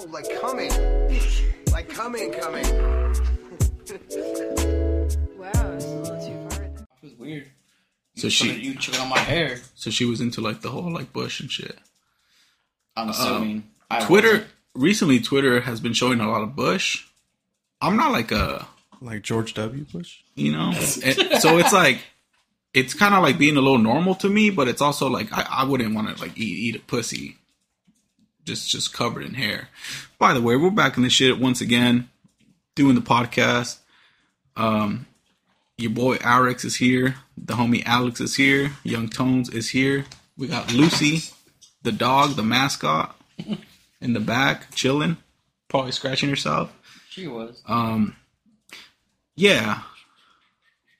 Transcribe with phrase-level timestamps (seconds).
[0.00, 0.70] Oh, like coming.
[1.72, 2.64] like coming, coming.
[5.38, 6.62] Wow, it's a little too far.
[6.64, 7.46] It was weird.
[8.16, 9.58] So she- you checking on my hair.
[9.74, 11.76] So she was into like the whole like Bush and shit.
[12.96, 13.64] I'm um, assuming.
[13.90, 14.46] I Twitter wasn't.
[14.74, 17.04] recently, Twitter has been showing a lot of Bush.
[17.80, 18.66] I'm not like a
[19.00, 19.84] Like George W.
[19.92, 20.18] Bush.
[20.34, 22.00] you know, It- so it's like
[22.74, 25.46] it's kind of like being a little normal to me, but it's also like I,
[25.48, 27.36] I wouldn't want to like eat eat a pussy
[28.48, 29.68] just just covered in hair.
[30.18, 32.08] By the way, we're back in the shit once again,
[32.74, 33.78] doing the podcast.
[34.56, 35.06] Um,
[35.76, 37.16] your boy Alex is here.
[37.36, 38.72] The homie Alex is here.
[38.82, 40.06] Young Tones is here.
[40.36, 41.30] We got Lucy,
[41.82, 43.20] the dog, the mascot,
[44.00, 45.18] in the back, chilling,
[45.68, 46.74] probably scratching herself.
[47.10, 47.62] She was.
[47.66, 48.16] Um,
[49.36, 49.82] yeah,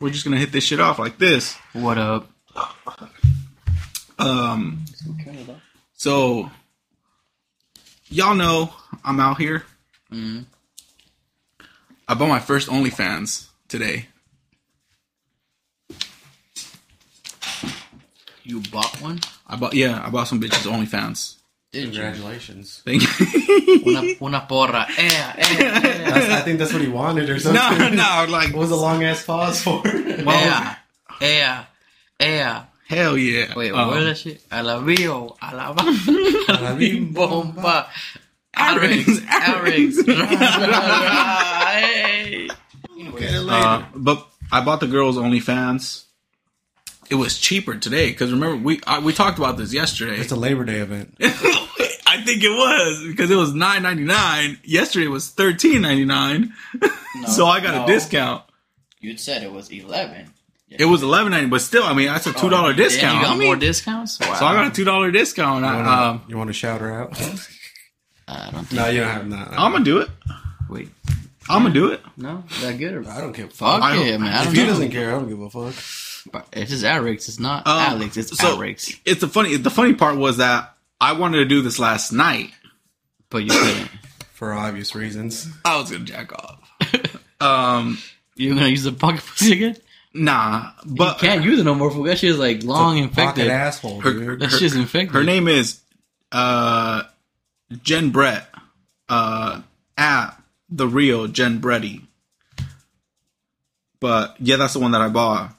[0.01, 1.57] we're just gonna hit this shit off like this.
[1.73, 2.31] What up?
[4.19, 4.85] Um,
[5.95, 6.51] so
[8.11, 8.73] y'all know
[9.05, 9.65] I'm out here.
[10.13, 10.45] Mhm.
[12.09, 14.07] I bought my first OnlyFans today.
[18.45, 19.21] You bought one?
[19.47, 21.35] I bought yeah, I bought some bitches OnlyFans.
[21.71, 22.01] Did you?
[22.01, 22.81] Congratulations.
[22.83, 23.83] Thank you.
[23.87, 24.87] Una, una porra.
[24.97, 26.35] Eh, eh, eh.
[26.35, 27.79] I think that's what he wanted or something.
[27.79, 29.83] no, no, like What was the long ass pause for?
[29.87, 30.75] Eh,
[31.21, 31.65] eh,
[32.21, 32.61] eh.
[32.89, 33.55] Hell yeah.
[33.55, 34.43] Wait, Um, what is that shit?
[34.51, 35.83] A la bio, a la ba-
[36.49, 37.89] a la bim bomba.
[38.55, 39.99] Alex, Alex.
[43.51, 46.05] Uh, but I bought the girls OnlyFans.
[47.11, 50.17] It was cheaper today because remember we I, we talked about this yesterday.
[50.19, 51.15] It's a Labor Day event.
[51.21, 54.59] I think it was because it was nine ninety nine.
[54.65, 56.53] Yesterday it was thirteen ninety nine,
[57.29, 57.85] so I got no.
[57.85, 58.43] a discount.
[59.01, 59.71] You said it was
[60.71, 60.87] 11.
[60.87, 63.17] It was eleven ninety, but still, I mean that's a two dollar Damn, discount.
[63.17, 64.21] you got I mean, more discounts?
[64.21, 64.35] Wow.
[64.35, 65.61] so I got a two dollar discount.
[65.65, 67.13] You wanna, um, you want to shout her out?
[68.29, 68.73] I don't think.
[68.73, 69.49] no, you don't have that.
[69.59, 70.11] I'm gonna do it.
[70.69, 70.91] Wait,
[71.49, 72.03] I'm gonna do it.
[72.19, 72.45] no?
[72.51, 73.83] Is that good or I don't give a Fuck fuck.
[73.83, 74.33] I don't- yeah, man.
[74.35, 74.67] I If he know.
[74.67, 75.75] doesn't care, I don't give a fuck.
[76.31, 77.29] But It's just Alex.
[77.29, 78.19] It's not Um, Alex.
[78.19, 78.93] It's so Alex.
[79.07, 79.57] it's the funny.
[79.57, 82.51] The funny part was that I wanted to do this last night.
[83.31, 83.89] But you couldn't.
[84.35, 85.49] For obvious reasons.
[85.65, 86.61] I was gonna jack off.
[87.41, 87.97] um,
[88.37, 89.77] You're gonna use the pocket pussy again?
[90.15, 91.91] Nah, You but can't use it no more.
[91.91, 92.05] fool.
[92.05, 93.49] That shit's like long Pocket infected.
[93.49, 94.41] asshole, Her- dude.
[94.41, 95.15] That shit's infected.
[95.15, 95.81] Her name is
[96.33, 97.03] uh
[97.83, 98.49] Jen Brett.
[99.09, 99.63] Uh
[99.97, 100.31] at
[100.71, 102.03] the real Jen Bretty.
[104.01, 105.55] But yeah, that's the one that I bought.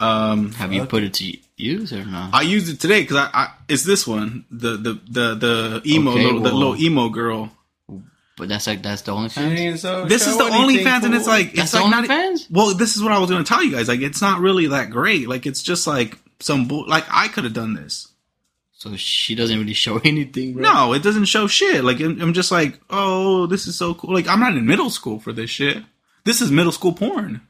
[0.00, 2.34] Um Have you put it to use or not?
[2.34, 4.44] I used it today because I, I it's this one.
[4.50, 7.50] The the the the emo Okay, little, the well- little emo girl.
[8.42, 9.82] But that's like that's the only fans.
[9.82, 12.50] so This is the anything, OnlyFans and it's like That's it's the like not OnlyFans?
[12.50, 13.86] Well, this is what I was gonna tell you guys.
[13.86, 15.28] Like it's not really that great.
[15.28, 18.08] Like it's just like some bull like I could have done this.
[18.72, 20.62] So she doesn't really show anything, bro.
[20.62, 21.84] No, it doesn't show shit.
[21.84, 24.12] Like I'm I'm just like, oh, this is so cool.
[24.12, 25.78] Like I'm not in middle school for this shit.
[26.24, 27.42] This is middle school porn.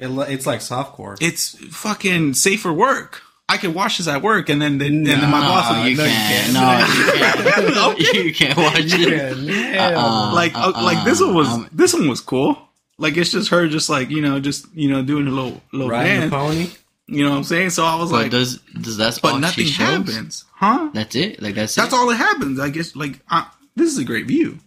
[0.00, 1.16] It, it's like softcore.
[1.20, 3.22] It's fucking safer work.
[3.54, 5.70] I can watch this at work, and then then and then my boss.
[5.70, 6.52] will- you no, can't.
[6.52, 7.74] can't.
[7.74, 8.14] No, you can't.
[8.26, 9.36] you can't watch it.
[9.38, 10.34] yeah, Uh-uh.
[10.34, 10.82] like uh, uh-uh.
[10.82, 12.58] like this one was Um, this one was cool.
[12.98, 15.88] Like it's just her, just like you know, just you know, doing a little little
[15.90, 16.70] Riding the pony.
[17.06, 17.70] You know what I'm saying?
[17.70, 19.86] So I was But like, does does that's but all nothing she shows?
[20.08, 20.90] happens, huh?
[20.94, 21.42] That's it.
[21.42, 21.96] Like that's That's it?
[21.96, 22.58] all that happens.
[22.60, 24.58] I guess like I, this is a great view.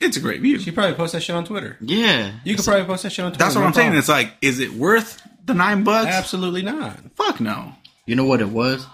[0.00, 0.60] It's a great view.
[0.60, 1.76] She probably post that shit on Twitter.
[1.80, 2.32] Yeah.
[2.44, 3.44] You could probably post that shit on Twitter.
[3.44, 3.94] That's what no I'm saying.
[3.96, 6.08] It's like, is it worth the nine bucks?
[6.10, 6.98] Absolutely not.
[7.14, 7.72] Fuck no.
[8.06, 8.86] You know what it was?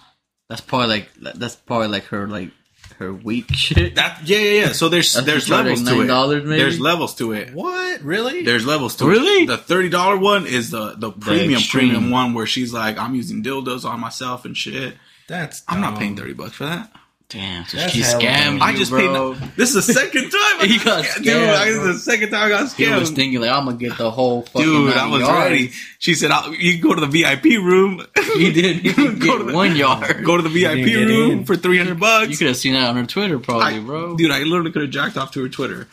[0.49, 2.51] That's probably like that's probably like her like
[2.99, 3.95] her weak shit.
[3.97, 4.73] That yeah yeah yeah.
[4.73, 6.07] So there's That's there's levels to it.
[6.07, 6.57] $9 maybe?
[6.63, 7.53] There's levels to it.
[7.55, 8.03] What?
[8.03, 8.43] Really?
[8.45, 9.45] There's levels to Really?
[9.45, 9.47] it.
[9.47, 11.91] The thirty dollar one is the the premium extreme.
[11.91, 14.95] premium one where she's like, I'm using dildos on myself and shit.
[15.29, 15.63] That's.
[15.67, 16.93] I'm not paying thirty bucks for that.
[17.31, 17.65] Damn.
[17.65, 19.35] So That's she hella scammed you, I just bro.
[19.35, 19.51] paid.
[19.57, 20.61] This is the second time.
[20.61, 23.11] I He got Dude, scammed, I- this is the second time I got He was
[23.11, 23.17] scammed.
[23.17, 25.51] thinking like I'm gonna get the whole fucking Dude, I was yards.
[25.51, 25.73] ready.
[25.99, 28.05] She said, I'll, "You can go to the VIP room.
[28.35, 28.77] He did.
[28.79, 30.25] He Go get to the- one yard.
[30.25, 31.45] Go to the VIP room in.
[31.45, 34.17] for three hundred bucks." You could have seen that on her Twitter, probably, I- bro.
[34.17, 35.89] Dude, I literally could have jacked off to her Twitter.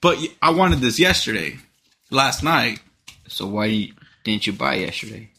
[0.00, 1.58] But I wanted this yesterday.
[2.10, 2.80] Last night,
[3.26, 3.90] So why
[4.24, 5.30] didn't you buy yesterday?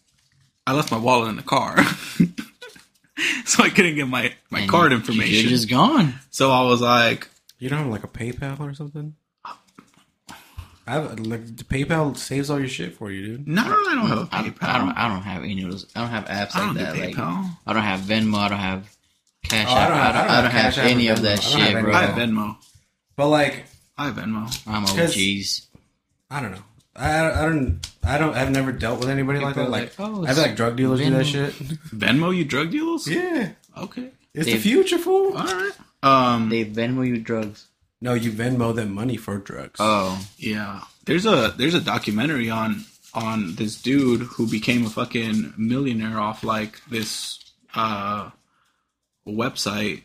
[0.67, 1.77] I left my wallet in the car.
[3.45, 5.33] So I couldn't get my, my And card information.
[5.33, 6.15] You're just gone.
[6.31, 7.27] so I was like,
[7.59, 9.15] You don't have like a PayPal or something?
[10.87, 13.47] I have like the PayPal saves all your shit for you, dude.
[13.47, 14.57] no, I don't have a I, PayPal.
[14.67, 14.89] I don't.
[14.91, 15.91] I don't have any of those.
[15.95, 16.95] I don't have apps I like don't do that.
[16.97, 17.49] Like PayPal.
[17.65, 18.37] I don't have Venmo.
[18.37, 18.97] I don't have
[19.43, 19.89] Cash Oh, I App.
[19.89, 21.21] don't I have- don't, I don't have, Cash App or any of Venmo.
[21.23, 21.93] that I don't have shit, bro.
[21.93, 22.55] I have Venmo.
[23.15, 23.65] But like,
[23.97, 24.67] I have Venmo.
[24.67, 25.67] I'm Because- OGs.
[26.29, 26.63] I don't know.
[26.95, 27.79] I, I don't.
[28.03, 28.35] I don't.
[28.35, 29.69] I've never dealt with anybody like that.
[29.69, 31.53] Like, like, oh, I've like drug dealers do that shit.
[31.93, 33.07] Venmo, you drug dealers?
[33.07, 33.51] Yeah.
[33.77, 34.09] Okay.
[34.33, 35.37] It's They- the future, fool.
[35.37, 35.71] All right.
[36.03, 36.49] Um.
[36.49, 37.67] They Venmo you drugs.
[38.01, 39.77] No, you Venmo them money for drugs.
[39.79, 40.81] Oh, Yeah.
[41.05, 46.43] There's a there's a documentary on on this dude who became a fucking millionaire off
[46.43, 47.39] like this
[47.73, 48.29] uh
[49.27, 50.03] website.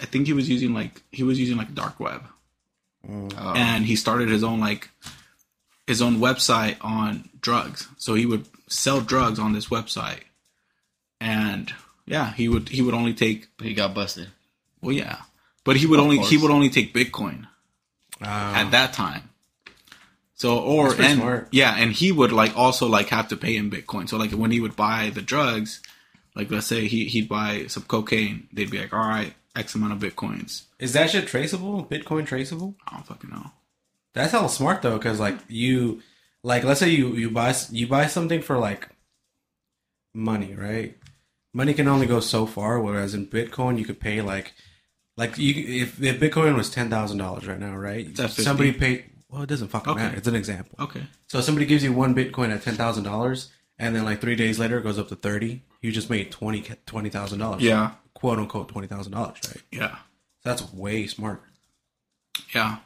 [0.00, 2.22] I think he was using like he was using like dark web.
[3.08, 3.28] Oh.
[3.54, 4.88] And he started his own like
[5.86, 7.88] his own website on drugs.
[7.96, 10.20] So he would sell drugs on this website.
[11.20, 11.72] And
[12.06, 14.28] yeah, he would he would only take he got busted.
[14.80, 15.18] well yeah.
[15.64, 17.46] But he would only he would only take Bitcoin
[18.22, 18.60] Ah.
[18.62, 19.28] at that time.
[20.34, 21.48] So or and smart.
[21.50, 24.08] yeah, and he would like also like have to pay in Bitcoin.
[24.08, 25.80] So like when he would buy the drugs,
[26.34, 29.92] like let's say he he'd buy some cocaine, they'd be like, all right, X amount
[29.94, 30.62] of bitcoins.
[30.78, 31.84] Is that shit traceable?
[31.86, 32.74] Bitcoin traceable?
[32.86, 33.50] I don't fucking know.
[34.16, 36.02] That's hella smart though, because like you,
[36.42, 38.88] like let's say you you buy you buy something for like
[40.14, 40.96] money, right?
[41.52, 42.80] Money can only go so far.
[42.80, 44.54] Whereas in Bitcoin, you could pay like
[45.16, 48.16] like you if, if Bitcoin was ten thousand dollars right now, right?
[48.28, 49.04] Somebody paid.
[49.28, 50.02] Well, it doesn't fucking Okay.
[50.02, 50.16] matter.
[50.16, 50.76] It's an example.
[50.82, 51.06] Okay.
[51.26, 54.58] So somebody gives you one Bitcoin at ten thousand dollars, and then like three days
[54.58, 55.62] later it goes up to thirty.
[55.82, 57.62] You just made twenty twenty thousand dollars.
[57.62, 57.92] Yeah.
[58.14, 59.62] quote unquote twenty thousand dollars, right?
[59.70, 59.96] Yeah.
[60.42, 61.42] That's way smart.
[62.54, 62.78] Yeah.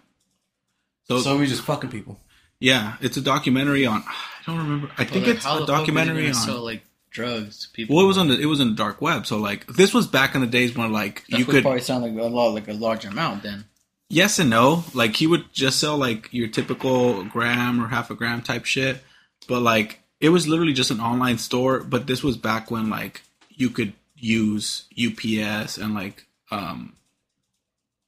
[1.11, 2.21] So, So we just fucking people.
[2.61, 4.03] yeah, it's a documentary on.
[4.07, 4.15] I
[4.47, 4.91] don't remember.
[4.97, 6.47] I think Like, it's how a the fuck was he documentary gonna on.
[6.47, 7.69] sell like drugs.
[7.73, 7.97] People.
[7.97, 9.27] well, it was on the it was in the dark web.
[9.27, 12.05] So like this was back in the days when like That you could probably sound
[12.05, 13.43] like a lot, like a large amount.
[13.43, 13.65] Then
[14.09, 14.85] yes and no.
[14.95, 19.03] Like he would just sell like your typical gram or half a gram type shit,
[19.49, 21.81] but like it was literally just an online store.
[21.81, 26.93] But this was back when like you could use UPS and like um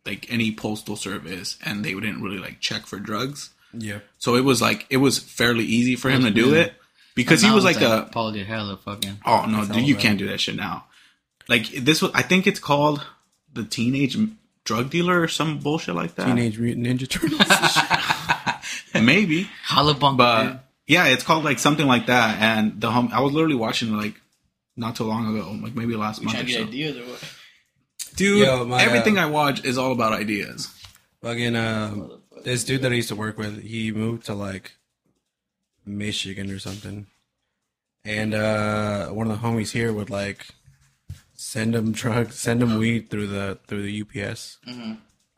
[0.07, 3.51] like any postal service, and they didn't really like check for drugs.
[3.73, 4.01] Yeah.
[4.19, 6.63] So it was like it was fairly easy for him to do Yeah.
[6.63, 6.75] it
[7.15, 9.19] because he was like a Paulie hella fucking.
[9.25, 10.85] oh no, dude, you can't do that shit now.
[11.49, 13.05] Like this was, I think it's called
[13.53, 14.17] the teenage
[14.65, 16.27] drug dealer or some bullshit like that.
[16.27, 17.41] Teenage Mutant Ninja Turtles.
[19.05, 20.61] maybe, Holla bunk, but dude.
[20.87, 22.41] yeah, it's called like something like that.
[22.41, 24.15] And the hum, I was literally watching like
[24.77, 26.69] not too long ago, like maybe last You month trying or to get so.
[26.69, 27.25] ideas or what?
[28.15, 30.69] Dude, Yo, my, everything uh, I watch is all about ideas.
[31.23, 34.73] Fucking um, this dude that I used to work with, he moved to like
[35.87, 37.07] Michigan or something,
[38.05, 40.47] and uh, one of the homies here would like
[41.35, 44.59] send him drugs, send him weed through the through the UPS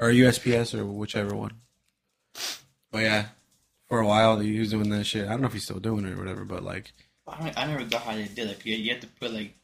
[0.01, 1.53] or USPS or whichever one.
[2.91, 3.27] But yeah,
[3.89, 5.27] for a while he was doing that shit.
[5.27, 6.93] I don't know if he's still doing it or whatever, but like
[7.27, 8.65] I, don't, I never got how they did it.
[8.65, 9.55] You, you have to put like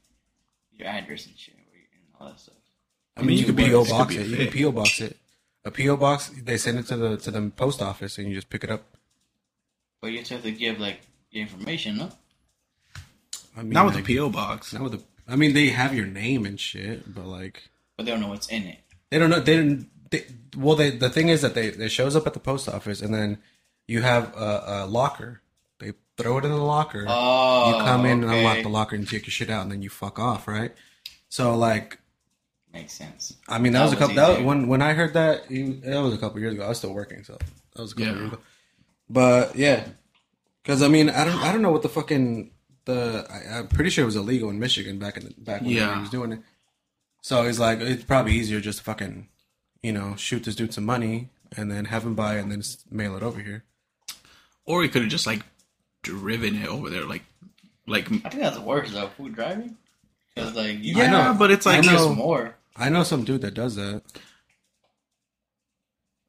[0.72, 1.64] your address and shit and
[2.18, 2.54] all that stuff.
[3.16, 4.26] I mean, you could Well, PO box it.
[4.26, 4.62] You can.
[4.62, 5.16] PO box it.
[5.64, 8.48] A PO box, they send it to the to the post office, and you just
[8.48, 8.82] pick it up.
[10.00, 12.10] But you just have to give like your information, no?
[13.56, 14.72] I mean, Not with like, the PO box.
[14.72, 15.02] Not with the.
[15.28, 18.48] I mean, they have your name and shit, but like But they don't know what's
[18.48, 18.78] in it.
[19.10, 19.40] they don't know.
[19.40, 19.90] They didn't.
[20.10, 20.24] They,
[20.56, 23.14] well, they the thing is that they it shows up at the post office, and
[23.14, 23.38] then
[23.86, 25.42] you have a, a locker.
[25.78, 27.04] They throw it in the locker.
[27.06, 29.70] Oh, you come in and unlock oh, the locker and take your shit out, and
[29.70, 30.72] then you fuck off, right?
[31.28, 31.98] So like,
[32.72, 33.36] Makes sense.
[33.48, 34.34] I mean, that, That was a was couple.
[34.36, 36.64] That, when when I heard that, that was a couple years ago.
[36.64, 37.32] I was still working, so
[37.74, 38.18] that was a couple Yeah.
[38.20, 38.42] years ago.
[39.08, 39.84] But yeah,
[40.62, 42.52] because I mean, I don't I don't know what the fucking
[42.84, 45.70] the I, I'm pretty sure it was illegal in Michigan back in the, back when
[45.70, 45.94] Yeah.
[45.96, 46.40] he was doing it.
[47.22, 49.28] So he's like, it's probably easier just to fucking,
[49.82, 52.60] you know, shoot this dude some money and then have him buy it and then
[52.62, 53.64] just mail it over here.
[54.64, 55.42] Or he could have just like
[56.02, 57.24] driven it over there, like
[57.88, 59.08] like I think that's worse though.
[59.08, 59.76] Food driving,
[60.34, 61.36] because like you yeah, know.
[61.36, 62.14] but it's like I know.
[62.14, 62.54] more.
[62.80, 64.02] I know some dude that does that.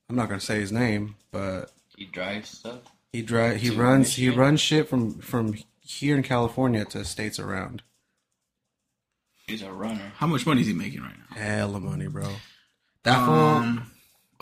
[0.10, 2.80] I'm not gonna say his name, but He drives stuff.
[3.14, 3.62] He drive.
[3.62, 4.16] He To runs.
[4.16, 7.82] He runs shit from from here in California to states around.
[9.48, 10.12] He's a runner.
[10.18, 11.36] how much money is he making right now?
[11.36, 12.30] Hell of money, bro.
[13.04, 13.92] That Um,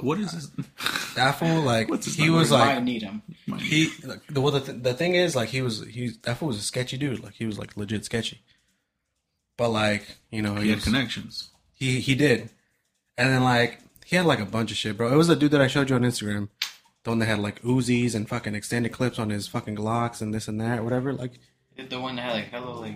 [0.02, 0.48] what is this?
[0.48, 0.66] fool.
[1.16, 1.62] That fool.
[1.64, 2.40] Like what's he number?
[2.40, 2.78] was like.
[2.78, 3.22] I need him.
[3.60, 3.90] he.
[4.04, 6.58] Like, the well, the, th- the thing is like he was he that fool was
[6.58, 7.24] a sketchy dude.
[7.24, 8.42] Like he was like legit sketchy.
[9.58, 11.50] But like you know he he had was, connections.
[11.80, 12.50] He he did,
[13.18, 15.12] and then like he had like a bunch of shit, bro.
[15.12, 16.50] It was the dude that I showed you on Instagram.
[17.04, 20.34] The one that had like Uzis and fucking extended clips on his fucking Glocks and
[20.34, 21.14] this and that, whatever.
[21.14, 21.40] Like,
[21.90, 22.96] the one that had like hella like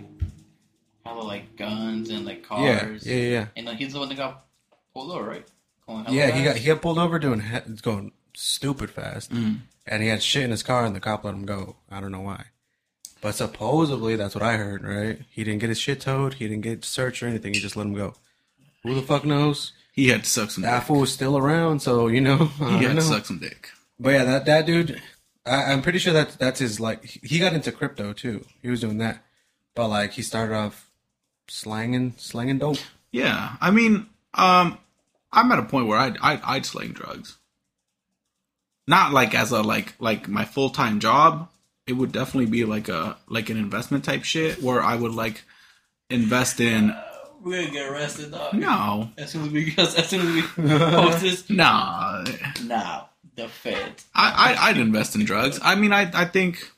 [1.04, 3.06] hella like guns and like cars.
[3.06, 3.46] yeah, yeah, yeah.
[3.56, 4.44] And like, he's the one that got
[4.92, 5.46] pulled over, right?
[6.08, 7.42] Yeah, he got he got pulled over doing
[7.82, 9.60] going stupid fast, Mm.
[9.86, 11.76] and he had shit in his car, and the cop let him go.
[11.90, 12.46] I don't know why,
[13.20, 14.82] but supposedly that's what I heard.
[14.84, 15.20] Right?
[15.30, 16.34] He didn't get his shit towed.
[16.34, 17.52] He didn't get searched or anything.
[17.54, 18.14] He just let him go.
[18.84, 19.72] Who the fuck knows?
[19.92, 20.86] He had to suck some That dick.
[20.88, 22.50] fool was still around, so you know.
[22.60, 23.70] I He had to suck some dick.
[23.98, 25.00] But yeah, that that dude,
[25.46, 27.04] I, I'm pretty sure that that's his like.
[27.04, 28.44] He got into crypto too.
[28.62, 29.24] He was doing that,
[29.74, 30.90] but like he started off
[31.48, 32.78] slanging slanging dope.
[33.12, 34.78] Yeah, I mean, Um,
[35.32, 37.36] I'm at a point where I'd I'd, I'd sling drugs.
[38.86, 41.48] Not like as a like like my full time job.
[41.86, 45.44] It would definitely be like a like an investment type shit where I would like
[46.10, 46.94] invest in.
[47.44, 48.54] We're gonna get arrested, dog.
[48.54, 52.24] No, As soon as we as soon as we post this, nah.
[52.64, 53.04] nah,
[53.36, 54.04] the feds.
[54.14, 55.60] I, I I'd invest in drugs.
[55.62, 56.70] I mean, I I think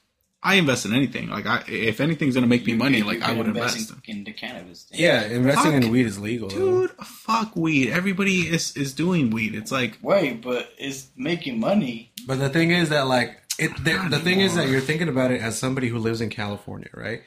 [0.42, 1.28] I invest in anything.
[1.28, 3.94] Like I, if anything's gonna make me money, You- like I would invest invest.
[4.08, 4.84] in, in the cannabis.
[4.84, 5.00] Thing.
[5.00, 5.84] Yeah, investing Fuck.
[5.84, 6.48] in weed is legal.
[6.48, 6.86] though.
[6.88, 7.90] Dude, fuck weed.
[7.90, 9.54] Everybody is is doing weed.
[9.54, 12.10] It's like Wait, but it's making money.
[12.26, 13.70] But the thing is that like it.
[13.84, 16.90] The, the thing is that you're thinking about it as somebody who lives in California,
[16.92, 17.22] right?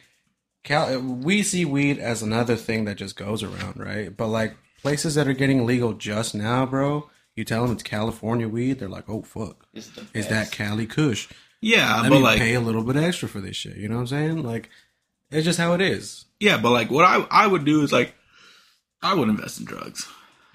[0.63, 4.15] Cal, we see weed as another thing that just goes around, right?
[4.15, 8.47] But like places that are getting legal just now, bro, you tell them it's California
[8.47, 11.27] weed, they're like, oh fuck, is that Cali Kush?
[11.61, 13.77] yeah, Let but me like pay a little bit extra for this shit.
[13.77, 14.43] You know what I'm saying?
[14.43, 14.69] Like,
[15.31, 16.25] it's just how it is.
[16.39, 18.13] yeah, but like what I I would do is like
[19.01, 20.07] I would invest in drugs,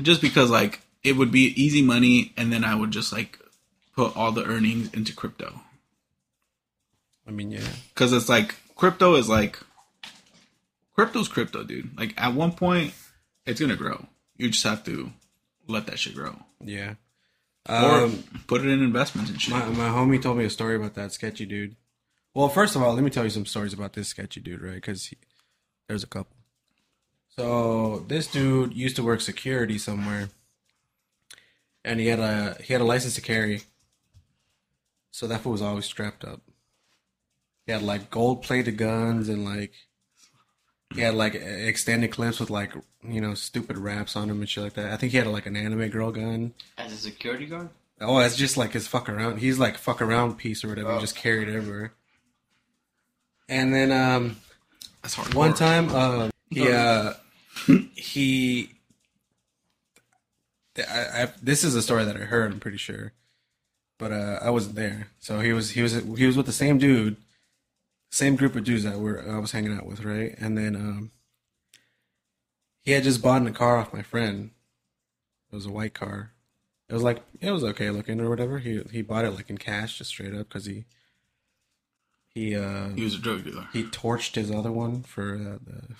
[0.03, 3.39] just because like it would be easy money, and then I would just like
[3.95, 5.61] put all the earnings into crypto
[7.27, 7.61] I mean, yeah,
[7.95, 9.59] because it's like crypto is like
[10.95, 11.97] crypto's crypto, dude.
[11.99, 12.95] Like at one point,
[13.47, 14.07] it's gonna grow.
[14.37, 15.13] You just have to
[15.69, 16.95] let that shit grow, yeah.
[17.69, 19.53] or Um, put it in investments and shit.
[19.55, 21.77] My my homie told me a story about that sketchy dude.
[22.35, 24.75] Well, first of all, let me tell you some stories about this sketchy dude, right?
[24.75, 25.13] Because
[25.89, 26.37] there's a couple.
[27.37, 30.31] So this dude used to work security somewhere,
[31.85, 33.63] and he had a he had a license to carry.
[35.11, 36.41] So that fool was always strapped up.
[37.67, 39.73] He had like gold plated guns and like
[40.95, 42.73] he had like extended clips with like
[43.03, 44.93] you know stupid raps on him and shit like that.
[44.93, 46.55] I think he had like an anime girl gun.
[46.79, 47.71] as a security guard.
[48.01, 49.39] Oh, it's just like his fuck around.
[49.39, 50.93] He's like fuck around piece or whatever.
[50.93, 51.01] Oh.
[51.01, 51.93] Just carried everywhere.
[53.49, 54.37] And then um,
[55.03, 55.35] That's hard.
[55.35, 57.13] one time, uh, he uh,
[57.95, 58.71] he.
[60.77, 60.83] I,
[61.23, 62.51] I, this is a story that I heard.
[62.53, 63.13] I'm pretty sure,
[63.99, 65.09] but uh, I wasn't there.
[65.21, 67.17] So he was he was he was with the same dude,
[68.15, 70.35] same group of dudes that were I was hanging out with, right?
[70.39, 71.11] And then um,
[72.83, 74.51] he had just bought a car off my friend.
[75.51, 76.31] It was a white car.
[76.89, 78.59] It was like it was okay looking or whatever.
[78.59, 80.85] He he bought it like in cash, just straight up, because he
[82.35, 83.69] he uh He was a drug dealer.
[83.73, 85.95] he torched his other one for uh, the,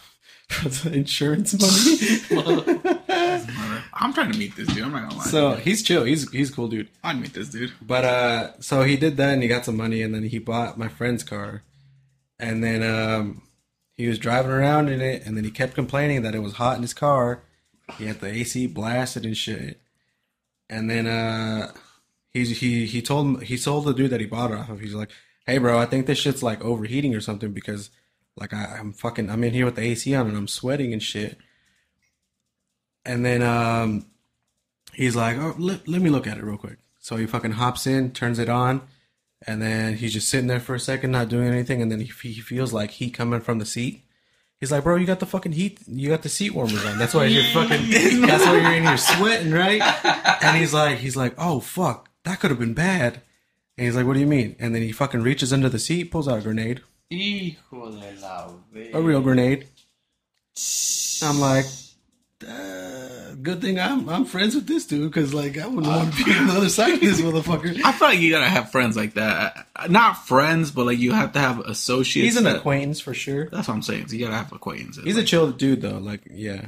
[0.55, 2.21] for the insurance money.
[3.95, 4.85] I'm trying to meet this dude.
[4.85, 5.25] I'm not gonna lie.
[5.25, 6.05] so he's chill.
[6.05, 6.89] He's he's a cool dude.
[7.03, 7.73] I'd meet this dude.
[7.83, 10.79] But uh, so he did that and he got some money and then he bought
[10.79, 11.63] my friend's car,
[12.39, 13.43] and then um,
[13.93, 16.77] he was driving around in it and then he kept complaining that it was hot
[16.77, 17.43] in his car.
[17.99, 19.81] He had the AC blasted and shit,
[20.71, 21.73] and then uh,
[22.31, 24.81] he's he he told he told the dude that he bought it off of.
[24.81, 25.11] He's like,
[25.47, 27.91] "Hey, bro, I think this shit's like overheating or something because
[28.37, 31.03] like I, I'm fucking I'm in here with the AC on and I'm sweating and
[31.03, 31.39] shit."
[33.07, 34.07] And then um,
[34.93, 36.79] he's like, oh, let, let me look at it real quick.
[37.01, 38.83] So he fucking hops in, turns it on,
[39.47, 41.83] and then he's just sitting there for a second, not doing anything.
[41.83, 44.03] And then he, he feels like heat coming from the seat.
[44.61, 46.99] He's like, bro, you got the fucking heat, you got the seat warmers on.
[46.99, 47.91] That's why you're fucking,
[48.23, 49.83] that's why you're in here sweating, right?
[50.43, 53.21] And he's like, he's like, oh fuck, that could have been bad.
[53.77, 54.57] And he's like, what do you mean?
[54.59, 58.51] And then he fucking reaches under the seat, pulls out a grenade, Hijo de la
[58.93, 59.69] a real grenade.
[61.23, 61.67] I'm like,
[62.47, 62.84] uh,
[63.45, 66.33] good thing I'm I'm friends with this dude because like I wouldn't want to be
[66.37, 67.81] on the other side of this motherfucker.
[67.85, 69.69] I feel like you gotta have friends like that.
[69.89, 72.25] Not friends, but like you have to have associates.
[72.27, 73.49] He's an that- acquaintance for sure.
[73.51, 74.09] That's what I'm saying.
[74.09, 75.05] So you gotta have acquaintances.
[75.05, 75.99] He's a chill dude though.
[75.99, 76.67] Like yeah,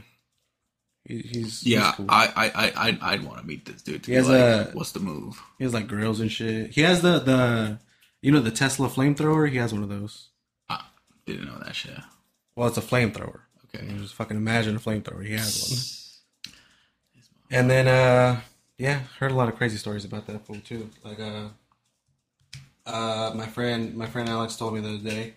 [1.04, 1.86] he, he's yeah.
[1.86, 2.06] He's cool.
[2.08, 4.02] I I I I'd, I'd want to meet this dude.
[4.04, 5.42] To He be has like, a- what's the move?
[5.58, 6.70] he has like grills and shit.
[6.72, 7.78] He has the the
[8.22, 9.50] you know the Tesla flamethrower.
[9.50, 10.28] He has one of those.
[10.68, 10.82] I
[11.26, 11.98] didn't know that shit.
[12.54, 13.40] Well, it's a flamethrower.
[13.74, 13.84] Okay.
[13.86, 15.24] You just fucking imagine a flamethrower.
[15.24, 16.02] He has one.
[17.50, 18.40] And then uh
[18.78, 20.90] yeah, heard a lot of crazy stories about that fool too.
[21.04, 21.48] Like uh
[22.86, 25.34] uh my friend my friend Alex told me the other day.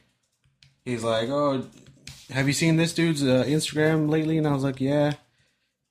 [0.86, 1.66] He's like, "Oh,
[2.32, 5.14] have you seen this dude's uh, Instagram lately?" And I was like, "Yeah."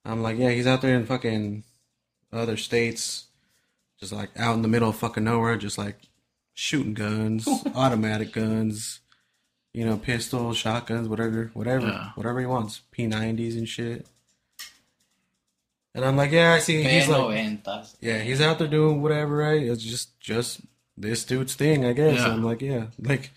[0.05, 1.65] I'm like, "Yeah, he's out there in fucking
[2.33, 3.27] other states
[4.01, 5.97] just like out in the middle of fucking nowhere just like
[6.55, 9.01] shooting guns, automatic guns,
[9.73, 12.11] you know, pistols, shotguns, whatever, whatever, Yeah.
[12.15, 14.07] whatever he wants, P90s and shit."
[15.99, 17.19] And I'm like, "Yeah, I see." He's like,
[18.01, 19.61] yeah, he's out there doing whatever, right?
[19.61, 20.61] It's just just
[20.97, 22.21] this dude's thing, I guess.
[22.21, 22.29] Yeah.
[22.29, 23.33] I'm like, yeah, like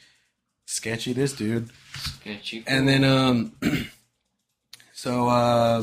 [0.67, 1.71] sketchy this dude.
[1.95, 2.63] Sketchy.
[2.67, 3.53] And then um
[4.93, 5.81] so uh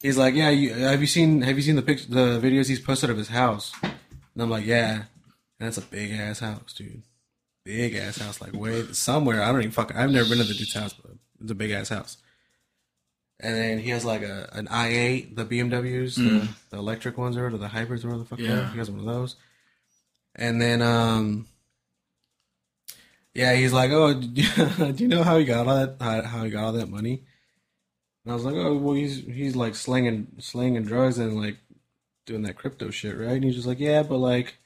[0.00, 2.80] he's like, Yeah, you have you seen have you seen the pictures, the videos he's
[2.80, 3.72] posted of his house?
[3.84, 4.94] And I'm like, Yeah.
[5.60, 7.04] And that's a big ass house, dude.
[7.64, 9.44] Big ass house, like way somewhere.
[9.44, 11.70] I don't even fucking I've never been to the dude's house, but it's a big
[11.70, 12.16] ass house.
[13.42, 16.48] And then he has like a an i8, the BMWs, the, Mm.
[16.70, 18.38] the electric ones or the hybrids, or whatever the fuck.
[18.38, 18.48] Yeah.
[18.48, 19.36] Yeah, he has one of those.
[20.36, 21.46] And then, um,
[23.34, 25.96] yeah, he's like, "Oh, do you know how he got all that?
[26.00, 27.22] How, how he got all that money?"
[28.24, 31.56] And I was like, "Oh, well, he's he's like slinging slinging drugs and like
[32.26, 34.56] doing that crypto shit, right?" And he's just like, "Yeah, but like,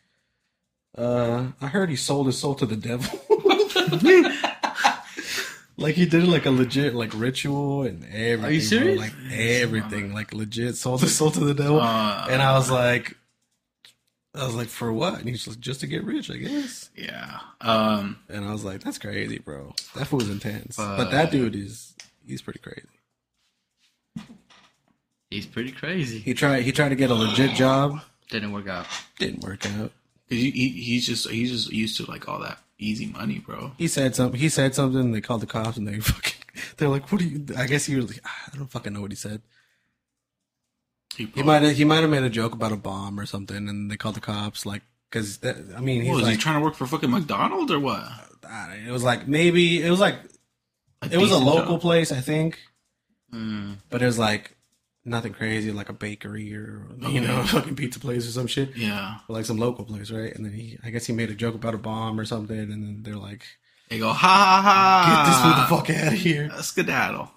[0.98, 3.20] uh, I heard he sold his soul to the devil."
[5.76, 8.78] Like he did like a legit like ritual and everything.
[8.78, 9.02] Are you bro.
[9.02, 11.80] Like everything, like legit sold his soul to the devil.
[11.80, 13.16] Uh, and I was like,
[14.36, 15.18] I was like, for what?
[15.18, 16.90] And he's like, just to get rich, I guess.
[16.96, 17.38] Yeah.
[17.60, 18.18] Um.
[18.28, 19.74] And I was like, that's crazy, bro.
[19.96, 20.76] That fool was intense.
[20.76, 21.94] But that dude is,
[22.26, 22.88] he's pretty crazy.
[25.30, 26.20] He's pretty crazy.
[26.20, 28.00] He tried, he tried to get a legit job,
[28.30, 28.86] Didn't work out.
[29.18, 29.90] didn't work out.
[30.28, 33.72] He, he he's just he's just used to like all that easy money, bro.
[33.78, 34.38] He said something.
[34.40, 35.12] He said something.
[35.12, 36.32] They called the cops, and they fucking.
[36.76, 38.06] They're like, "What do you?" I guess he was.
[38.08, 39.42] Like, I don't fucking know what he said.
[41.16, 41.76] He, He might have.
[41.76, 44.20] He might have made a joke about a bomb or something, and they called the
[44.20, 44.66] cops.
[44.66, 47.70] Like, because I mean, he's What, was like, he trying to work for fucking McDonald's
[47.72, 48.00] or what?
[48.48, 50.16] I don't know, it was like maybe it was like
[51.10, 51.80] it was a local job.
[51.80, 52.58] place, I think,
[53.32, 53.76] Mm.
[53.90, 54.56] but it was like
[55.04, 58.76] nothing crazy, like a bakery or you know, a fucking pizza place or some shit,
[58.76, 59.18] Yeah.
[59.28, 60.34] or like some local place, right?
[60.34, 62.70] And then he, I guess he made a joke about a bomb or something, and
[62.70, 63.44] then they're like,
[63.90, 67.30] They go ha ha ha, "Get this fool the fuck out of here!" Uh, skedaddle.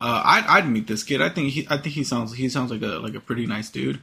[0.00, 1.22] Uh, I'd I'd meet this kid.
[1.22, 3.70] I think he I think he sounds he sounds like a like a pretty nice
[3.70, 4.00] dude.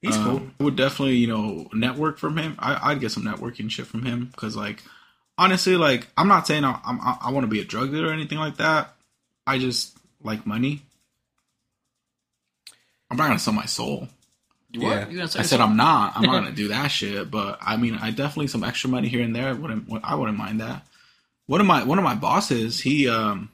[0.00, 0.42] He's Um, cool.
[0.60, 2.56] I would definitely you know network from him.
[2.58, 4.82] I, I'd get some networking shit from him because like
[5.38, 8.08] honestly like I'm not saying I, I'm I, I want to be a drug dealer
[8.08, 8.94] or anything like that.
[9.46, 10.82] I just like money.
[13.12, 14.08] I'm not gonna sell my soul.
[14.70, 15.00] You Yeah.
[15.00, 15.10] what?
[15.10, 16.16] You gonna say I said I'm not.
[16.16, 17.30] I'm not gonna do that shit.
[17.30, 19.54] But I mean, I definitely some extra money here and there.
[19.54, 20.86] Wouldn't I wouldn't mind that.
[21.46, 23.50] One of my one of my bosses, he um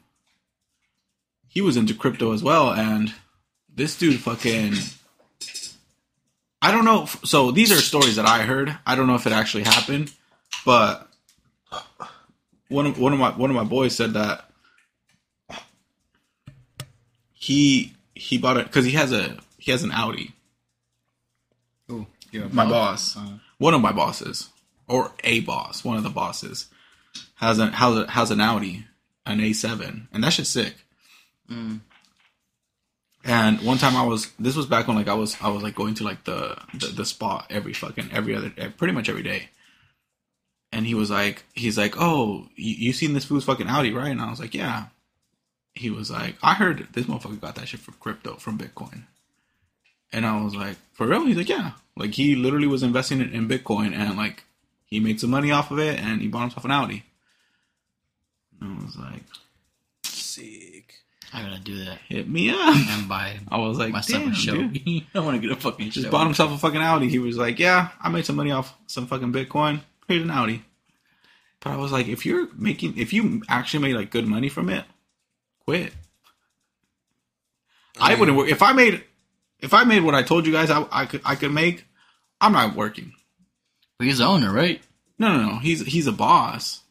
[1.49, 3.13] he was into crypto as well, and
[3.75, 4.75] this dude fucking.
[6.63, 7.07] I don't know.
[7.25, 8.77] So these are stories that I heard.
[8.87, 10.13] I don't know if it actually happened,
[10.65, 11.09] but
[12.69, 14.45] one of one of my one of my boys said that
[17.33, 20.35] he he bought it because he has a he has an Audi.
[22.31, 23.15] You're a My boss?
[23.15, 23.27] boss,
[23.59, 24.51] one of my bosses,
[24.87, 26.67] or a boss, one of the bosses,
[27.37, 28.85] has an has, a, has an Audi,
[29.25, 30.75] an A7, and that's just sick.
[31.51, 31.81] Mm.
[33.25, 35.75] And one time I was, this was back when like I was, I was like
[35.75, 39.49] going to like the the, the spot every fucking every other, pretty much every day.
[40.71, 44.11] And he was like, he's like, oh, you, you seen this fool's fucking Audi, right?
[44.11, 44.87] And I was like, yeah.
[45.75, 49.05] He was like, I heard this motherfucker got that shit from crypto, from Bitcoin.
[50.13, 51.25] And I was like, for real?
[51.27, 51.73] He's like, yeah.
[51.97, 54.45] Like he literally was investing in, in Bitcoin and like
[54.87, 57.05] he made some money off of it and he bought himself an Audi.
[58.61, 59.23] And I was like,
[60.05, 60.95] Sick.
[61.33, 62.75] I gotta do that hit me up.
[62.75, 64.57] and buy I was like, myself damn, a show.
[64.67, 65.05] dude.
[65.15, 66.11] I want to get a fucking Just show.
[66.11, 67.09] bought himself a fucking Audi.
[67.09, 69.81] He was like, yeah, I made some money off some fucking Bitcoin.
[70.07, 70.65] Here's an Audi.
[71.61, 74.71] But I was like, if you're making, if you actually made like good money from
[74.71, 74.85] it,
[75.67, 75.93] quit.
[78.01, 79.03] I wouldn't work if I made,
[79.61, 81.85] if I made what I told you guys I, I could I could make.
[82.41, 83.13] I'm not working.
[83.99, 84.81] But he's the owner, right?
[85.19, 85.59] No, no, no.
[85.59, 86.83] He's he's a boss.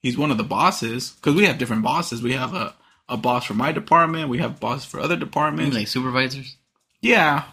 [0.00, 2.22] He's one of the bosses because we have different bosses.
[2.22, 2.74] We have a
[3.08, 4.28] a boss for my department.
[4.28, 5.76] We have bosses for other departments.
[5.76, 6.56] like supervisors.
[7.00, 7.44] yeah,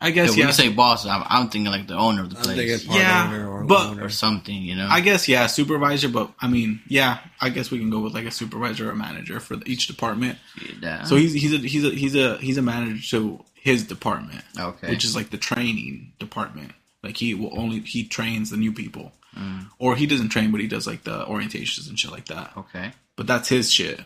[0.00, 0.46] I Yeah, guess when yeah.
[0.48, 3.00] you say boss, I'm, I'm thinking like the owner of the I'm place thinking part
[3.00, 4.04] Yeah, owner or but- owner.
[4.04, 4.88] or something, you know.
[4.90, 6.08] I guess yeah, supervisor.
[6.08, 8.96] But I mean, yeah, I guess we can go with like a supervisor or a
[8.96, 10.38] manager for each department.
[10.82, 11.04] yeah.
[11.04, 14.90] So he's he's a he's a he's a he's a manager to his department, okay.
[14.90, 16.72] which is like the training department.
[17.02, 19.66] Like he will only he trains the new people, Mm.
[19.78, 22.52] or he doesn't train, but he does like the orientations and shit like that.
[22.56, 22.92] okay.
[23.16, 24.00] But that's his shit.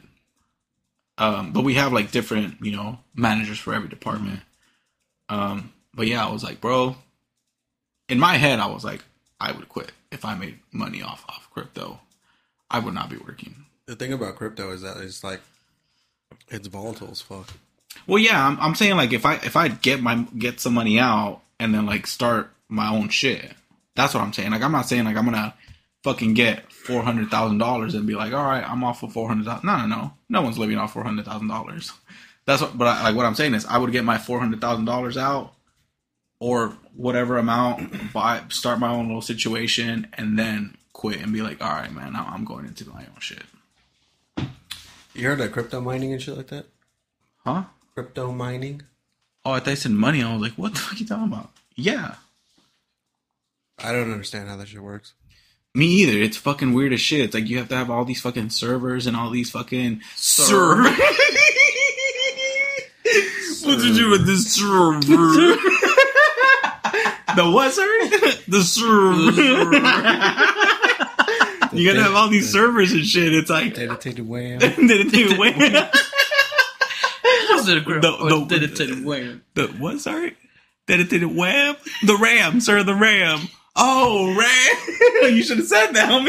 [1.18, 4.40] Um, but we have like different, you know, managers for every department.
[5.28, 6.96] Um, but yeah, I was like, bro,
[8.08, 9.02] in my head, I was like,
[9.40, 12.00] I would quit if I made money off off crypto.
[12.70, 13.66] I would not be working.
[13.86, 15.40] the thing about crypto is that it's like
[16.48, 17.48] it's volatile as fuck.
[18.06, 20.98] Well, yeah, I'm, I'm saying like if I if I get my get some money
[20.98, 23.52] out and then like start my own shit,
[23.94, 24.50] that's what I'm saying.
[24.50, 25.54] Like I'm not saying like I'm gonna
[26.04, 29.28] fucking get four hundred thousand dollars and be like, all right, I'm off for four
[29.28, 29.66] hundred thousand.
[29.66, 31.92] No, no, no, no one's living off four hundred thousand dollars.
[32.46, 32.76] That's what.
[32.78, 35.16] But I, like what I'm saying is, I would get my four hundred thousand dollars
[35.16, 35.54] out
[36.40, 41.62] or whatever amount, buy start my own little situation, and then quit and be like,
[41.62, 43.44] all right, man, now I'm going into my own shit.
[45.14, 46.66] You heard of crypto mining and shit like that?
[47.44, 47.64] Huh?
[47.98, 48.82] Crypto mining?
[49.44, 50.22] Oh, I thought you said money.
[50.22, 51.50] I was like, what the fuck are you talking about?
[51.74, 52.14] Yeah.
[53.76, 55.14] I don't understand how that shit works.
[55.74, 56.16] Me either.
[56.16, 57.22] It's fucking weird as shit.
[57.22, 60.84] It's like you have to have all these fucking servers and all these fucking Server.
[63.64, 65.00] to do with this server?
[67.34, 68.10] the what, sorry?
[68.46, 69.32] the server.
[71.76, 73.34] you gotta have all these servers and shit.
[73.34, 75.90] It's like, Dedicated it take away?
[77.68, 78.02] Was it a grip?
[78.02, 79.38] The- or the- did it take away?
[79.54, 80.00] The what?
[80.00, 80.36] Sorry,
[80.86, 81.76] dedicated wham.
[82.04, 82.82] The ram, sir.
[82.82, 83.40] The ram.
[83.76, 85.32] Oh, ram.
[85.34, 86.28] you should have said that, homie.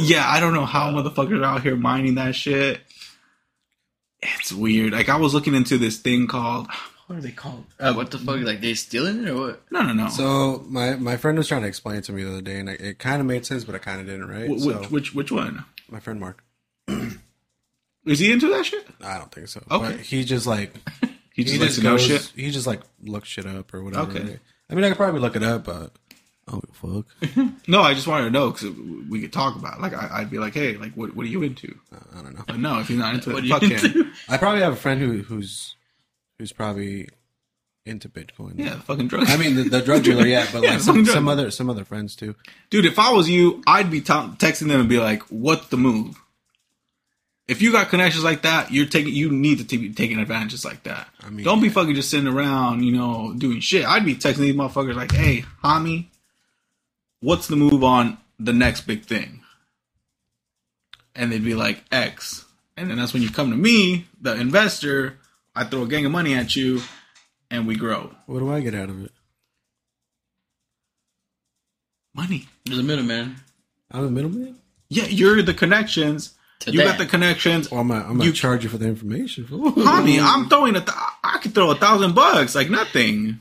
[0.08, 2.80] yeah, I don't know how motherfuckers are out here mining that shit.
[4.22, 4.92] It's weird.
[4.92, 6.68] Like I was looking into this thing called
[7.06, 7.64] What are they called?
[7.80, 8.40] Uh, what the fuck?
[8.40, 9.62] Like they stealing it or what?
[9.70, 10.08] no, no, no.
[10.08, 12.68] So my my friend was trying to explain it to me the other day, and
[12.68, 14.48] it, it kind of made sense, but it kind of didn't, right?
[14.50, 15.64] Wh- so which, which which one?
[15.90, 16.42] my friend Mark,
[18.06, 18.86] Is he into that shit?
[19.02, 19.62] I don't think so.
[19.70, 19.92] Okay.
[19.92, 20.74] But he just like
[21.32, 22.32] He he just likes just goes, shit.
[22.36, 24.10] he just like looks shit up or whatever.
[24.10, 24.38] Okay.
[24.70, 25.92] I mean, I could probably look it up, but
[26.48, 27.06] oh fuck,
[27.68, 28.70] No, I just wanted to know because
[29.08, 29.78] we could talk about.
[29.78, 29.80] It.
[29.82, 31.78] Like I, I'd be like, hey, like what what are you into?
[31.92, 32.44] Uh, I don't know.
[32.46, 34.12] But no, if he's not into it, fuck you him.
[34.28, 35.76] I probably have a friend who who's
[36.38, 37.08] who's probably
[37.86, 38.54] into Bitcoin.
[38.56, 39.30] Yeah, fucking drugs.
[39.30, 41.84] I mean the, the drug dealer, yeah, but Yeah, like some, some other some other
[41.84, 42.34] friends too.
[42.70, 45.76] dude, if I was you, I'd be t- texting them and be like, "What's the
[45.76, 46.18] move?"
[47.46, 49.12] If you got connections like that, you're taking.
[49.14, 51.08] You need to be taking advantages like that.
[51.20, 51.74] I mean, don't be yeah.
[51.74, 53.84] fucking just sitting around, you know, doing shit.
[53.84, 56.06] I'd be texting these motherfuckers like, "Hey, homie,
[57.20, 59.42] what's the move on the next big thing?"
[61.14, 62.46] And they'd be like, "X,"
[62.78, 65.18] and then that's when you come to me, the investor.
[65.54, 66.82] I throw a gang of money at you,
[67.50, 69.12] and we grow What do I get out of it?
[72.14, 72.46] money.
[72.64, 73.36] There's a middleman.
[73.90, 74.56] I'm a middleman.
[74.88, 76.33] Yeah, you're the connections.
[76.64, 76.84] To you that.
[76.84, 77.68] got the connections.
[77.68, 79.44] Or I'm gonna, I'm gonna You- charge you for the information.
[79.44, 80.80] Homie, I'm throwing a.
[80.80, 83.40] Th- I could throw a thousand bucks like nothing.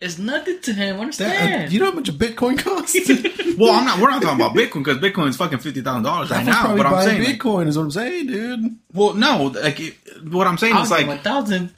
[0.00, 0.96] It's nothing to him.
[0.96, 1.64] That, Understand?
[1.64, 2.96] uh, you know how much a Bitcoin costs?
[3.58, 3.98] Well, I'm not.
[3.98, 6.60] We're not talking about Bitcoin because Bitcoin's fucking fifty thousand dollars right now.
[6.60, 8.78] probably But I'm buying saying, like, Bitcoin is what I'm saying, dude.
[8.94, 9.96] well, no, like it,
[10.30, 11.72] what I'm saying I'll is give him a like thousand.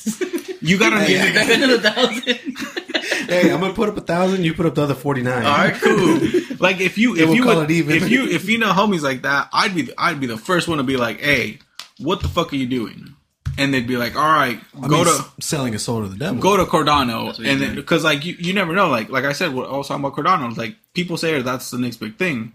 [0.60, 1.06] you gotta.
[1.06, 2.22] Give me back another thousand.
[3.30, 4.44] Hey, I'm gonna put up a thousand.
[4.44, 5.46] You put up the other forty nine.
[5.46, 6.18] All right, cool.
[6.58, 7.96] like if you if we'll you call would, it even.
[7.96, 10.76] if you if you know homies like that, I'd be I'd be the first one
[10.76, 11.60] to be like, hey,
[11.98, 13.14] what the fuck are you doing?
[13.58, 15.24] And they'd be like, all right, I go mean, to.
[15.40, 16.40] selling a soul to the devil.
[16.40, 18.88] go to Cardano, and then because like you, you never know.
[18.88, 20.56] Like like I said, what I was talking about Cardano.
[20.56, 22.52] Like people say that's the next big thing.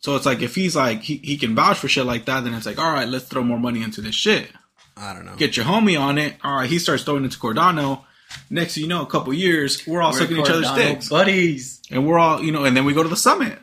[0.00, 2.54] So it's like if he's like he, he can vouch for shit like that, then
[2.54, 4.48] it's like all right, let's throw more money into this shit.
[4.96, 5.34] I don't know.
[5.36, 6.34] Get your homie on it.
[6.44, 8.04] All right, he starts throwing into Cardano.
[8.48, 11.80] Next thing you know, a couple years, we're all We're sucking each other's dicks, buddies.
[11.90, 13.58] and we're all you know, and then we go to the summit,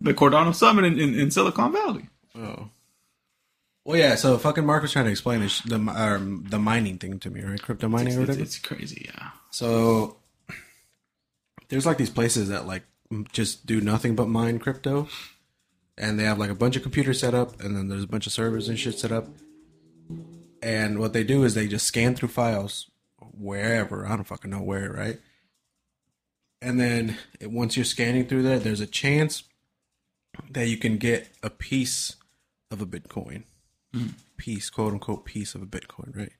[0.00, 2.08] the Cardano summit in, in, in Silicon Valley.
[2.36, 2.68] Oh.
[3.84, 4.14] Well, yeah.
[4.14, 7.42] So fucking Mark was trying to explain this, the um, the mining thing to me,
[7.42, 7.60] right?
[7.60, 8.40] Crypto mining or It's, whatever.
[8.42, 9.30] it's crazy, yeah.
[9.50, 10.18] So
[11.68, 12.84] there's like these places that like
[13.32, 15.08] just do nothing but mine crypto,
[15.98, 18.26] and they have like a bunch of computers set up, and then there's a bunch
[18.26, 19.26] of servers and shit set up.
[20.62, 22.88] And what they do is they just scan through files
[23.36, 25.18] wherever I don't fucking know where, right?
[26.60, 29.42] And then it, once you're scanning through that, there's a chance
[30.50, 32.14] that you can get a piece
[32.70, 33.42] of a Bitcoin,
[34.36, 36.32] piece, quote unquote, piece of a Bitcoin, right?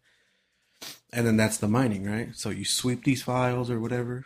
[1.12, 2.30] and then that's the mining, right?
[2.34, 4.24] So you sweep these files or whatever,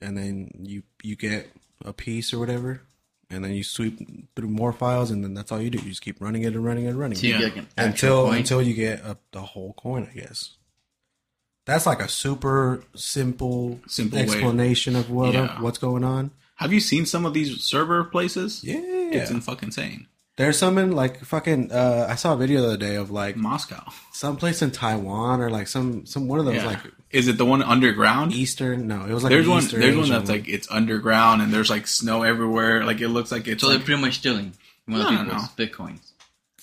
[0.00, 1.50] and then you you get
[1.84, 2.80] a piece or whatever,
[3.30, 5.78] and then you sweep through more files, and then that's all you do.
[5.78, 7.42] You just keep running it and running it and running Yeah.
[7.54, 8.38] an until coin.
[8.38, 10.56] until you get a, the whole coin, I guess.
[11.66, 14.24] That's like a super simple, Simple way.
[14.24, 15.60] explanation of what Yeah.
[15.60, 16.30] what's going on.
[16.56, 18.64] Have you seen some of these server places?
[18.64, 20.06] Yeah, It's in fucking insane.
[20.38, 21.70] There's some in like fucking.
[21.70, 23.84] Uh, I saw a video the other day of like Moscow.
[24.12, 26.66] someplace in Taiwan or like some some one of those Yeah.
[26.66, 28.32] like Is it the one underground?
[28.32, 28.86] Eastern.
[28.88, 29.62] No, it was like there's one.
[29.62, 32.84] Eastern There's one Asian that's like it's underground and there's like snow everywhere.
[32.84, 33.60] Like it looks like it's.
[33.62, 34.54] So like, they're pretty much stealing
[34.86, 36.00] one No, of no, people's bitcoins.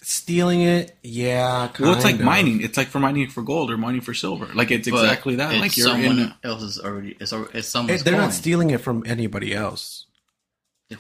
[0.02, 0.96] stealing it.
[1.04, 2.22] Yeah, well, it's like of.
[2.22, 2.62] mining.
[2.62, 4.48] It's like for mining for gold or mining for silver.
[4.54, 5.52] Like it's But exactly that.
[5.52, 6.34] It's Like you're someone in.
[6.44, 7.16] else's already.
[7.20, 8.22] It's, al- it's It- they're coin.
[8.22, 10.06] not stealing it from anybody else.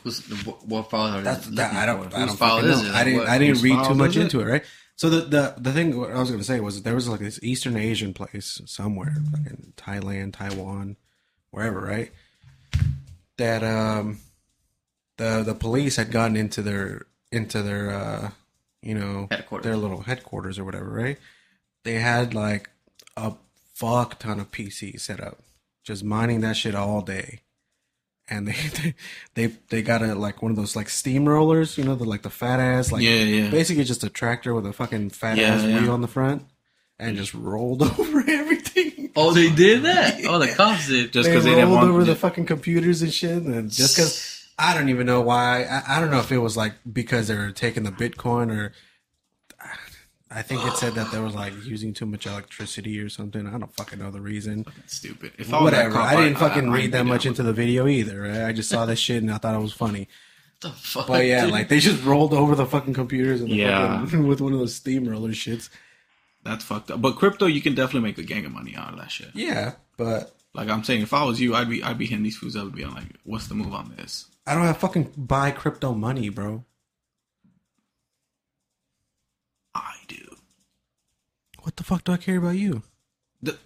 [0.03, 2.09] Who's what, file That's that, I don't.
[2.11, 2.17] for?
[2.17, 2.89] I don't file is know.
[2.89, 2.95] it?
[2.95, 3.19] I didn't.
[3.19, 4.45] What- I didn't read too much into it.
[4.45, 4.63] Right.
[4.95, 7.19] So the the the thing what I was going to say was there was like
[7.19, 10.95] this Eastern Asian place somewhere, like in Thailand, Taiwan,
[11.51, 12.11] wherever, right?
[13.37, 14.19] That um,
[15.17, 18.29] the the police had gotten into their into their uh,
[18.81, 19.63] you know, Headquarters.
[19.65, 21.17] their little headquarters or whatever, right?
[21.83, 22.69] They had like
[23.17, 23.33] a
[23.73, 25.39] fuck ton of PCs set up,
[25.83, 27.41] just mining that shit all day.
[28.27, 28.95] And they they
[29.47, 32.29] they, they got a like one of those like steamrollers, you know, the like the
[32.29, 33.49] fat ass like Yeah, yeah.
[33.49, 35.81] basically just a tractor with a fucking fat Yeah, ass yeah.
[35.81, 36.43] wheel on the front,
[36.99, 39.11] and just rolled over everything.
[39.15, 40.19] Oh, they did that.
[40.25, 41.13] Oh, the cops did.
[41.13, 41.89] Just because they, rolled didn't want.
[41.89, 45.63] over the fucking computers and shit, and just because I don't even know why.
[45.63, 48.71] I, I don't know if it was like because they were taking the Bitcoin or
[50.35, 53.47] I I think it said that there was like using too much electricity or something.
[53.47, 54.65] I don't fucking know the reason.
[54.87, 55.31] Stupid.
[55.37, 55.91] If I that Whatever.
[55.95, 58.21] cop, I didn't fucking I'd read be that down much with into the video either.
[58.21, 58.43] right?
[58.45, 60.07] I just saw this shit and I thought it was funny.
[60.61, 61.07] the fuck?
[61.07, 61.51] But yeah, dude?
[61.53, 64.03] like they just rolled over the fucking computers and the Yeah.
[64.03, 65.69] fucking, with one of those steamroller shits.
[66.43, 67.01] That's fucked up.
[67.01, 69.29] But crypto, you can definitely make a gang of money out of that shit.
[69.33, 72.37] Yeah, but Like I'm saying, if I was you, I'd be I'd be hitting these
[72.37, 75.51] foods up and being like, "What's the move on this?" I don't have fucking buy
[75.51, 76.63] crypto money, bro.
[79.75, 80.35] I do.
[81.61, 82.81] What the fuck do I care about you?
[83.43, 83.57] The-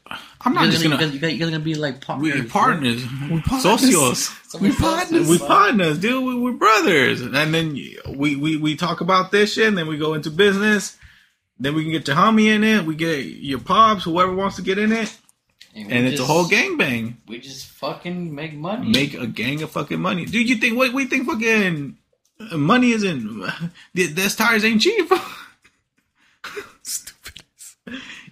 [0.42, 1.12] I'm not You're just gonna, gonna.
[1.12, 2.34] you're, gonna, you're gonna be like partners.
[2.34, 2.50] We bro.
[2.50, 3.04] partners,
[3.46, 3.64] partners.
[3.64, 4.36] socios.
[4.62, 5.30] We partners.
[5.30, 6.24] We partners, dude.
[6.26, 7.74] We, we're brothers, and then
[8.18, 10.98] we, we we talk about this shit, and then we go into business.
[11.60, 12.84] Then we can get your homie in it.
[12.86, 15.16] We get your pops, whoever wants to get in it,
[15.76, 17.18] we and it's a just- whole gangbang.
[17.28, 18.90] We just fucking make money.
[18.90, 20.50] Make a gang of fucking money, dude.
[20.50, 21.96] You think what we think fucking
[22.54, 23.44] money isn't?
[23.94, 25.12] This tires ain't cheap.
[26.82, 27.44] Stupid.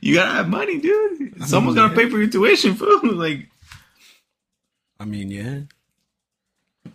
[0.08, 1.46] You gotta have money, dude.
[1.46, 3.02] Someone's mean, gotta pay for your tuition, fool.
[3.13, 3.50] Like
[5.02, 5.60] I mean, yeah.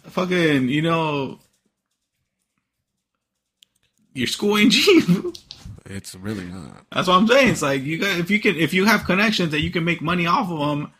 [0.05, 1.39] fucking, you know,
[4.15, 5.05] your school ain't cheap.
[5.85, 6.87] It's really not.
[6.91, 7.51] That's what I'm saying.
[7.51, 10.01] It's like you got if you can if you have connections that you can make
[10.01, 10.91] money off of them,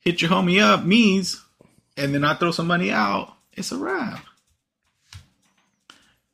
[0.00, 1.44] hit your homie up, means,
[1.96, 3.36] and then I throw some money out.
[3.52, 4.24] It's a wrap.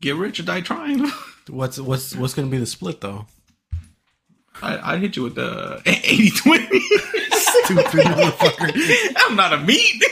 [0.00, 1.06] Get rich or die trying.
[1.50, 3.26] What's what's what's gonna be the split though?
[4.62, 6.80] I, I'd hit you with the 80 20.
[7.30, 9.14] Stupid motherfucker.
[9.26, 10.02] I'm not a meat.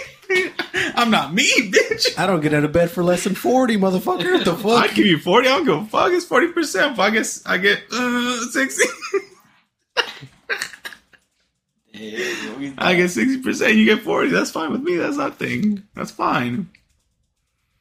[0.97, 2.19] I'm not meat, bitch.
[2.19, 4.33] I don't get out of bed for less than forty, motherfucker.
[4.33, 4.91] What the fuck?
[4.91, 5.49] I'd give you 40.
[5.49, 6.13] I don't give a fuck.
[6.13, 6.93] It's 40%.
[6.93, 8.85] If I guess I get uh, 60.
[11.93, 13.75] Yeah, I get 60%.
[13.75, 14.31] You get 40.
[14.31, 14.97] That's fine with me.
[14.97, 15.83] That's nothing.
[15.95, 16.69] That's fine.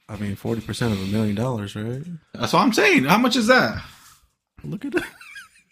[0.08, 2.04] I mean, forty percent of a million dollars, right?
[2.34, 3.06] That's what I'm saying.
[3.06, 3.84] How much is that?
[4.64, 5.04] Look at that.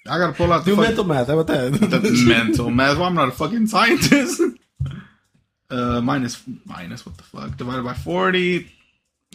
[0.08, 1.28] I gotta pull out the Do fuck- mental math.
[1.28, 1.80] How about that?
[1.90, 2.98] the mental math.
[2.98, 4.42] Well, I'm not a fucking scientist.
[5.70, 7.58] Uh, minus minus what the fuck?
[7.58, 8.70] Divided by 40.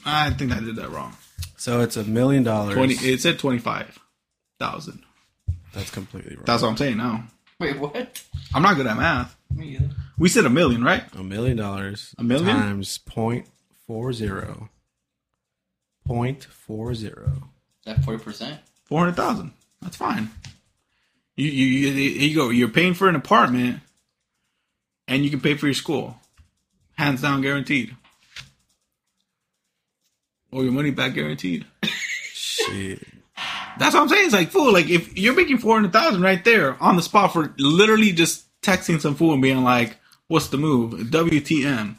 [0.05, 1.17] I think I did that wrong.
[1.57, 2.75] so it's a million dollars.
[2.75, 2.95] 20.
[2.95, 5.03] It said 25,000.
[5.73, 6.45] That's completely wrong.
[6.47, 7.25] That's what I'm saying now.
[7.59, 8.23] Wait, what?
[8.55, 9.37] I'm not good at math.
[9.55, 9.91] Me either.
[10.17, 11.03] We said a million, right?
[11.17, 12.15] a million dollars.
[12.19, 12.55] A million?
[12.57, 13.47] times point
[13.87, 14.69] four zero.
[16.07, 17.51] Point four zero.
[17.85, 18.61] That forty percent.
[18.85, 19.53] Four hundred thousand.
[19.83, 20.31] That's fine.
[21.39, 22.51] You, you you you go.
[22.51, 23.79] You're paying for an apartment,
[25.07, 26.17] and you can pay for your school,
[26.97, 27.95] hands down guaranteed.
[30.51, 31.65] Or your money back guaranteed.
[31.85, 33.07] Shit.
[33.79, 34.25] That's what I'm saying.
[34.25, 34.73] It's like fool.
[34.73, 38.45] Like if you're making four hundred thousand right there on the spot for literally just
[38.61, 39.97] texting some fool and being like,
[40.27, 40.95] "What's the move?
[40.95, 41.99] WTM?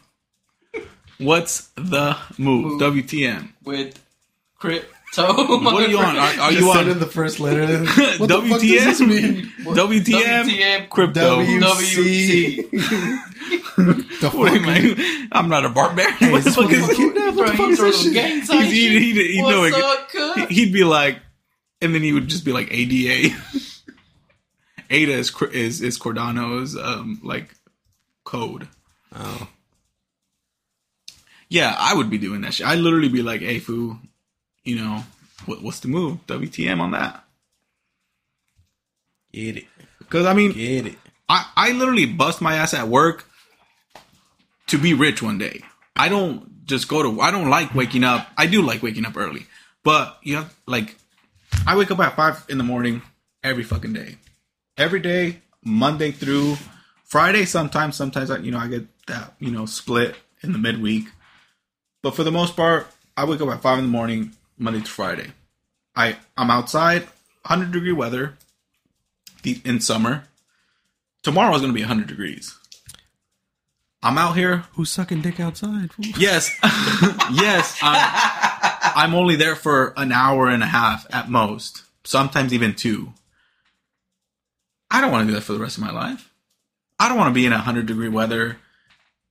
[1.18, 2.82] What's the move?
[2.82, 3.54] WTM?
[3.64, 4.04] with
[5.16, 5.60] crypto.
[5.64, 6.16] What are you on?
[6.18, 7.66] Are, are you on in the first letter.
[8.20, 9.52] What the fuck does this mean?
[9.62, 10.44] WTM?
[10.46, 11.40] WTM Crypto.
[11.42, 12.70] W- WC.
[13.80, 14.98] The What am fuck?
[15.00, 15.28] I?
[15.32, 16.14] I'm not a barbarian.
[16.18, 17.36] Hey, what the fuck is motherfucker?
[17.36, 18.14] What the fuck is this them shit?
[18.14, 19.02] gang sign He's- he- shit?
[19.02, 20.50] he- he- What's no, up, cuz?
[20.58, 21.20] He'd be like,
[21.82, 23.36] and then he would just be like ADA.
[24.90, 27.56] Ada is is is Cardano's um like
[28.26, 28.68] code.
[29.16, 29.48] Oh,
[31.48, 32.68] Yeah, I would be doing that shit.
[32.68, 33.98] I'd literally be like, "Hey, foo,
[34.64, 35.04] you know,
[35.46, 36.26] what, what's the move?
[36.28, 37.24] WTM on that?"
[39.32, 39.66] get it,
[40.00, 40.98] Because I mean, get it.
[41.28, 43.26] I, I literally bust my ass at work
[44.68, 45.62] to be rich one day.
[45.96, 48.28] I don't just go to I don't like waking up.
[48.38, 49.46] I do like waking up early.
[49.84, 50.96] But you have like
[51.68, 53.02] I wake up at five in the morning
[53.44, 54.18] every fucking day.
[54.78, 56.58] Every day, Monday through
[57.04, 61.08] Friday sometimes, sometimes I you know I get that, you know, split in the midweek.
[62.02, 64.92] But for the most part, I wake up at five in the morning, Monday to
[64.92, 65.32] Friday.
[65.96, 67.08] I I'm outside,
[67.46, 68.36] hundred degree weather
[69.44, 70.26] the, in summer.
[71.24, 72.56] Tomorrow is going to be 100 degrees.
[74.02, 74.64] I'm out here.
[74.74, 75.92] Who's sucking dick outside?
[76.18, 76.56] Yes.
[77.32, 77.78] yes.
[77.82, 81.84] I'm, I'm only there for an hour and a half at most.
[82.06, 83.14] Sometimes even two.
[84.90, 86.32] I don't want to do that for the rest of my life.
[87.00, 88.58] I don't want to be in 100 degree weather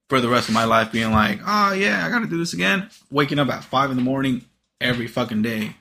[0.08, 2.52] for the rest of my life being like, oh yeah, I got to do this
[2.52, 2.90] again.
[3.10, 4.44] Waking up at five in the morning
[4.80, 5.76] every fucking day.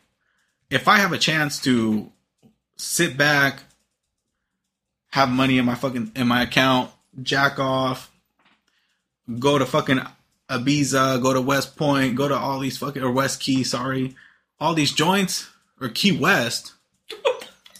[0.70, 2.12] If I have a chance to
[2.76, 3.64] sit back,
[5.12, 8.12] have money in my fucking in my account, jack off,
[9.40, 10.02] go to fucking
[10.50, 14.16] Ibiza, go to West Point, go to all these fucking or West Key, sorry,
[14.60, 15.50] all these joints
[15.82, 16.74] or Key West.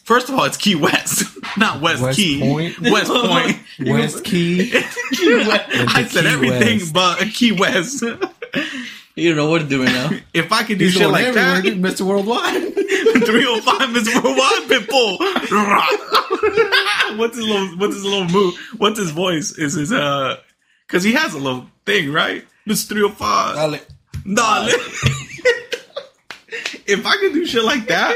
[0.04, 1.24] First of all, it's Key West,
[1.58, 2.40] not West, West Key.
[2.40, 2.80] Point?
[2.82, 3.58] West Point.
[3.86, 4.72] West Key.
[5.12, 5.70] Key West.
[5.70, 6.94] I said Key everything West.
[6.94, 8.04] but Key West.
[9.18, 10.12] You don't know what to do right now.
[10.34, 12.02] if I could do He's shit like that, Mr.
[12.02, 12.74] Worldwide.
[12.74, 14.24] 305 Mr.
[14.24, 15.18] worldwide pitbull.
[17.18, 18.54] what's his little what's his little move?
[18.78, 19.58] What's his voice?
[19.58, 20.38] Is his uh
[20.88, 22.46] cause he has a little thing, right?
[22.68, 22.90] Mr.
[22.90, 23.56] 305.
[23.56, 23.80] Dale.
[24.36, 24.68] Dale.
[26.86, 28.16] if I could do shit like that,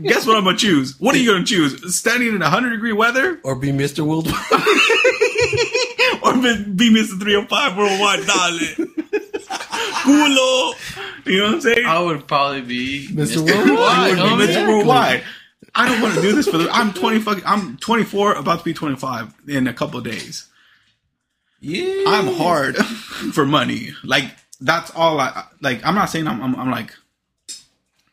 [0.00, 0.94] guess what I'm gonna choose?
[1.00, 1.92] What are you gonna choose?
[1.96, 4.06] Standing in 100 degree weather Or be Mr.
[4.06, 4.36] Worldwide.
[6.22, 6.34] or
[6.74, 7.18] be Mr.
[7.18, 8.24] 305 worldwide?
[8.26, 8.86] Dale.
[10.06, 11.26] Culo.
[11.26, 11.86] You know what I'm saying?
[11.86, 13.38] I would probably be Mr.
[13.38, 14.16] Worldwide.
[14.18, 14.38] Worldwide.
[14.38, 15.24] Would be Worldwide.
[15.74, 16.70] I don't want to do this for the.
[16.70, 17.42] I'm 20 fucking.
[17.44, 20.46] I'm 24, about to be 25 in a couple of days.
[21.60, 22.04] yeah.
[22.06, 23.90] I'm hard for money.
[24.04, 25.84] Like that's all I like.
[25.84, 26.40] I'm not saying I'm.
[26.42, 26.94] I'm, I'm like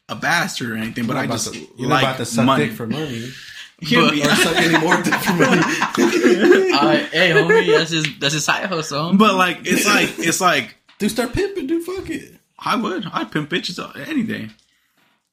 [0.09, 2.65] a bastard or anything, but I just to, you're like about to suck money.
[2.67, 3.29] dick for money.
[3.79, 4.21] Hear But- me.
[4.23, 5.61] Or suck any more dick for money.
[6.73, 9.15] Uh, hey, homie, that's his that's his side hustle.
[9.15, 11.83] but like it's like it's like dude, start pimping, dude.
[11.83, 12.35] Fuck it.
[12.57, 14.49] I would I'd pimp bitches any day.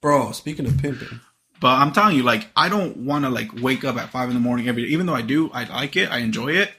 [0.01, 1.21] Bro, speaking of pimping,
[1.61, 4.35] But I'm telling you, like, I don't want to like wake up at five in
[4.35, 4.89] the morning every day.
[4.89, 6.73] Even though I do, I like it, I enjoy it.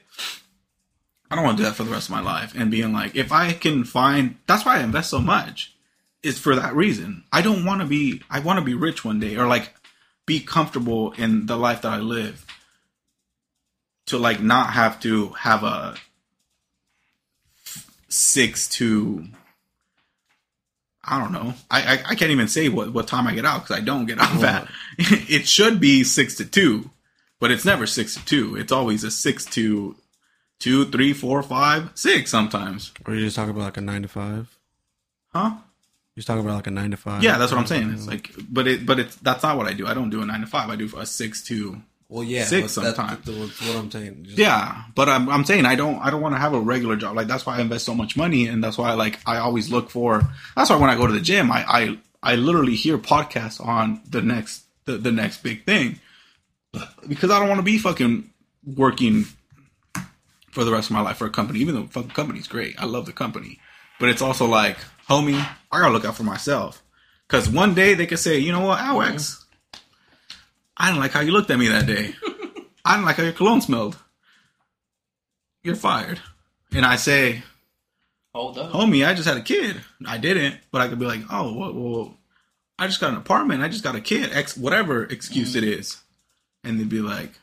[1.30, 2.52] I don't want to do that for the rest of my life.
[2.54, 5.74] And being like, if I can find, that's why I invest so much.
[6.22, 7.24] Is for that reason.
[7.32, 8.22] I don't want to be.
[8.30, 9.74] I want to be rich one day, or like
[10.26, 12.44] be comfortable in the life that I live.
[14.06, 15.96] To like not have to have a
[18.12, 19.26] six to
[21.04, 21.54] I don't know.
[21.70, 24.06] I, I I can't even say what what time I get out because I don't
[24.06, 24.68] get out that.
[24.98, 26.90] it should be six to two,
[27.40, 28.56] but it's never six to two.
[28.56, 29.96] It's always a six to
[30.60, 32.92] two, three, four, five, six sometimes.
[33.04, 34.56] or you just talking about like a nine to five?
[35.32, 35.54] Huh?
[36.14, 37.24] You're talking about like a nine to five?
[37.24, 37.90] Yeah, that's what I'm saying.
[37.90, 39.86] It's like, but it but it's that's not what I do.
[39.86, 40.70] I don't do a nine to five.
[40.70, 43.24] I do a six to well, yeah, six sometimes.
[43.24, 44.24] That's what I'm saying.
[44.24, 46.96] Just- Yeah, but I'm I'm saying I don't I don't want to have a regular
[46.96, 47.16] job.
[47.16, 49.88] Like that's why I invest so much money, and that's why like I always look
[49.90, 50.22] for.
[50.54, 54.02] That's why when I go to the gym, I I, I literally hear podcasts on
[54.08, 56.00] the next the, the next big thing
[57.08, 58.30] because I don't want to be fucking
[58.64, 59.24] working
[60.50, 61.60] for the rest of my life for a company.
[61.60, 63.58] Even though the fucking company's great, I love the company,
[63.98, 64.76] but it's also like,
[65.08, 65.38] homie,
[65.70, 66.82] I gotta look out for myself
[67.26, 69.41] because one day they could say, you know what, Alex.
[70.76, 72.14] I didn't like how you looked at me that day.
[72.84, 73.96] I didn't like how your cologne smelled.
[75.62, 76.20] You're fired.
[76.72, 77.42] And I say,
[78.34, 78.72] Hold up.
[78.72, 79.80] homie, I just had a kid.
[80.06, 82.16] I didn't, but I could be like, oh, well, well
[82.78, 83.62] I just got an apartment.
[83.62, 84.32] I just got a kid.
[84.32, 85.80] X, whatever excuse it mm-hmm.
[85.80, 85.98] is.
[86.64, 87.38] And they'd be like,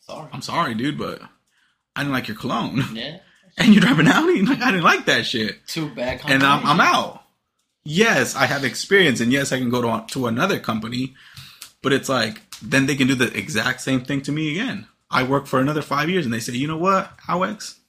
[0.00, 0.28] Sorry.
[0.32, 1.20] I'm sorry, dude, but
[1.94, 2.82] I didn't like your cologne.
[2.94, 3.18] Yeah.
[3.58, 4.40] And you're driving Audi?
[4.42, 5.66] Like, I didn't like that shit.
[5.66, 6.22] Too bad.
[6.26, 7.24] And I'm, I'm out.
[7.84, 11.14] Yes, I have experience, and yes, I can go to, to another company,
[11.82, 14.86] but it's like, then they can do the exact same thing to me again.
[15.10, 17.80] I work for another five years, and they say, you know what, Alex?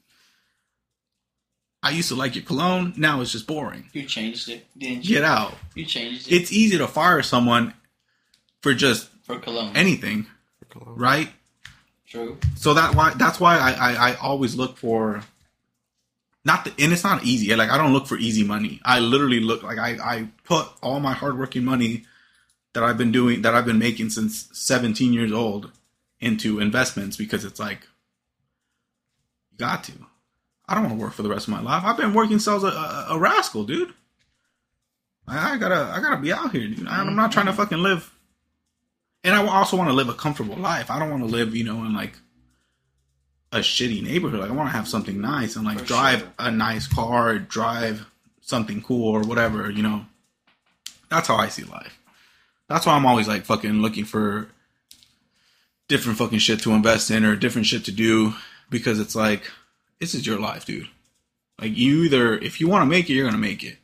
[1.83, 2.93] I used to like your cologne.
[2.95, 3.89] Now it's just boring.
[3.93, 5.15] You changed it, didn't you?
[5.15, 5.55] Get out.
[5.73, 7.73] You changed it It's easy to fire someone
[8.61, 9.75] for just for cologne.
[9.75, 10.27] anything,
[10.75, 11.29] right?
[12.07, 12.37] True.
[12.55, 15.23] So that why that's why I, I, I always look for
[16.45, 17.55] not the and it's not easy.
[17.55, 18.79] Like I don't look for easy money.
[18.85, 22.03] I literally look like I, I put all my hardworking money
[22.73, 25.71] that I've been doing that I've been making since 17 years old
[26.19, 27.87] into investments because it's like
[29.51, 29.93] you got to.
[30.67, 31.83] I don't want to work for the rest of my life.
[31.83, 33.93] I've been working sales a, a, a rascal, dude.
[35.27, 36.87] I, I gotta I gotta be out here, dude.
[36.87, 38.11] I'm not trying to fucking live
[39.23, 40.89] and I also want to live a comfortable life.
[40.89, 42.17] I don't want to live, you know, in like
[43.51, 44.39] a shitty neighborhood.
[44.39, 46.33] Like I want to have something nice and like For drive sure.
[46.39, 48.07] a nice car, drive
[48.41, 50.05] something cool or whatever, you know.
[51.09, 51.99] That's how I see life.
[52.71, 54.47] That's why I'm always like fucking looking for
[55.87, 58.33] different fucking shit to invest in or different shit to do
[58.69, 59.43] because it's like
[59.99, 60.87] this is your life, dude.
[61.59, 63.77] Like you either if you want to make it, you're gonna make it.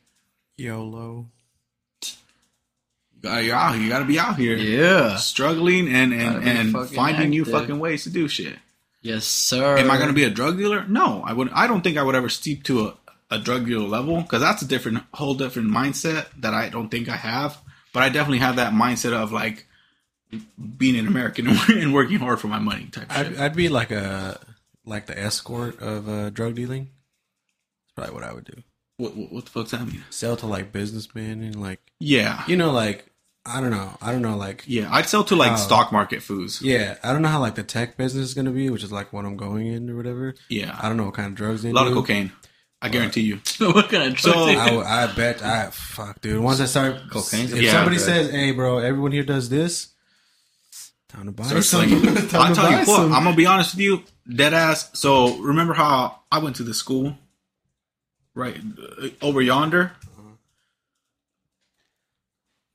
[0.58, 1.28] YOLO.
[2.04, 5.18] You gotta, you're out, you gotta be out here, Yeah.
[5.18, 8.58] struggling and and and fucking finding new fucking ways to do shit.
[9.02, 9.78] Yes, sir.
[9.78, 10.86] Am I going to be a drug dealer?
[10.88, 11.50] No, I would.
[11.54, 12.96] I don't think I would ever steep to a,
[13.32, 17.08] a drug dealer level because that's a different, whole different mindset that I don't think
[17.08, 17.58] I have.
[17.94, 19.66] But I definitely have that mindset of like
[20.78, 23.40] being an American and working hard for my money type I'd, shit.
[23.40, 24.40] I'd be like a
[24.86, 26.90] like the escort of uh, drug dealing.
[27.86, 28.64] That's probably what I would do.
[28.98, 30.04] What, what, what the fuck's that mean?
[30.10, 33.06] Sell to like businessmen and like Yeah, you know like
[33.46, 34.90] I don't know I don't know like yeah.
[34.92, 35.56] I'd sell to like Oh.
[35.56, 36.62] stock market foods.
[36.62, 39.14] yeah I don't know how like the tech business is gonna be, which is like
[39.14, 40.36] what I'm going in or whatever.
[40.50, 41.90] Yeah, I don't know what kind of drugs they a lot do.
[41.92, 42.32] of cocaine.
[42.82, 43.38] I guarantee you.
[43.60, 46.40] what kind of So- drugs they- I, would- I bet I fuck dude.
[46.42, 47.46] Once I start Cocaine?
[47.46, 49.90] if Yeah, somebody says, "Hey, bro, everyone here does this,"
[51.10, 51.88] time to buy Start some.
[51.90, 52.16] slinging.
[52.30, 52.96] Time I'll to tell you buy what.
[52.98, 53.14] some.
[53.14, 54.92] I'm gonna be honest with you, dead ass.
[54.94, 57.18] So remember how I went to the school,
[58.36, 58.56] right
[59.02, 59.94] uh, over yonder.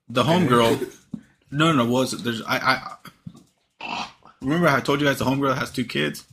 [0.09, 0.93] The homegirl,
[1.51, 1.91] No, no, no.
[1.91, 2.25] Was it?
[2.25, 2.97] There's I
[3.81, 4.09] I
[4.41, 6.25] remember I told you guys the homegirl has two kids.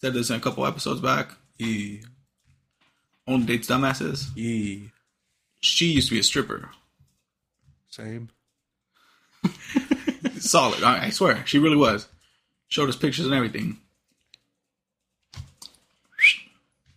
[0.00, 1.32] Said this in a couple episodes back.
[1.58, 2.00] E
[3.26, 4.36] Only dates dumbasses.
[4.36, 4.90] E
[5.60, 6.70] She used to be a stripper.
[7.90, 8.28] same.
[10.38, 10.82] Solid.
[10.82, 12.06] I, I swear, she really was.
[12.68, 13.78] Showed us pictures and everything.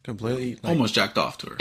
[0.03, 1.57] Completely like, Almost jacked off to her.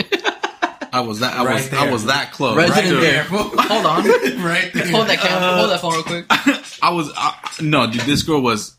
[0.93, 1.33] I was that.
[1.35, 1.73] I Right was.
[1.73, 2.55] I was that close.
[2.55, 3.23] Resident to there.
[3.29, 4.05] Hold on.
[4.43, 4.87] right there.
[4.89, 5.57] Hold that camera.
[5.57, 6.25] Hold that phone real quick.
[6.81, 7.11] I was.
[7.15, 8.01] I, no, dude.
[8.01, 8.75] This girl was.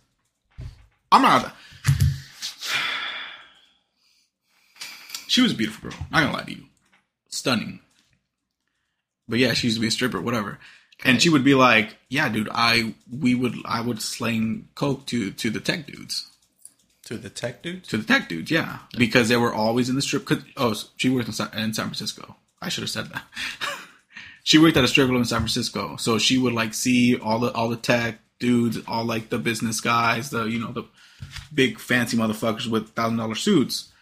[1.12, 1.55] I'm not.
[5.39, 6.01] She was a beautiful girl.
[6.11, 6.64] Not gonna lie to you.
[7.28, 7.78] Stunning.
[9.28, 10.59] But yeah, she used to be a stripper, whatever.
[11.05, 15.30] And she would be like, "Yeah, dude, I we would I would sling coke to
[15.30, 16.26] to the tech dudes."
[17.05, 17.86] to the tech dudes.
[17.91, 20.28] to the tech dudes, yeah, because they were always in the strip.
[20.57, 22.34] Oh, so she worked in San, in San Francisco.
[22.61, 23.22] I should have said that.
[24.43, 27.39] she worked at a strip club in San Francisco, so she would like see all
[27.39, 30.82] the all the tech dudes, all like the business guys, the you know the
[31.55, 33.93] big fancy motherfuckers with thousand dollar suits.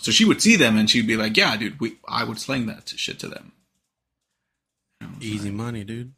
[0.00, 2.66] So she would see them and she'd be like, "Yeah, dude, we I would sling
[2.66, 3.52] that shit to them."
[5.20, 6.12] Easy money, dude.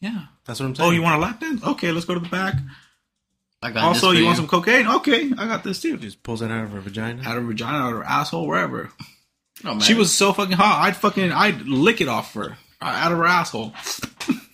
[0.00, 0.26] Yeah.
[0.44, 0.88] That's what I'm saying.
[0.88, 1.62] Oh, you want a lap dance?
[1.64, 2.54] Okay, let's go to the back.
[3.62, 4.86] I got Also, this for you want some cocaine?
[4.86, 5.96] Okay, I got this too.
[5.96, 7.22] just pulls it out of her vagina?
[7.22, 8.90] Out of her vagina, out of her asshole, wherever.
[9.64, 9.80] No, man.
[9.80, 10.82] She was so fucking hot.
[10.86, 13.72] I'd fucking I'd lick it off her uh, out of her asshole.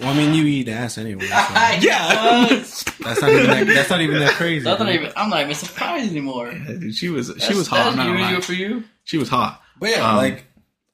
[0.00, 1.26] Well, I mean, you eat ass anyway.
[1.26, 1.34] So
[1.80, 2.84] Yeah, that's
[3.20, 3.66] not even that.
[3.66, 4.64] That's not even that crazy.
[4.64, 4.94] That's not dude.
[5.02, 5.12] even.
[5.16, 6.52] I'm not even surprised anymore.
[6.52, 7.76] Dude, she was she That's- was hot.
[7.84, 8.28] That's not gonna lie.
[8.30, 8.84] usual for you.
[9.04, 9.60] She was hot.
[9.80, 10.44] But yeah, Um, like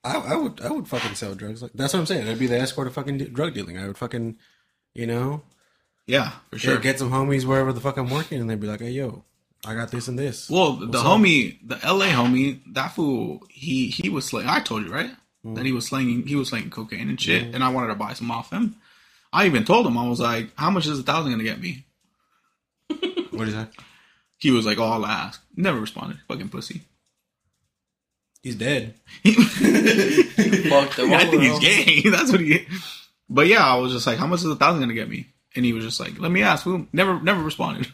[0.05, 1.63] I, I would, I would fucking sell drugs.
[1.63, 2.29] Like that's what I'm saying.
[2.29, 3.79] I'd be the escort of fucking de- drug dealing.
[3.79, 4.37] I would fucking,
[4.95, 5.43] you know,
[6.07, 6.73] Yeah, for sure.
[6.75, 6.81] sure.
[6.83, 9.25] get some homies wherever the fuck I'm working, and they'd be like, "Hey, yo,
[9.67, 11.07] I got this and this." well, the What's up?
[11.07, 14.49] homie, the LA homie, that fool, he he was slaying.
[14.49, 15.11] I told you right
[15.45, 16.27] that he was slinging.
[16.27, 18.77] He was slinging cocaine and shit, and I wanted to buy some off him.
[19.35, 21.85] I even told him I was like, "How much is a thousand gonna get me?"
[23.31, 23.73] What is that?
[24.39, 26.19] He was like, "Oh, I'll ask." Never responded.
[26.29, 26.83] Fucking pussy.
[28.43, 28.95] He's dead.
[29.25, 29.35] Fuck
[30.97, 32.03] the I think he's gay.
[32.11, 32.67] That's what he.
[33.29, 35.27] But yeah, I was just like, "How much is a thousand gonna get me?"
[35.57, 37.89] And he was just like, "Let me ask." Who never never responded.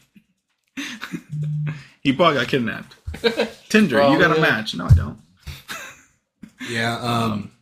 [2.03, 2.95] he probably got kidnapped.
[3.68, 4.41] Tinder, you got a Probably.
[4.43, 4.74] match?
[4.74, 5.18] No, I don't.
[6.68, 6.99] Yeah.
[6.99, 7.53] Um,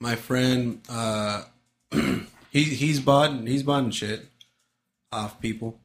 [0.00, 1.44] my friend, uh,
[2.50, 4.26] he he's bought he's bought shit
[5.12, 5.80] off people,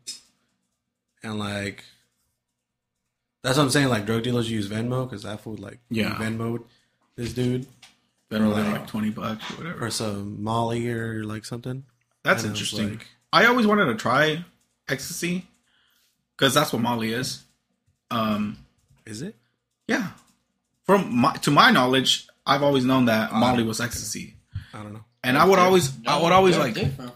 [1.24, 1.84] and like
[3.43, 3.89] that's what I'm saying.
[3.89, 6.16] Like drug dealers use Venmo because that food like Yeah.
[6.16, 6.63] Venmo
[7.16, 7.68] this dude
[8.32, 9.86] only like- like twenty bucks or whatever.
[9.86, 11.86] or some Molly or like something.
[12.24, 12.89] That's And I interesting.
[12.89, 14.43] like- I always wanted to try
[14.89, 15.47] ecstasy
[16.36, 17.43] because that's what Molly is.
[18.11, 18.57] Um,
[19.05, 19.36] Is it?
[19.88, 20.11] yeah.
[20.86, 24.36] From my, to my knowledge, I've always known that Molly was ecstasy,
[24.74, 25.03] I don't know.
[25.26, 27.11] And I would always, I would always like, different.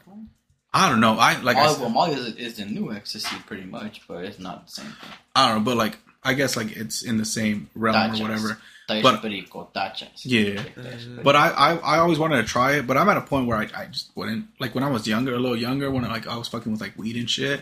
[0.73, 3.35] I don't know, I like, I, Molly, s- well, Molly is, is the new ecstasy,
[3.47, 5.09] pretty much, but it's not the same thing.
[5.35, 8.19] I don't know, but like, I guess like it's in the same realm Tachas.
[8.19, 8.57] or whatever.
[8.87, 10.21] Tachas But- perico, tachas.
[10.23, 10.61] Yeah.
[10.75, 11.23] Like.
[11.23, 13.57] But I, I, I always wanted to try it, but I'm at a point where
[13.57, 14.47] I, I just wouldn't.
[14.59, 16.81] Like when I was younger, a little younger, when I, like I was fucking with
[16.81, 17.61] like weed and shit,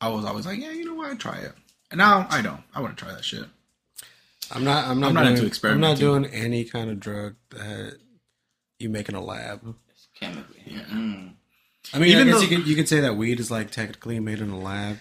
[0.00, 1.52] I was always like, yeah, you know what, I'd try it.
[1.90, 2.62] And now I don't.
[2.74, 3.44] I want to try that shit.
[4.50, 4.86] I'm not.
[4.86, 5.08] I'm not.
[5.08, 7.98] I'm not doing, into I'm not doing any kind of drug that
[8.78, 9.74] you make in a lab.
[10.16, 10.62] It's chemically.
[10.90, 11.32] Mm.
[11.94, 13.70] I mean, Even I guess though- you could you could say that weed is like
[13.70, 14.98] technically made in a lab.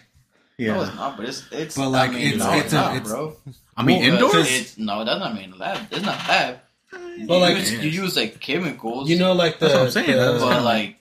[0.57, 1.75] No, it's not, but it's it's.
[1.75, 3.35] But, like, I mean, it's- no, it's it's, a- not, it's- bro.
[3.75, 4.47] I mean, Well, indoors.
[4.51, 5.87] It's, no, that's not made in a lab.
[5.91, 6.59] It's not lab.
[7.27, 9.09] But, like, you, use, you use like chemicals.
[9.09, 10.97] You know, like the, That's what I'm saying, the- but like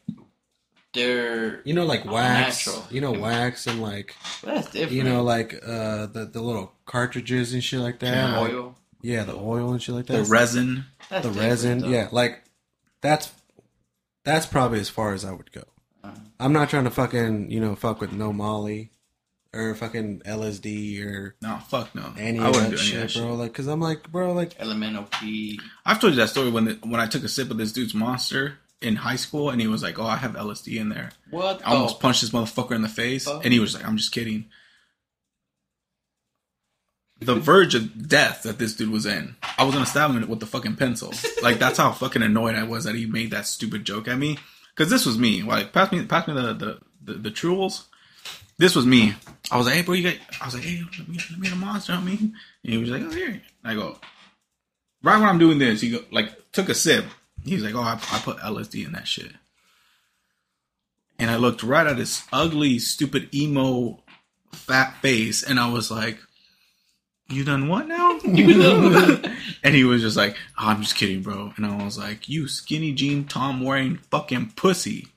[0.93, 2.67] they're you know, like wax.
[2.67, 2.87] Natural.
[2.91, 4.93] You know, wax and like that's different.
[4.93, 8.15] you know, like uh the the little cartridges and shit like that.
[8.15, 8.39] Yeah.
[8.41, 8.75] Like- oil.
[9.03, 10.25] yeah, the oil and shit like that.
[10.25, 10.85] the resin.
[11.11, 11.79] That's the resin.
[11.81, 11.89] though.
[11.89, 12.43] Yeah, like
[13.01, 13.33] that's
[14.25, 15.62] that's probably as far as I would go.
[16.03, 16.14] Uh-huh.
[16.41, 18.91] I'm not trying to fucking you know fuck with no Molly
[19.53, 22.12] or fucking LSD or No, fuck no.
[22.18, 23.22] any I of wouldn't that do any shit, of that shit.
[23.22, 23.35] bro.
[23.35, 25.61] Like, cause I'm like, bro, like, Elemental P.
[25.87, 27.95] I've told you that story when the, when I took a sip of this dude's
[27.95, 31.62] monster in high school, and he was like, "Oh, I have LSD in there." What?
[31.66, 33.41] I almost Oh, punched this motherfucker in the face, Oh.
[33.43, 34.47] and he was like, "I'm just kidding."
[37.25, 40.41] The verge of death that this dude was in, I was gonna stab him with
[40.41, 41.12] the fucking pencil.
[41.43, 44.39] Like that's how fucking annoyed I was that he made that stupid joke at me.
[44.75, 45.43] Because this was me.
[45.43, 47.85] Like, pass me, pass me the the the, the truels.
[48.57, 49.14] This was me.
[49.51, 51.49] I was like, "Hey, bro, you got?" I was like, "Hey, let me let me
[51.51, 52.33] a monster on me." And
[52.72, 53.99] he was like, "Oh, here." I go,
[55.03, 57.05] right when I'm doing this, he go like took a sip.
[57.45, 59.33] He's like, "Oh, I, I put LSD in that shit."
[61.18, 64.03] And I looked right at his ugly, stupid emo,
[64.53, 66.18] fat face, and I was like,
[67.29, 68.18] you done what now?
[68.25, 71.53] and he was just like, oh, I'm just kidding, bro.
[71.57, 75.09] And I was like, you skinny jean Tom wearing fucking pussy.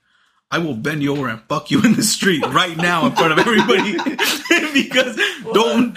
[0.49, 3.33] I will bend you over and fuck you in the street right now in front
[3.33, 3.91] of everybody
[4.73, 5.19] because
[5.53, 5.93] don't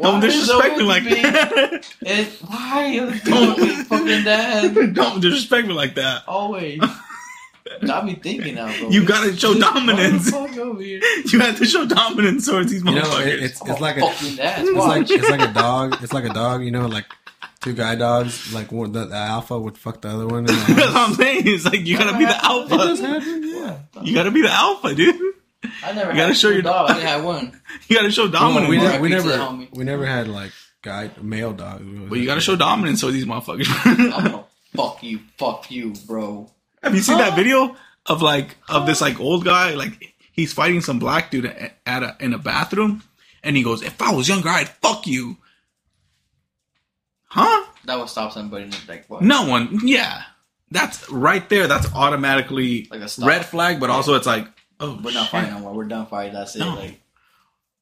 [0.00, 1.86] don't disrespect me like that.
[2.02, 2.98] It, why?
[3.24, 4.94] Don't fucking dad.
[4.94, 6.24] don't disrespect me like that.
[6.28, 6.82] Always.
[7.84, 8.90] Got me thinking now, bro.
[8.90, 10.30] You gotta show dominance.
[10.30, 11.00] Fuck over here.
[11.26, 13.26] You have to show dominance towards these You know, motherfuckers.
[13.26, 14.64] it, it's it's like a fucking dad.
[14.66, 15.96] it's like it's like a dog.
[16.02, 16.62] It's like a dog.
[16.64, 17.06] You know, like
[17.60, 18.52] two guy dogs.
[18.52, 20.40] Like one, the, the alpha would fuck the other one.
[20.40, 20.96] in the That's what.
[20.96, 21.42] I'm saying.
[21.46, 23.06] It's like you gotta be the It does alpha.
[23.06, 23.78] happen, yeah.
[24.02, 25.34] You gotta be the alpha, dude.
[25.82, 26.90] I never You gotta show your- dog.
[26.90, 27.60] I didn't have one.
[27.88, 28.68] You gotta show No, dominance.
[28.68, 29.74] we, Or ne- we pizza never homie.
[29.76, 30.52] we never had like
[30.82, 31.84] guy male dogs.
[32.08, 33.66] But you gotta show dominance towards these motherfuckers.
[33.86, 34.44] I'm gonna
[34.76, 36.50] fuck you, fuck you, bro.
[36.84, 37.76] Have you seen that video
[38.06, 42.02] of like of this like old guy like he's fighting some black dude at, at
[42.02, 43.02] a, in a bathroom
[43.42, 45.36] and he goes, "If I was younger, I'd fuck you."
[47.26, 47.66] Huh?
[47.86, 48.70] That would stop somebody.
[48.88, 49.22] Like what?
[49.22, 49.80] No one.
[49.86, 50.22] Yeah,
[50.70, 51.66] that's right there.
[51.66, 53.28] That's automatically Like a stop.
[53.28, 54.46] red flag, but also it's like,
[54.80, 55.30] oh, We're not shit.
[55.30, 55.74] fighting no more.
[55.74, 56.32] We're done fighting.
[56.34, 56.60] That's it.
[56.60, 56.74] No.
[56.76, 57.00] Like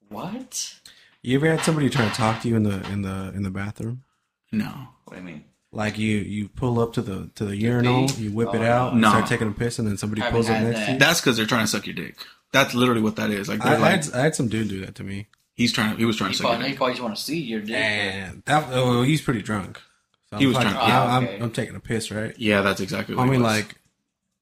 [0.08, 0.74] what?
[1.22, 3.50] You ever had somebody try to talk to you in the in the in the
[3.50, 4.02] bathroom?
[4.50, 5.44] No, What do you mean?
[5.74, 8.92] Like you you pull up to the to the urinal, you whip it Oh, out,
[8.92, 9.08] and no.
[9.08, 10.98] start taking a piss, and then somebody Haven't pulls up had next to you.
[10.98, 12.16] that's because they're trying to suck your dick.
[12.52, 13.48] That's literally what that is.
[13.48, 15.96] Like I, they're I, had, I had some dude do that to me, he's trying.
[15.96, 16.76] He was trying You to suck your probably, you dick.
[16.76, 17.74] probably just want to see your dick.
[17.76, 19.80] and that oh, he's pretty drunk.
[20.28, 21.16] So He I'm was like, drunk, yeah, yeah.
[21.36, 22.34] I'm, I'm taking a piss, right?
[22.38, 23.14] Yeah, that's exactly.
[23.14, 23.52] What I it mean, was.
[23.52, 23.76] like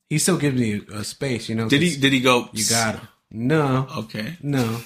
[0.09, 1.69] he still gives me a space, you know.
[1.69, 1.91] did he?
[1.91, 2.49] 'cause Did he go?
[2.53, 4.37] You got to No, Okay.
[4.43, 4.81] no.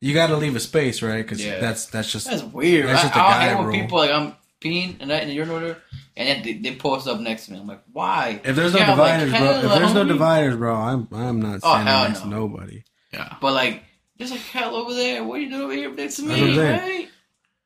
[0.00, 1.24] You got to leave a space, right?
[1.24, 1.60] Because Yeah.
[1.60, 2.88] that's that's just That's weird.
[2.88, 3.74] That's I, just a I guy hate when rule.
[3.80, 5.78] people like I'm peeing and that in the urinal there,
[6.16, 7.58] and then they, they post up next to me.
[7.58, 8.40] I'm like, why?
[8.44, 9.72] If there's no Yeah, I'm like, dividers, bro.
[9.72, 12.36] If there's no dividers, bro, I'm I'm not Oh, standing hell next to no.
[12.40, 12.84] nobody.
[13.12, 13.36] Yeah.
[13.40, 13.82] But like,
[14.16, 15.22] there's a hell over there.
[15.24, 16.62] What are you doing over here next to That's what I'm me?
[16.68, 17.08] Right?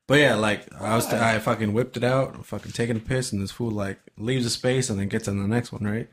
[0.07, 3.31] But yeah, like I was, I fucking whipped it out, I'm fucking taking a piss,
[3.31, 6.09] and this fool like leaves a space and then gets on the next one, right?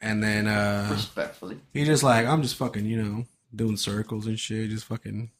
[0.00, 4.38] And then uh Respectfully, he just like I'm just fucking, you know, doing circles and
[4.38, 5.32] shit, just fucking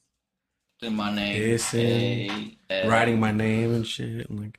[0.83, 4.59] in my name, Pissing, Hey, writing my name and shit, and like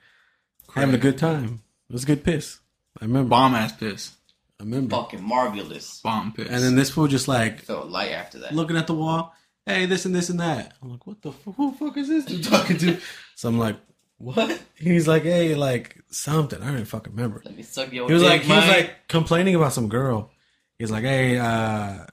[0.75, 1.61] having a good time.
[1.89, 2.59] It was a good piss.
[3.01, 3.29] I remember.
[3.29, 4.11] Bomb ass piss.
[4.59, 4.95] I remember.
[4.95, 6.01] fucking marvelous.
[6.01, 6.47] Bomb piss.
[6.49, 8.53] And then this fool just like Felt light after that.
[8.53, 9.33] looking at the wall.
[9.65, 10.73] Hey, this and this and that.
[10.81, 12.97] I'm like, what the f- who the fuck is this dude talking to?
[13.35, 13.77] So I'm like,
[14.17, 14.59] what?
[14.75, 16.61] He's like, hey, like something.
[16.61, 17.41] I don't even fucking remember.
[17.45, 20.29] Let me suck your He was dick, like, he was like complaining about some girl.
[20.77, 22.05] He's like, hey, uh,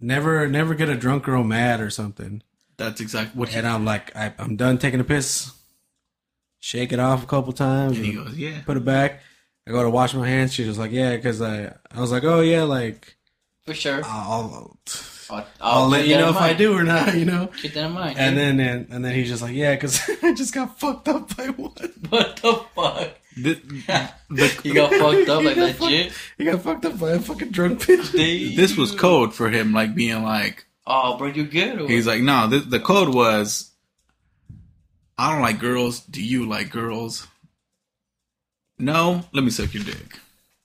[0.00, 2.42] never, never get a drunk girl mad or something.
[2.78, 5.52] That's exactly what he, And I'm like, I, I'm done taking a piss.
[6.60, 7.96] Shake it off a couple times.
[7.96, 8.62] and he goes, yeah.
[8.64, 9.20] put it back.
[9.66, 10.54] I go to wash my hands.
[10.54, 13.16] She was like, yeah, because I, I was like, oh yeah, like
[13.66, 14.00] for sure.
[14.02, 14.78] I'll,
[15.30, 17.48] I'll, I'll, let you know in if I do or not, you know.
[17.48, 18.18] Keep that in mind.
[18.18, 18.58] And dude.
[18.58, 21.50] then and, and then he's just like, yeah, because I just got fucked up by
[21.50, 21.72] one.
[22.08, 23.10] what the fuck?
[23.36, 23.54] The,
[24.30, 26.12] the, You got fucked up like got that fucked- shit.
[26.38, 28.56] He got fucked up by a fucking drunk bitch.
[28.56, 31.82] this was code for him, like being like, Oh, bro, you good?
[31.82, 33.70] Or he's like, no, the, the code was,
[35.18, 36.00] I don't like girls.
[36.00, 37.26] Do you like girls?
[38.78, 40.18] No, let me suck your dick.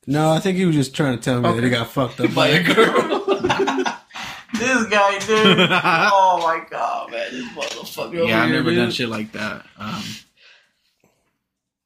[0.07, 2.33] No, I think he was just trying to tell me that he got fucked up
[2.35, 3.25] by a girl.
[4.53, 5.69] this guy, dude.
[5.71, 8.05] Oh my god, man, this motherfucker.
[8.19, 8.79] over yeah, I've here, never dude.
[8.79, 9.65] done shit like that.
[9.77, 10.03] Um,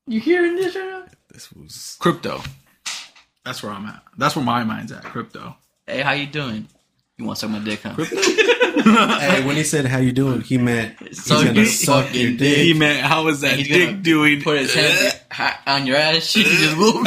[0.08, 1.06] You hearing this right now?
[1.32, 2.42] This was crypto.
[3.46, 4.04] That's where I'm at.
[4.18, 5.04] That's where my mind's at.
[5.04, 5.56] Crypto.
[5.86, 6.68] Hey, how you doing?
[7.18, 7.96] You want to suck my dick, huh?
[9.20, 12.30] hey, when he said how you doing, he meant he's Suck gonna your suck your
[12.32, 12.38] dick.
[12.38, 12.58] dick.
[12.60, 14.42] He meant, how is that He's dick gonna doing?
[14.44, 15.20] Put his hand
[15.66, 16.24] on your ass.
[16.24, 17.04] She can just move.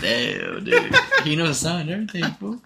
[0.00, 0.94] Damn, dude.
[1.24, 2.60] He knows the sound and everything, bro.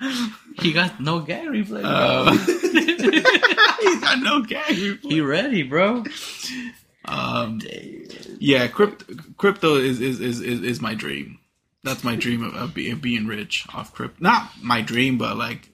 [0.61, 1.91] He got no gag reflex, bro.
[1.91, 2.33] Uh,
[3.81, 4.65] He's got no gag.
[4.67, 5.01] Replay.
[5.03, 6.05] He ready, bro.
[7.05, 8.07] Um, Damn.
[8.39, 11.38] yeah, crypto, crypto is, is, is, is, is my dream.
[11.85, 14.17] That's my dream of, of being, being rich off crypto.
[14.21, 15.71] Not my dream, but like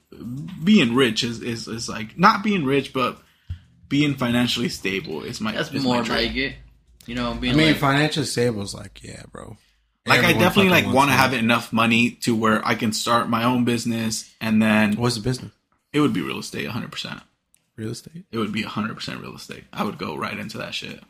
[0.63, 3.21] being rich is, is, is like not being rich, but
[3.89, 6.27] being financially stable is my That's is more my dream.
[6.27, 6.55] like it.
[7.05, 9.57] You know, I being mean, like, financial stable is like, yeah, bro.
[10.07, 13.43] Like I definitely like want to have enough money to where I can start my
[13.43, 15.51] own business, and then What's the business?
[15.91, 17.21] it would be real estate, hundred percent.
[17.75, 18.25] Real estate.
[18.31, 19.63] It would be hundred percent real estate.
[19.73, 21.01] I would go right into that shit.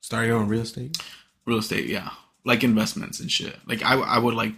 [0.00, 0.98] Start your own real estate.
[1.46, 2.10] real estate yeah
[2.44, 4.52] like investments and shit like i, I would like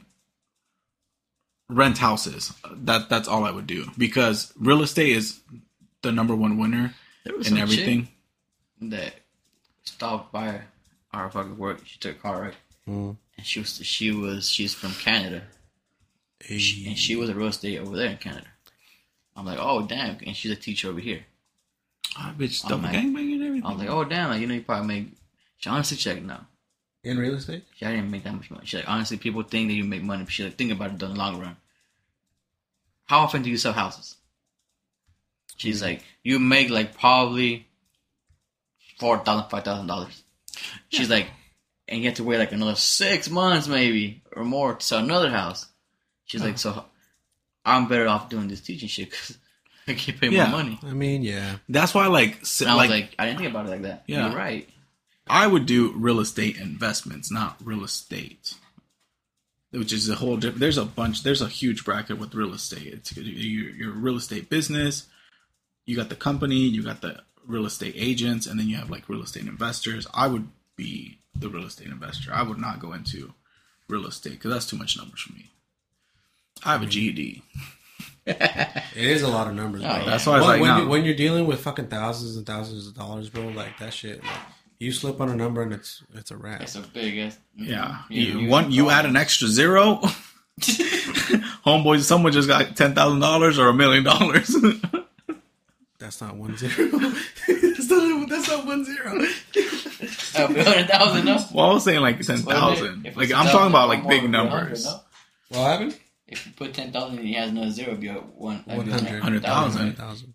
[1.68, 5.41] rent houses that that's all i would do because real estate is
[6.03, 6.95] the number one winner
[7.45, 8.09] in everything
[8.80, 9.14] that
[9.82, 10.61] stopped by
[11.12, 11.80] our fucking work.
[11.84, 12.55] She took a car right,
[12.87, 13.16] Mm.
[13.37, 15.43] and she was she was she's from Canada,
[16.39, 16.55] Hey.
[16.87, 18.47] and she was a real estate over there in Canada.
[19.34, 21.24] I'm like, oh damn, and she's a teacher over here.
[22.16, 22.95] Ah, bitch, Oh, double man.
[22.95, 23.66] gangbanging and everything.
[23.66, 25.09] I'm like, oh damn, like you know you probably make.
[25.57, 26.47] She honestly checked now.
[27.07, 27.62] In real estate?
[27.76, 28.66] She I didn't make that much money.
[28.66, 30.24] She's like, honestly, people think that you make money.
[30.24, 31.57] But she's like, think about it in the long run.
[33.04, 34.16] How often do you sell houses?
[35.57, 35.84] She's mm-hmm.
[35.84, 37.68] like, you make like probably
[38.98, 40.24] four thousand, five thousand dollars.
[40.88, 41.28] She's like,
[41.88, 45.30] and you have to wait like another six months maybe or more to sell another
[45.30, 45.66] house.
[46.24, 46.80] She's like, uh-huh.
[46.80, 46.84] so
[47.64, 49.38] I'm better off doing this teaching shit because
[49.86, 50.48] I can pay Yeah.
[50.48, 50.80] more money.
[50.82, 51.59] I mean, yeah.
[51.68, 53.82] That's why, like, s- And I was like, like, I didn't think about it like
[53.82, 54.02] that.
[54.09, 54.26] Yeah.
[54.26, 54.68] You're right.
[55.29, 58.55] I would do real estate investments, not real estate.
[59.72, 60.61] Which is a whole different.
[60.61, 61.22] There's a bunch.
[61.22, 62.87] There's a huge bracket with real estate.
[62.95, 65.07] It's your, your real estate business.
[65.85, 66.57] You got the company.
[66.61, 70.07] You got the real estate agents, and then you have like real estate investors.
[70.14, 72.31] I would be the real estate investor.
[72.33, 73.35] I would not go into
[73.89, 75.51] real estate because that's too much numbers for me.
[76.64, 77.43] I have a GED.
[78.29, 79.91] It is a lot of numbers, bro.
[79.91, 80.05] Oh, yeah.
[80.05, 80.83] That's why I was When- like, when, no.
[80.83, 84.20] you, when you're dealing with fucking thousands and thousands of dollars, bro, like that shit,
[84.24, 84.33] like
[84.79, 86.61] you slip on a number and it's it's a wrap.
[86.62, 87.39] It's a big ass.
[87.59, 87.70] Mm-hmm.
[87.70, 90.01] Yeah, Yeah, you, you- one you add an extra zero.
[90.61, 94.55] Homeboys, someone just got ten thousand dollars or a million dollars.
[95.99, 96.72] That's not one zero.
[97.49, 99.12] that's not that's not one zero.
[100.35, 101.39] A hundred thousand, no?
[101.55, 103.07] Well, I was saying like ten thousand.
[103.07, 104.87] If Like I'm talking about like big would be 100, numbers.
[105.49, 105.99] What happened?
[106.29, 108.62] If you put ten thousand and he has no zero, it'd be a one.
[108.66, 109.12] that'd be 100.
[109.22, 109.97] 100,000.
[109.97, 110.35] thousand.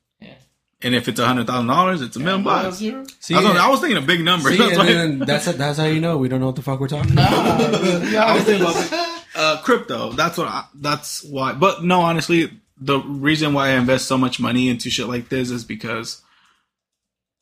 [0.82, 0.88] Yeah.
[0.88, 2.78] And if it's a hundred thousand dollars, it's a million bucks.
[2.78, 2.92] See,
[3.36, 4.50] I, was, I was thinking a big number.
[4.52, 6.62] see, That's and why- then that's that's how you know we don't know what the
[6.64, 7.32] fuck we're talking about.
[7.34, 10.12] I was thinking about uh, crypto.
[10.14, 10.48] That's what.
[10.48, 11.54] I, that's why.
[11.54, 15.52] But no, honestly, the reason why I invest so much money into shit like this
[15.52, 16.22] is because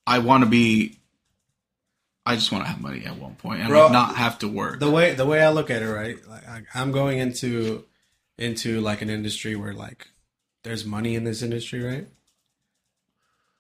[0.06, 0.98] I want to be.
[2.26, 4.48] I just want to have money at one point and Bro, like, not have to
[4.48, 4.80] work.
[4.80, 6.18] the way the way I look at it, right?
[6.28, 7.86] Like I, I'm going into
[8.38, 10.08] into like an industry where like
[10.64, 12.08] there's money in this industry, right?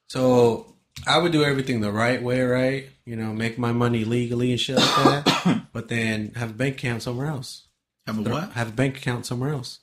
[0.10, 0.76] So
[1.08, 2.90] I would do everything the right way, right?
[3.06, 4.96] You know, make my money legally and shit like
[5.26, 7.68] that, but then have a bank account somewhere else.
[8.06, 8.52] have a Throw- what?
[8.52, 9.80] Have a bank account somewhere else.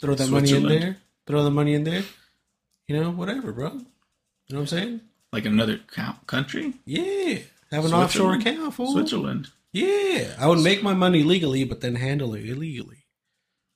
[0.00, 0.96] Throw that money in there.
[1.26, 2.02] Throw the money in there.
[2.88, 3.68] You know, whatever, bro.
[3.68, 3.84] You know
[4.48, 5.00] what I'm saying?
[5.32, 5.78] Like another
[6.26, 6.74] country?
[6.84, 7.38] Yeah.
[7.70, 8.92] Have an offshore account, fool.
[8.92, 9.48] Switzerland.
[9.72, 10.34] Yeah.
[10.38, 13.04] I would make my money legally, but then handle it illegally.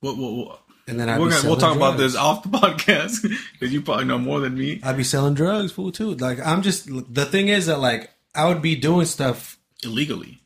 [0.01, 0.61] What, what, what?
[0.87, 3.21] And then I'd We're gonna, we'll talk about this off the podcast
[3.53, 4.79] because you probably know more than me.
[4.83, 6.13] I'd be selling drugs, fool, too.
[6.15, 9.57] Like, I'm just, the thing is that, like, I would be doing stuff.
[9.83, 10.41] Illegally.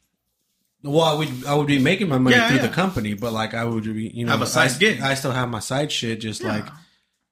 [0.81, 2.67] Well, I would, I would be making my money Yeah, through yeah.
[2.67, 5.01] the company, but like, I would be, you know, Have a side I, gig.
[5.01, 6.65] I still have my side shit, just like,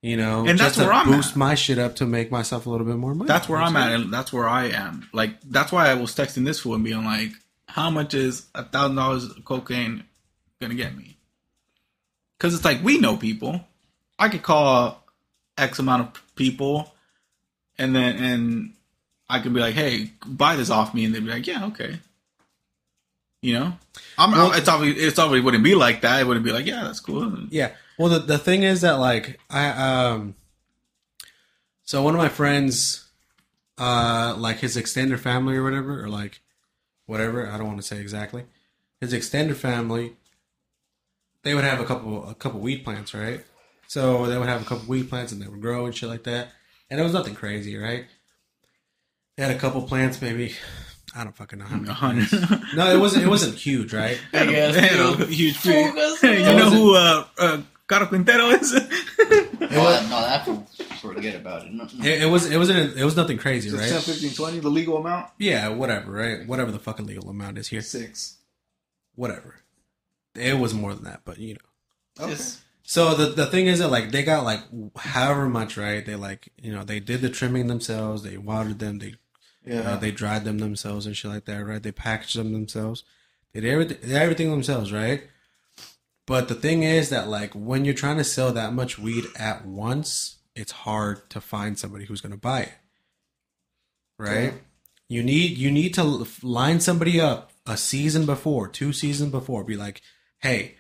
[0.01, 1.35] you know, And just that's where to I'm boost at.
[1.37, 3.27] my shit up to make myself a little bit more money.
[3.29, 5.07] That's where I'm at, and that's where I am.
[5.13, 7.31] Like that's why I was texting this fool and being like,
[7.69, 10.03] "How much is a thousand dollars of cocaine
[10.61, 11.16] gonna get me?"
[12.37, 13.61] Because it's like we know people.
[14.19, 15.03] I could call
[15.57, 16.93] X amount of people,
[17.77, 18.73] and then and
[19.29, 21.99] I could be like, "Hey, buy this off me," and they'd be like, "Yeah, okay."
[23.41, 23.73] You know,
[24.17, 24.31] I'm.
[24.31, 26.21] Well- it's obviously it's obviously wouldn't be like that.
[26.21, 27.71] It wouldn't be like, "Yeah, that's cool." Yeah.
[27.97, 30.35] Well, the the thing is that like I um.
[31.83, 33.05] So one of my friends,
[33.77, 36.41] uh, like his extended family or whatever, or like
[37.05, 37.49] whatever.
[37.49, 38.43] I don't want to say exactly.
[38.99, 40.15] His extended family,
[41.47, 43.41] they would have a couple a couple weed plants, right?
[43.87, 46.25] So they would have a couple weed plants and they would grow and shit like
[46.25, 46.49] that.
[46.89, 48.05] And it was nothing crazy, right?
[49.37, 50.53] They had a couple plants, maybe.
[51.15, 51.89] I don't fucking know how many.
[51.89, 52.27] A hundred.
[52.75, 53.23] No, it wasn't.
[53.23, 54.19] It wasn't huge, right?
[54.33, 55.71] I guess, They had a huge fee.
[56.23, 58.73] You know who uh, uh, Caro Quintero is?
[59.59, 60.65] No, that, no, that fool,
[61.01, 61.73] forget about it.
[61.73, 62.05] No, no.
[62.05, 62.49] It, it was.
[62.49, 62.97] It wasn't.
[62.97, 63.89] It was nothing crazy, right?
[63.89, 65.29] 10, 15, 20, the legal amount?
[65.37, 66.47] Yeah, whatever, right?
[66.47, 67.81] Whatever the fucking legal amount is here.
[67.81, 68.37] Six.
[69.15, 69.55] Whatever.
[70.37, 72.23] It was more than that, but you know.
[72.25, 72.35] Okay.
[72.35, 74.61] Just- So the the thing is that like they got like
[74.95, 76.05] however much, right?
[76.05, 79.15] They like you know they did the trimming themselves, they watered them, they
[79.65, 79.81] Yeah.
[79.91, 81.83] uh, they dried them themselves and shit like that, right?
[81.83, 83.03] They packaged them themselves,
[83.53, 85.23] they did everything, they did everything themselves, right?
[86.25, 89.65] But the thing is that like when you're trying to sell that much weed at
[89.65, 92.73] once, it's hard to find somebody who's gonna buy it,
[94.17, 94.53] right?
[95.09, 99.75] You need you need to line somebody up a season before, two seasons before, be
[99.75, 100.01] like,
[100.39, 100.75] hey,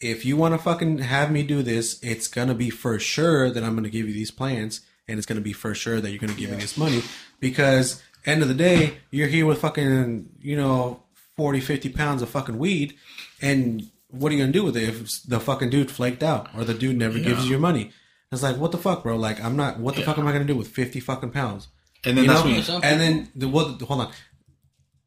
[0.00, 3.64] if you want to fucking have me do this, it's gonna be for sure that
[3.64, 6.34] I'm gonna give you these plans, and it's gonna be for sure that you're gonna
[6.34, 7.02] give me this money
[7.40, 11.02] because end of the day, you're here with fucking you know
[11.36, 12.94] 40, 50 pounds of fucking weed,
[13.40, 16.64] and what are you gonna do with it if the fucking dude flaked out or
[16.64, 17.90] the dude never gives you your money?
[18.32, 19.16] It's like what the fuck, bro?
[19.16, 19.78] Like I'm not.
[19.78, 21.68] What the fuck am I gonna do with fifty fucking pounds?
[22.04, 22.74] And then You that's know?
[22.74, 23.80] when you, and then the what?
[23.82, 24.12] Hold on.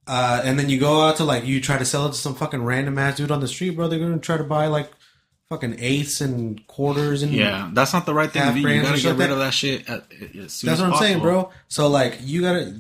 [0.10, 2.34] Uh, and then you go out to like you try to sell it to some
[2.34, 3.88] fucking random ass dude on the street, bro.
[3.88, 4.90] They're gonna try to buy like
[5.50, 8.60] fucking eighths and quarters and Yeah, that's not the right thing to do.
[8.68, 9.88] You gotta get rid that- of that shit.
[9.88, 10.06] At,
[10.44, 11.52] as soon That's what I'm saying, bro.
[11.68, 12.80] So like, you gotta.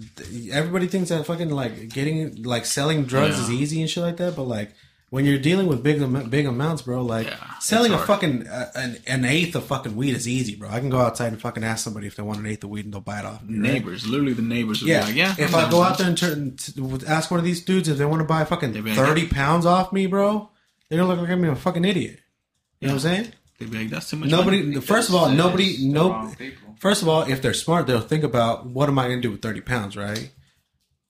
[0.52, 3.44] Everybody thinks that fucking like getting like selling drugs Yeah.
[3.44, 4.72] is easy and shit like that, but like
[5.10, 6.00] when you're dealing with big
[6.30, 8.08] big amounts, bro, like Yeah, selling a hard.
[8.08, 10.70] fucking uh, an, an eighth of fucking weed is easy, bro.
[10.70, 12.86] I can go outside and fucking ask somebody if they want an eighth of weed
[12.86, 13.44] and they'll buy it off.
[13.44, 13.74] me, right?
[13.74, 14.82] Neighbors, literally the neighbors.
[14.82, 15.36] Would Yeah, be like, yeah.
[15.38, 15.72] If I'm I down.
[15.72, 18.26] go out there and turn, t- ask one of these dudes if they want to
[18.28, 20.50] buy fucking like, thirty pounds off me, bro,
[20.90, 22.20] they're gonna look like I'm a fucking idiot.
[22.80, 23.34] You know what I'm saying?
[23.60, 24.30] they'd be like, that's too much.
[24.30, 24.62] Nobody.
[24.64, 24.80] money.
[24.82, 25.66] First of all, nobody.
[25.72, 26.32] It's No.
[26.80, 29.32] First of all, if they're smart, they'll think about what am I going to do
[29.32, 30.32] with thirty pounds, right?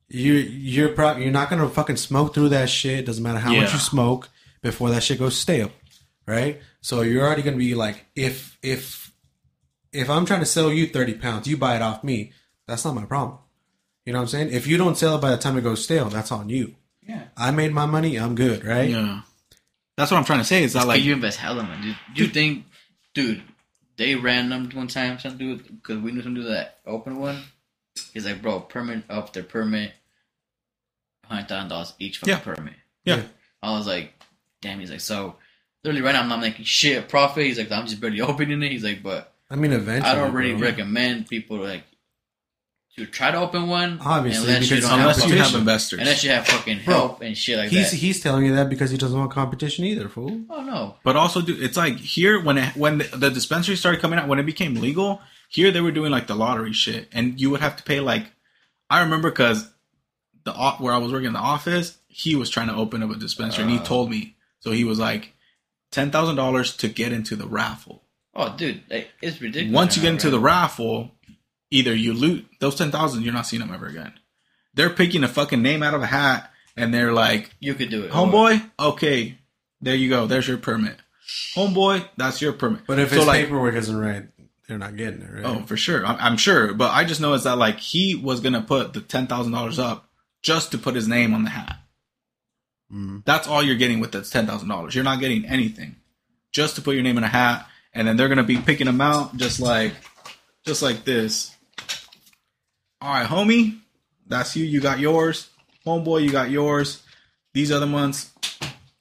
[0.09, 3.05] You you're probably you're not going to fucking smoke through that shit.
[3.05, 4.29] Doesn't matter how much you smoke
[4.61, 5.71] before that shit goes stale,
[6.25, 6.59] right?
[6.81, 9.13] So you're already going to be like, if if
[9.93, 12.31] if I'm trying to sell you thirty pounds, you buy it off me.
[12.67, 13.37] That's not my problem.
[14.05, 14.51] You know what I'm saying?
[14.51, 16.75] If you don't sell it by the time it goes stale, that's on you.
[17.07, 17.25] Yeah.
[17.37, 18.17] I made my money.
[18.17, 18.89] I'm good, right?
[18.89, 19.21] Yeah,
[19.95, 20.63] that's what I'm trying to say.
[20.63, 21.97] Is that Like like you invest hella man, dude.
[22.15, 22.65] You think,
[23.13, 23.43] dude?
[23.97, 27.43] They random one time some dude because we knew some dude that opened one.
[28.13, 29.91] He's like, bro, permit up their permit,
[31.25, 32.39] hundred thousand dollars each for Yeah.
[32.39, 32.73] permit.
[33.05, 33.23] Yeah.
[33.61, 34.13] I was like,
[34.61, 34.79] damn.
[34.79, 35.35] He's like, so
[35.83, 37.45] literally right now I'm not making shit profit.
[37.45, 38.71] He's like, I'm just barely opening it.
[38.71, 40.09] He's like, but I mean, eventually.
[40.11, 40.67] I don't really bro.
[40.67, 41.83] recommend people like
[42.97, 43.99] to try to open one.
[44.01, 45.99] Obviously, unless you because don't unless have you have investors.
[45.99, 47.97] unless you have fucking Bro, help and shit like He's that.
[47.97, 50.41] he's telling you that because he doesn't want competition either, fool.
[50.49, 54.01] oh no, But also, dude, it's like here when it, when the, the dispensary started
[54.01, 57.41] coming out, when it became legal, here they were doing like the lottery shit, and
[57.41, 58.31] you would have to pay like,
[58.89, 59.69] I remember because
[60.45, 63.15] the where I was working in the office, he was trying to open up a
[63.15, 63.83] dispensary, and he uh.
[63.83, 65.33] told me so he was like
[65.91, 68.03] ten thousand dollars to get into the raffle.
[68.35, 68.81] oh dude,
[69.21, 69.75] it's ridiculous.
[69.75, 70.31] Once you get into right?
[70.31, 71.11] the raffle,
[71.71, 74.13] either you loot those ten thousand, you're not seeing them ever again.
[74.75, 78.03] They're picking a fucking name out of a hat, and they're like, you could do
[78.03, 79.37] it, "Homeboy, okay,
[79.81, 80.27] there you go.
[80.27, 80.97] There's your permit.
[81.55, 84.27] Homeboy, that's your permit." But if So, his like, paperwork isn't right,
[84.69, 85.43] they're not getting it right.
[85.43, 86.05] Oh, for sure.
[86.05, 86.75] I'm, I'm sure.
[86.75, 89.79] But I just know is that like he was gonna put the ten thousand dollars
[89.79, 90.07] up
[90.43, 91.77] just to put his name on the hat.
[92.93, 93.25] Mm.
[93.25, 94.93] That's all you're getting with that ten thousand dollars.
[94.93, 95.95] You're not getting anything,
[96.51, 99.01] just to put your name in a hat, and then they're gonna be picking them
[99.01, 99.93] out just like,
[100.67, 101.51] just like this.
[103.01, 103.79] All right, homie,
[104.27, 104.65] that's you.
[104.65, 105.49] You got yours.
[105.83, 107.01] Homeboy, you got yours.
[107.55, 108.31] These other months,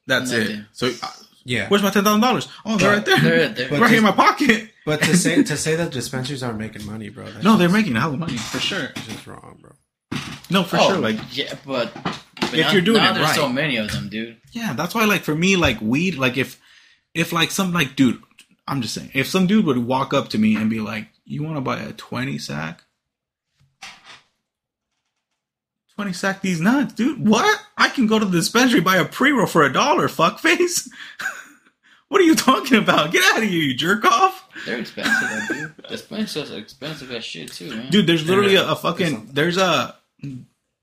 [0.07, 0.61] that's it.
[0.73, 1.11] So, uh,
[1.49, 1.69] Yeah.
[1.69, 2.47] where's my ten thousand dollars?
[2.65, 3.19] Oh, they're right there.
[3.19, 3.69] They're right there.
[3.71, 4.71] But right here in my pocket.
[4.89, 7.27] But to say to say that dispensaries aren't making money, bro.
[7.27, 8.89] That's No, they're making a hell of money for sure.
[8.95, 9.73] just wrong, bro.
[10.49, 10.97] No, for oh, sure.
[10.97, 13.37] Like, yeah, but, but If now, you're doing now it there's right.
[13.37, 14.41] so many of them, dude.
[14.53, 15.05] yeah, that's why.
[15.05, 16.15] Like for me, like weed.
[16.15, 16.59] Like if,
[17.13, 18.23] if like some like dude,
[18.67, 21.43] I'm just saying, if some dude would walk up to me and be like, "You
[21.43, 22.83] want to buy a twenty sack?"
[25.99, 27.27] Twenty sack these nuts, dude.
[27.27, 27.61] What?
[27.77, 30.07] I can go to the dispensary buy a pre roll for a dollar.
[30.07, 30.89] Fuck face.
[32.09, 33.11] what are you talking about?
[33.11, 34.49] Get out of here, you jerk off.
[34.65, 35.89] They're expensive, though, dude.
[35.89, 37.91] Dispensaries are expensive as shit too, man.
[37.91, 39.97] Dude, there's literally a, a fucking there's a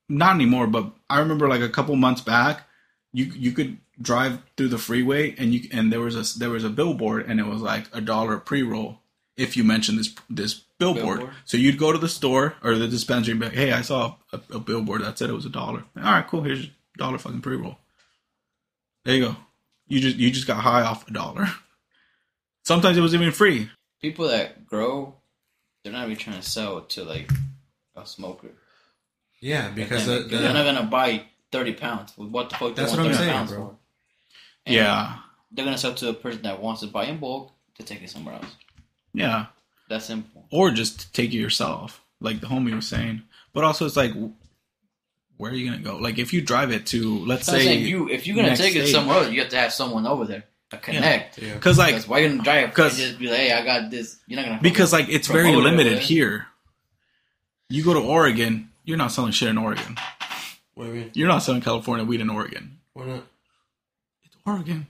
[0.10, 2.68] not anymore, but I remember like a couple months back,
[3.14, 6.66] you you could drive through the freeway and you and there was a there was
[6.66, 9.00] a billboard and it was like a dollar pre roll
[9.38, 11.18] if you mentioned this this billboard.
[11.20, 11.36] Billboard?
[11.46, 14.16] So you'd go to the store or the dispensary and be like, hey, I saw
[14.32, 15.84] a, a billboard that said it was a dollar.
[15.98, 16.42] All right, cool.
[16.44, 17.78] Here's your dollar fucking pre roll.
[19.04, 19.36] There you go.
[19.88, 21.48] You just you just got high off a dollar.
[22.64, 23.70] Sometimes it was even free.
[24.02, 25.14] People that grow,
[25.84, 27.32] they're not really trying to sell to like
[27.96, 28.50] a smoker.
[29.40, 32.14] Yeah, because Then the, they're not gonna buy thirty pounds.
[32.16, 32.76] What the fuck?
[32.76, 33.68] That's they what want I'm 30 saying, pounds bro.
[33.68, 33.76] for?
[34.72, 35.18] Yeah,
[35.52, 38.10] they're gonna sell to a person that wants to buy in bulk to take it
[38.10, 38.56] somewhere else.
[39.14, 39.48] yeah.
[39.90, 40.46] That's simple.
[40.52, 43.22] or just take it yourself, like the homie was saying.
[43.54, 44.14] But also, it's like,
[45.38, 45.98] where are you gonna go?
[45.98, 48.84] Like, if you drive it to, let's So say, you, if you're gonna take it
[48.84, 48.92] state.
[48.92, 51.38] somewhere else, you have to have someone over there to connect.
[51.38, 51.54] yeah.
[51.54, 52.74] because like, Because why you gonna drive?
[52.74, 54.18] 'cause- Because just be like, hey, I got this.
[54.28, 56.48] You're not gonna because like, it's very Promote it, limited here.
[57.70, 59.98] You go to Oregon, you're not selling shit in Oregon.
[60.74, 61.12] What do you mean?
[61.14, 62.80] You're not selling California weed in Oregon.
[62.94, 63.24] Why not?
[64.24, 64.88] It's Oregon.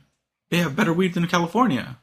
[0.50, 1.98] They have better weed than California.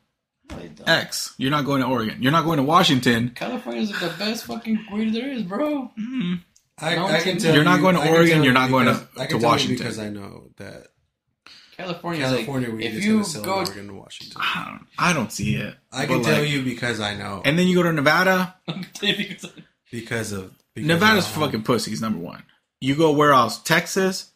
[0.52, 1.34] Fucking- X.
[1.38, 2.22] You're not going to Oregon.
[2.22, 3.30] You're not going to Washington.
[3.34, 5.90] California's like the best fucking weed there is, bro.
[5.98, 6.34] Mm-hmm.
[6.78, 8.92] I, No, I can tell You're not going to I Oregon, you're not going to-
[8.92, 9.76] because- I to can tell you Washington.
[9.78, 10.86] because I know that
[11.76, 12.22] California.
[12.22, 14.40] California like, weed if is you going to sell go, in Oregon to Washington.
[14.44, 15.74] I don't, I don't see it.
[15.92, 17.42] I can tell like- you because I know.
[17.44, 18.54] And then you go to Nevada.
[19.90, 22.00] because of because Nevada's of, fucking pussies.
[22.00, 22.42] Number one.
[22.80, 23.58] You go where else?
[23.62, 24.30] Texas.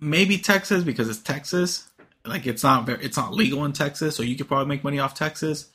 [0.00, 1.88] Maybe Texas because it's Texas.
[2.24, 4.98] Like it's not very, it's not legal in Texas, so you could probably make money
[4.98, 5.70] off Texas.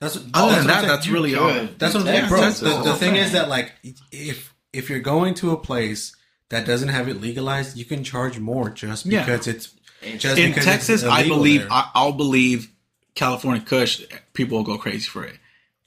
[0.00, 1.14] That's Other oh, than that, that's saying.
[1.14, 1.68] really You all.
[1.78, 2.50] That's what I'm saying, bro.
[2.50, 3.72] The, the thing is that like
[4.12, 6.14] if if you're going to a place
[6.50, 9.24] that doesn't have it legalized, you can charge more just Yeah.
[9.24, 9.74] because it's
[10.18, 11.72] Just in because Texas, it's I believe there.
[11.72, 12.70] I, I'll believe
[13.14, 14.02] California Kush.
[14.34, 15.36] People will go crazy for it.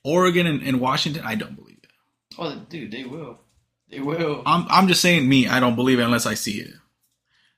[0.04, 1.90] Oregon and, and Washington, I don't believe it.
[2.38, 3.40] Oh, dude, they will.
[3.90, 4.42] They will.
[4.46, 5.48] I'm I'm just saying me.
[5.48, 6.74] I don't believe it unless I see it.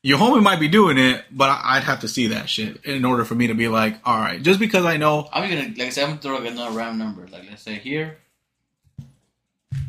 [0.05, 3.05] Your homie might be doing it, but I, I'd have to see that shit in
[3.05, 4.41] order for me to be like, all right.
[4.41, 6.99] Just because I know, I'm gonna like I said, I'm gonna throw like another round
[6.99, 7.25] number.
[7.27, 8.17] Like let's say here.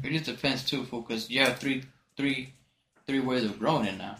[0.05, 1.83] It just depends too, fool, because you have three,
[2.17, 2.53] three,
[3.07, 4.17] three ways of growing it now.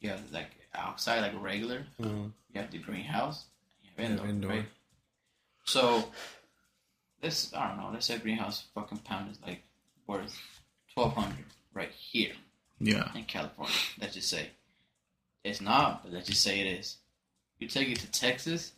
[0.00, 1.84] You have like outside, like regular.
[2.00, 2.30] Mhm.
[2.54, 3.44] You have the greenhouse.
[3.82, 4.26] You have indoor.
[4.26, 4.50] indoor.
[4.50, 4.66] Right?
[5.64, 6.08] So
[7.20, 7.90] this, I don't know.
[7.92, 9.62] Let's say greenhouse fucking pound is like
[10.06, 10.38] worth
[10.94, 12.32] twelve hundred right here
[12.78, 13.74] yeah, in California.
[14.00, 14.50] Let's just say
[15.44, 16.96] it's not, but let's just say it is.
[17.58, 18.72] You take it to Texas,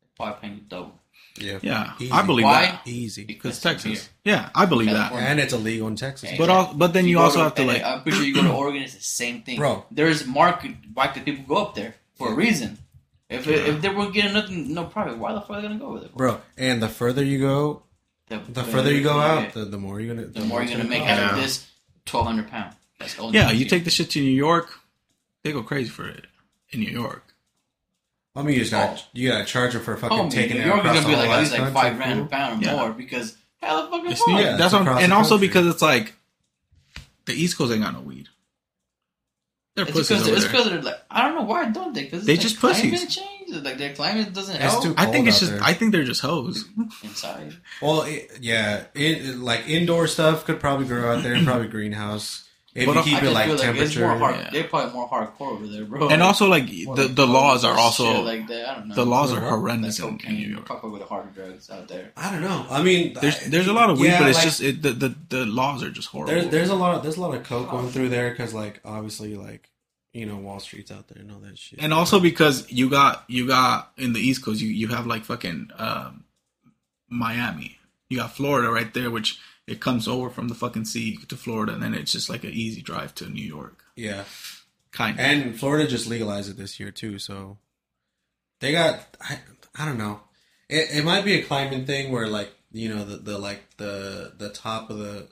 [0.00, 1.00] they're probably paying you double.
[1.36, 2.12] yeah, yeah, Easy.
[2.12, 2.66] I believe Why?
[2.66, 3.24] that easy.
[3.24, 4.08] because Texas.
[4.24, 5.12] Yeah, I believe that.
[5.12, 6.30] And it's illegal in Texas.
[6.30, 8.34] Hey, But all, but then you go also have to like, I'm pretty sure you
[8.34, 9.84] go to Oregon, it's the same thing, Bro.
[9.90, 10.72] There's market.
[10.94, 12.78] Why could people go up there for a reason?
[13.28, 15.92] If if they weren't getting nothing, no profit, why the fuck are they gonna go
[15.92, 16.14] with it?
[16.14, 17.82] Bro, and the further you go,
[18.28, 21.02] the further you go out, the, the more you're gonna the more you're gonna make
[21.02, 21.66] out of this
[22.04, 22.74] twelve hundred pound.
[23.00, 24.70] That's only yeah, you take the shit to New York,
[25.44, 26.26] they go crazy for it
[26.70, 27.22] in New York.
[28.34, 29.02] I mean, you just got oh.
[29.12, 31.08] you got to charge them for fucking Oh, taking New it York is across gonna
[31.08, 32.76] be like whole at least like five grand a pound or Yeah.
[32.76, 34.32] more because hella fucking It's New.
[34.34, 34.44] York.
[34.44, 35.46] Yeah, That's it's what, I'm- and also country.
[35.48, 36.14] because it's like
[37.26, 38.28] the East Coast ain't got no weed.
[39.76, 40.52] They're It's pussies because over it's there.
[40.52, 42.04] because they're like I don't know why don't they?
[42.04, 43.16] Because They like just climate pussies.
[43.16, 43.30] change.
[43.62, 45.52] Like their climate doesn't It's help too- I think it's just.
[45.52, 45.62] there.
[45.62, 46.64] I think they're just hoes.
[47.04, 47.54] inside.
[47.80, 52.48] Well, it, yeah, it, like indoor stuff could probably grow out there, probably greenhouse.
[52.74, 54.00] If But you keep I it like feel like temperature.
[54.00, 54.34] more hard.
[54.36, 54.50] yeah.
[54.50, 56.08] They're probably more hardcore over there, bro.
[56.08, 58.68] And also, like More the like the laws are shit also like that.
[58.68, 58.94] I don't know.
[58.96, 60.66] the laws are horrendous like in, in New York.
[60.66, 62.10] fuck with the harder drugs out there.
[62.16, 62.66] I don't know.
[62.68, 64.82] I mean, There's I- there's a lot of weed, yeah, but it's like, just it,
[64.82, 66.34] the, the the laws are just horrible.
[66.34, 68.80] there's there's a lot of there's a lot of coke going through there because like
[68.84, 69.70] obviously like
[70.12, 71.78] you know Wall Street's out there and all that shit.
[71.80, 75.24] and also because you got you got in the East Coast, you you have like
[75.24, 76.24] fucking um,
[77.08, 77.78] Miami.
[78.10, 81.72] You got Florida right there, which it comes over from the fucking sea to Florida,
[81.72, 83.84] and then it's just like an easy drive to New York.
[83.96, 84.24] yeah,
[84.92, 85.24] Kind of.
[85.24, 87.58] and Florida just legalized it this year too, so
[88.60, 89.38] they got I,
[89.78, 90.20] I don't know.
[90.68, 94.32] It, it might be a climate thing where like you know the, the like the
[94.38, 95.28] the top of the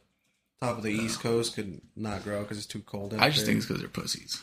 [0.60, 3.14] top of the East Coast could not grow because it's too cold.
[3.14, 3.46] Out I just there.
[3.46, 4.42] think it's because they're pussies.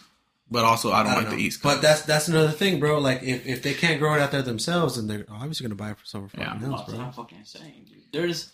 [0.52, 1.38] But also, I don't, I don't like know.
[1.38, 1.76] the East Coast.
[1.76, 3.00] But that's that's another thing, bro.
[3.00, 5.92] Like if, if they can't grow it out there themselves, then they're obviously gonna buy
[5.92, 6.54] it from somewhere Yeah.
[6.54, 7.00] fucking No, else, bro.
[7.00, 7.98] I'm fucking saying, dude.
[8.12, 8.52] There's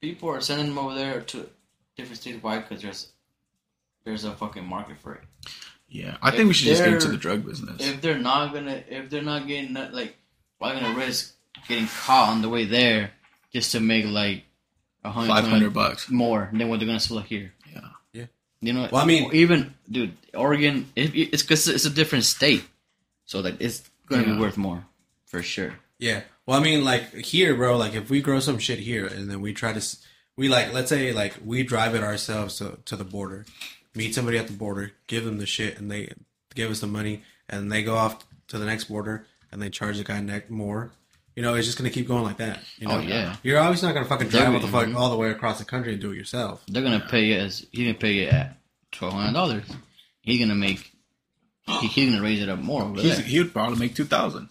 [0.00, 1.48] people are sending them over there to
[1.96, 2.42] different states.
[2.42, 2.58] Why?
[2.58, 3.08] Because there's
[4.04, 5.22] there's a fucking market for it.
[5.88, 7.76] yeah, I if think we should just get into the drug business.
[7.86, 10.16] If they're not gonna, if they're not getting like,
[10.58, 11.34] why gonna risk
[11.68, 13.10] getting caught on the way there
[13.52, 14.44] just to make like
[15.04, 16.08] a hundred Five hundred bucks.
[16.10, 17.52] more than what they're gonna sell here?
[17.72, 17.80] Yeah.
[18.12, 18.26] Yeah.
[18.60, 22.64] You know, Well, I mean- even dude, Oregon, it, it's because it's a different state,
[23.26, 24.34] so like it's gonna Yeah.
[24.34, 24.84] be worth more
[25.26, 25.74] for sure.
[26.00, 26.22] Yeah.
[26.46, 27.76] Well, I mean, like here, bro.
[27.76, 29.96] Like if we grow some shit here, and then we try to,
[30.36, 33.46] we like, let's say, like we drive it ourselves to to the border,
[33.94, 36.12] meet somebody at the border, give them the shit, and they
[36.54, 39.98] give us the money, and they go off to the next border, and they charge
[39.98, 40.90] the guy neck more.
[41.36, 42.58] You know, it's just gonna keep going like that.
[42.78, 42.98] You oh, know?
[42.98, 43.36] Oh, yeah.
[43.42, 45.64] You're obviously not gonna fucking drive They're- what the fuck all the way across the
[45.64, 46.62] country and do it yourself.
[46.66, 48.56] They're gonna pay you as he's gonna pay you at
[48.90, 49.64] twelve hundred dollars.
[50.22, 50.90] He's gonna make.
[51.66, 53.24] He, he's gonna raise it up more He's, there.
[53.24, 54.48] he would probably make two thousand.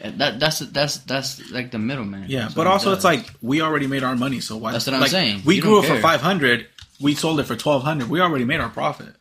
[0.00, 2.26] And That that's that's that's like the middleman.
[2.28, 2.98] Yeah, That's but also does.
[2.98, 4.72] it's like we already made our money, so why?
[4.72, 5.42] That's what I'm like, saying.
[5.44, 6.68] We You grew it don't for five hundred.
[7.00, 8.08] We sold it for twelve hundred.
[8.08, 9.14] We already made our profit,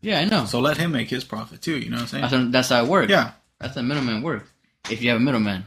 [0.00, 0.44] yeah, I know.
[0.44, 1.76] so let him make his profit too.
[1.76, 2.30] You know what I'm saying?
[2.30, 3.10] That's, that's how it works.
[3.10, 3.32] Yeah.
[3.58, 4.48] That's how middleman works.
[4.88, 5.64] If you have a middleman,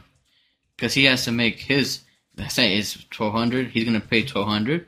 [0.76, 2.00] because he has to make his.
[2.36, 3.68] Let's say it's twelve hundred.
[3.68, 4.86] He's gonna pay twelve hundred,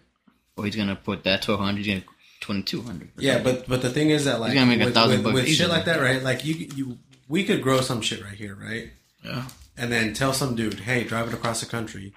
[0.57, 1.85] or he's gonna put that twelve hundred.
[1.85, 2.07] He's gonna
[2.41, 3.11] twenty two hundred.
[3.19, 5.47] Yeah, but but the thing is that like gonna make a with, thousand with, bucks
[5.47, 6.23] with shit like that, right?
[6.23, 6.99] Like you you
[7.29, 8.91] we could grow some shit right here, right?
[9.25, 9.45] Yeah.
[9.77, 12.13] and then tell some dude, hey, drive it across the country,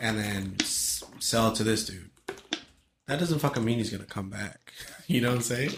[0.00, 2.10] and then s- sell it to this dude.
[3.06, 4.72] That doesn't fucking mean he's gonna come back.
[5.08, 5.70] You know what I'm saying?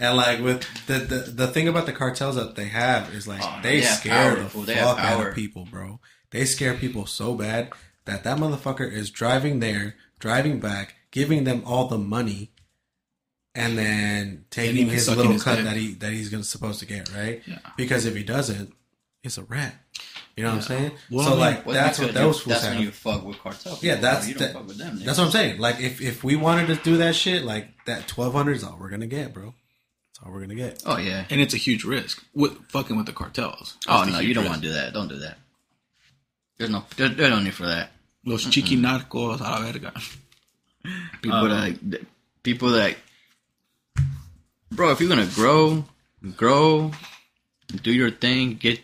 [0.00, 3.40] And like with the the, the thing about the cartels that they have is like
[3.42, 4.64] Oh, they, they scare power, the fool.
[4.64, 6.00] Fuck out of people, bro.
[6.32, 7.70] They scare people so bad
[8.04, 12.50] that that motherfucker is driving there, driving back, giving them all the money,
[13.54, 15.64] and then taking his little his cut dick.
[15.66, 17.42] that he that he's gonna supposed to get, right?
[17.46, 17.58] Yeah.
[17.76, 18.72] Because if he doesn't,
[19.22, 19.74] it's a rat.
[20.36, 20.92] You know what I'm saying?
[21.10, 22.74] Well, so I mean, like Well, that's what because those you- fools That's have.
[22.74, 23.78] when you fuck with cartel.
[23.82, 25.00] Yeah, that's you don't that- fuck with them.
[25.04, 25.58] That's what I'm saying.
[25.60, 28.90] Like if if we wanted to do that shit, like that 1200 is all we're
[28.90, 29.46] gonna get, bro.
[30.12, 30.82] That's all we're gonna get.
[30.86, 31.24] Oh yeah.
[31.30, 33.76] And it's a huge risk with fucking with the cartels.
[33.88, 34.92] Oh That's the no, you don't want to do that.
[34.92, 35.38] Don't do that.
[36.58, 37.90] There's no, there, there's no need for that.
[38.24, 39.92] Los chiquinarcos a la verga.
[41.22, 42.06] People Um, that, that-
[42.44, 42.96] people that,
[44.70, 45.84] bro, if you're gonna grow,
[46.36, 46.92] grow,
[47.82, 48.80] do your thing, get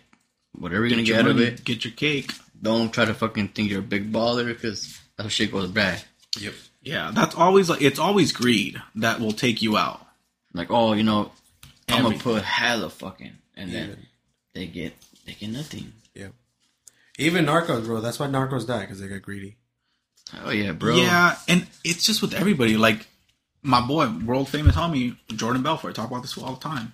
[0.58, 1.64] whatever you're gonna your get out of it.
[1.64, 2.32] Get your cake.
[2.62, 6.02] Don't try to fucking think you're a big baller because that shit goes bad.
[6.38, 6.54] Yep.
[6.82, 10.04] Yeah, that's always like it's always greed that will take you out.
[10.52, 11.32] Like, oh, you know,
[11.88, 13.94] I'm gonna put hella fucking, and then Yeah.
[14.54, 14.94] they get
[15.26, 15.92] they get nothing.
[16.14, 16.32] Yep.
[17.18, 18.00] Even Narcos, bro.
[18.00, 19.56] That's why Narcos die because they got greedy.
[20.44, 20.96] Oh yeah, bro.
[20.96, 22.76] Yeah, and it's just with everybody.
[22.76, 23.06] Like
[23.62, 25.94] my boy, world famous homie Jordan Belfort.
[25.94, 26.92] Talk about this all the time.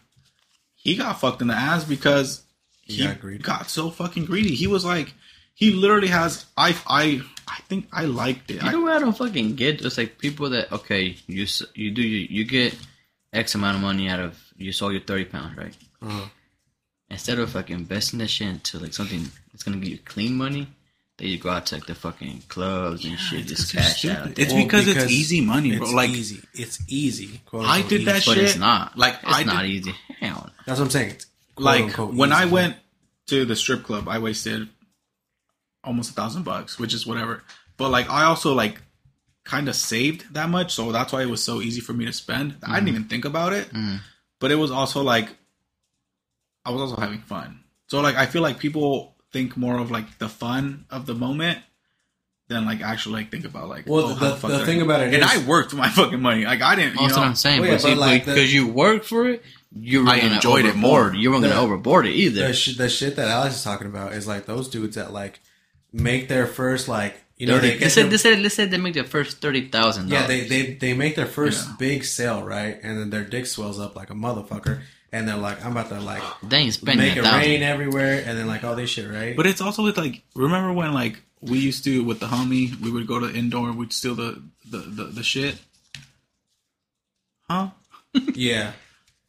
[0.76, 2.42] He got fucked in the ass because
[2.90, 3.42] He he got greedy.
[3.42, 4.54] got so fucking greedy.
[4.54, 5.12] He was like,
[5.54, 6.46] he literally has.
[6.56, 8.62] I I I think I liked it.
[8.62, 9.84] You I, know what I don't fucking get?
[9.84, 12.76] It's like people that okay, you you do you you get
[13.32, 15.76] X amount of money out of you sold your thirty pounds, right?
[16.02, 16.26] Uh-huh.
[17.10, 20.68] Instead of fucking investing that shit into like something that's gonna give you clean money,
[21.18, 24.38] then you go out to like the fucking clubs and shit, just it's cash out.
[24.38, 24.62] It's there.
[24.62, 25.86] because it's easy money, bro.
[25.86, 26.40] It's Like- easy.
[26.54, 27.40] It's easy.
[27.46, 28.96] quote, I unquote, did that shit, but it's not.
[28.96, 29.94] like, it's I not did- easy.
[30.20, 30.50] Hell, no.
[30.66, 31.10] That's what I'm saying.
[31.10, 31.29] It's quote,
[31.60, 32.76] like unquote, when I went
[33.28, 34.68] to the strip club, I wasted
[35.84, 37.42] almost a thousand bucks, which is whatever.
[37.76, 38.80] But like I also like
[39.44, 42.12] kind of saved that much, so that's why it was so easy for me to
[42.12, 42.56] spend.
[42.62, 42.92] I didn't mm.
[42.92, 44.00] even think about it, mm.
[44.38, 45.28] but it was also like
[46.64, 47.60] I was also having fun.
[47.88, 51.60] So like I feel like people think more of like the fun of the moment
[52.48, 54.82] than like actually like think about like Well, oh, the- how the fuck I- thing
[54.82, 57.22] about it and is- I worked my fucking money like I didn't you That's know
[57.22, 57.60] what I'm saying.
[57.60, 59.42] Well, yeah, but see, like, because the- you worked for it,
[59.72, 61.14] you were I enjoyed it more.
[61.14, 62.48] You weren't gonna overboard it either.
[62.48, 65.40] the, sh- the shit that Alex is talking about is like those dudes that like
[65.92, 68.70] make their first like you know they they get said, their- they said, they said
[68.70, 70.08] they make their first thirty thousand.
[70.08, 71.74] yeah they, they they make their first Yeah.
[71.78, 74.80] big sale right and then their dick swells up like a motherfucker
[75.12, 77.40] and they're like I'm about to like Then you spend make a it thousand.
[77.40, 80.72] rain everywhere and then like all this shit right But it's also with like remember
[80.72, 83.92] when like we used to with the homie we would go to indoor and we'd
[83.92, 85.56] steal the the the, the shit.
[87.48, 87.70] Huh?
[88.34, 88.72] yeah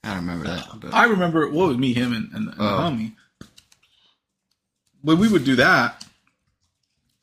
[0.04, 0.68] I don't remember that.
[0.68, 2.76] Uh, but I remember what was me, him, and, and, the- and Oh.
[2.78, 3.14] the homie.
[5.02, 6.06] When we would do that,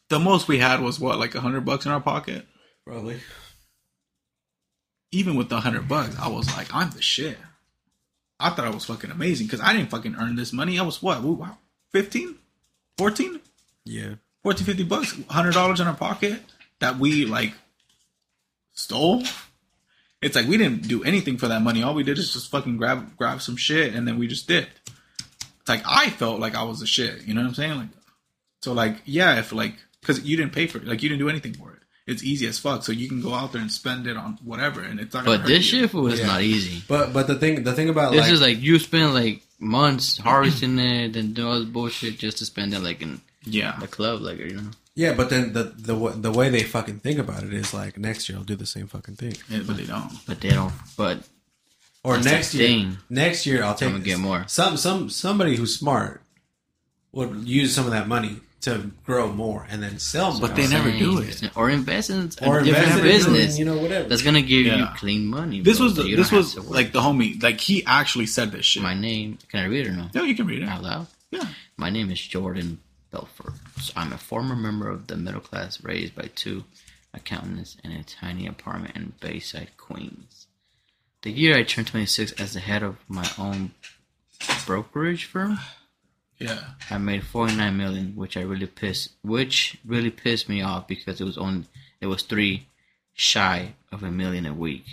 [0.08, 2.46] the most we had was what, like a hundred bucks in our pocket.
[2.84, 3.20] probably
[5.12, 7.38] Even with the hundred bucks, I was like, I'm the shit.
[8.40, 10.78] I thought I was fucking amazing because I didn't fucking earn this money.
[10.78, 11.58] I was what, wow,
[11.92, 12.36] 15,
[12.96, 13.40] 14,
[13.84, 14.14] yeah
[14.44, 16.40] 14, 50 bucks, hundred dollars in our pocket
[16.80, 17.52] that we like
[18.74, 19.22] stole.
[20.20, 21.82] It's like we didn't do anything for that money.
[21.82, 24.90] All we did is just fucking grab grab some shit and then we just dipped.
[25.60, 27.22] It's like I felt like I was the shit.
[27.24, 27.76] You know what I'm saying?
[27.78, 27.88] Like,
[28.62, 31.28] so like yeah, if like because you didn't pay for it, like you didn't do
[31.28, 31.78] anything for it.
[32.06, 32.84] It's easy as fuck.
[32.84, 35.26] So you can go out there and spend it on whatever, and it's not.
[35.26, 35.82] But this you.
[35.86, 36.26] shit was Yeah.
[36.26, 36.82] not easy.
[36.88, 40.16] but but the thing the thing about This like is like you spend like months
[40.18, 43.86] harvesting it, and do all this bullshit just to spend it like in yeah, the
[43.86, 44.70] club, like you know.
[45.02, 45.94] Yeah but then the the
[46.26, 48.86] the way they fucking think about it is like next year I'll do the same
[48.94, 50.10] fucking thing Yeah, but they don't.
[50.26, 50.74] But they don't.
[50.96, 51.16] But
[52.04, 52.98] or That's the next year thing.
[53.08, 54.44] next year I'll take gonna get more.
[54.48, 56.22] some some somebody who's smart
[57.12, 60.66] would use some of that money to grow more and then sell more But they
[60.66, 61.56] never do saying, it.
[61.56, 63.54] Or invest in a or different invest in business.
[63.54, 65.60] it, you know whatever That's gonna give you clean money.
[65.60, 66.76] This bro, was the, this was have to work.
[66.78, 67.40] like the homie.
[67.40, 68.82] Like he actually said this shit.
[68.82, 69.38] my name.
[69.50, 70.06] Can I read it or no?
[70.12, 70.68] no, you can read it.
[70.68, 71.06] Out loud.
[71.30, 71.46] Yeah.
[71.76, 72.80] My name is Jordan
[73.10, 73.54] Belfort.
[73.80, 76.64] So I'm a former member of the middle class raised by two
[77.14, 80.46] accountants in a tiny apartment in Bayside, Queens.
[81.22, 83.72] The year I turned 26 as the head of my own
[84.66, 85.58] brokerage firm,
[86.38, 86.60] Yeah.
[86.90, 91.24] I made 49 million, which I really pissed, which really pissed me off because it
[91.24, 91.64] was only
[92.00, 92.68] it was three
[93.14, 94.84] shy of a million a week.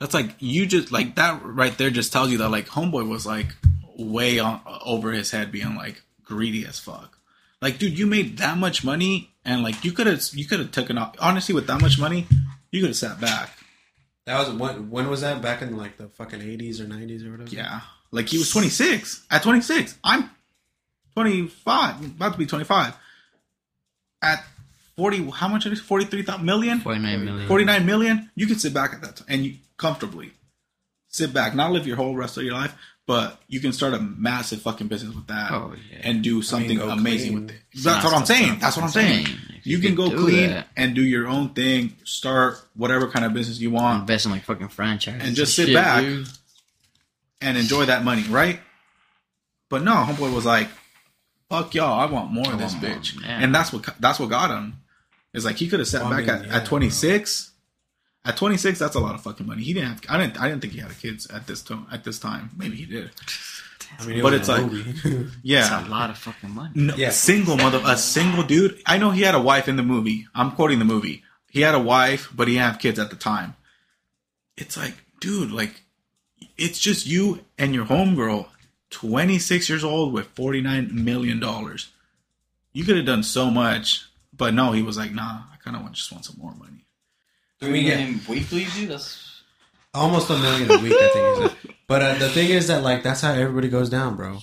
[0.00, 3.24] That's like you just like that right there just tells you that like homeboy was
[3.24, 3.54] like
[3.96, 7.15] way on over his head being like greedy as fuck.
[7.66, 10.70] Like dude, you made that much money and like you could have you could have
[10.70, 12.28] taken off honestly with that much money,
[12.70, 13.58] you could have sat back.
[14.24, 17.32] that was when when was that back in like the fucking 80s or 90s or
[17.32, 17.80] whatever Yeah.
[18.12, 19.26] Like he was 26.
[19.32, 20.30] At 26, I'm
[21.14, 22.94] 25, about to be 25.
[24.22, 24.44] At
[24.96, 26.78] 40 how much is forty three million?
[26.78, 27.48] Forty nine million.
[27.48, 28.30] Forty nine million.
[28.36, 30.30] you could sit back at that time and you comfortably
[31.08, 32.76] sit back, not live your whole rest of your life,
[33.06, 35.98] but you can start a massive fucking business with that Oh, yeah.
[36.02, 37.46] and do something go amazing clean.
[37.46, 37.60] with it.
[37.72, 38.58] It's That's what I'm saying.
[38.58, 39.26] That's what I'm saying.
[39.26, 39.38] saying.
[39.62, 40.68] You you can could go clean that.
[40.76, 44.44] and do your own thing, start whatever kind of business you want, Invest in like
[44.44, 46.04] fucking franchise And just sit back.
[47.40, 48.60] and enjoy that money, right?
[49.68, 50.68] But no, homeboy was like,
[51.50, 54.30] "Fuck y'all, I want more of this want more, bitch," and that's what that's what
[54.30, 54.74] got him.
[55.34, 57.50] Is like he could have sat Well, I back mean, at, yeah, at 26.
[58.26, 59.62] At 26, that's a lot of fucking money.
[59.62, 60.00] He didn't have.
[60.08, 60.40] I didn't.
[60.40, 61.86] I didn't think he had kids at this time.
[61.92, 63.10] At this time, maybe he did.
[64.00, 65.30] I mean, But was it's a like- movie.
[65.42, 66.70] Yeah, That's a lot of fucking money.
[66.74, 67.10] no, Yeah.
[67.10, 68.82] single mother, a single dude.
[68.84, 70.26] I know he had a wife in the movie.
[70.34, 71.22] I'm quoting the movie.
[71.50, 73.54] He had a wife, but he didn't have kids at the time.
[74.56, 75.82] It's like, dude, like,
[76.58, 78.48] it's just you and your homegirl,
[78.90, 81.90] 26 years old with 49 million dollars.
[82.72, 84.04] You could have done so much,
[84.36, 86.75] but no, he was like, nah, I kind of want just want some more money.
[87.62, 88.90] I mean, yeah, Million weekly, dude.
[88.90, 89.42] That's
[89.94, 90.92] almost a million a week.
[90.92, 91.36] I think.
[91.36, 91.74] He said.
[91.86, 94.38] But uh, the thing is that like that's how everybody goes down, bro.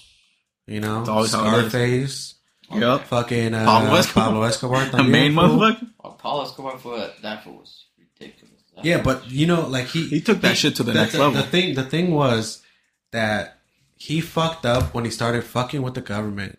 [0.65, 1.69] You know, It's always how it is.
[1.71, 2.35] Scarface,
[2.71, 3.01] Yep.
[3.07, 4.23] fucking uh, Pablo Escobar.
[4.29, 5.59] Pablo Escobar, The main también, fool.
[5.59, 5.87] motherfucker.
[6.05, 7.21] oh, Paul Escobar for that.
[7.21, 8.61] That fool was ridiculous.
[8.75, 11.33] That Yeah, but you know, like he He took that shit to the next level.
[11.33, 12.63] The thing, the thing was
[13.11, 13.59] that
[13.97, 16.57] he fucked up when he started fucking with the government.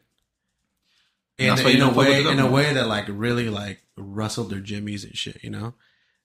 [1.38, 3.48] In, That's why in a don't fuck with way, in a way that like really
[3.48, 5.74] like rustled their jimmies and shit, you know.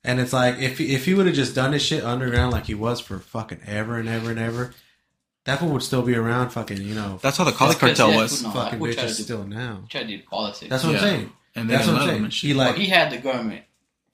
[0.03, 2.65] And it's like if he, if he would have just done his shit underground like
[2.65, 4.73] he was for fucking ever and ever and ever,
[5.45, 7.97] that fool would still be around, fucking you know, That's how the Cali That's 'cause,
[7.97, 8.43] Cartel yeah, was.
[8.43, 9.83] no, fucking that fool tried bitches to do- still now.
[9.89, 10.69] Try to do politics.
[10.69, 10.97] That's what Yeah.
[10.99, 11.31] I'm saying.
[11.55, 12.23] And That's what I'm saying.
[12.25, 12.33] and.
[12.33, 13.63] He like he had the government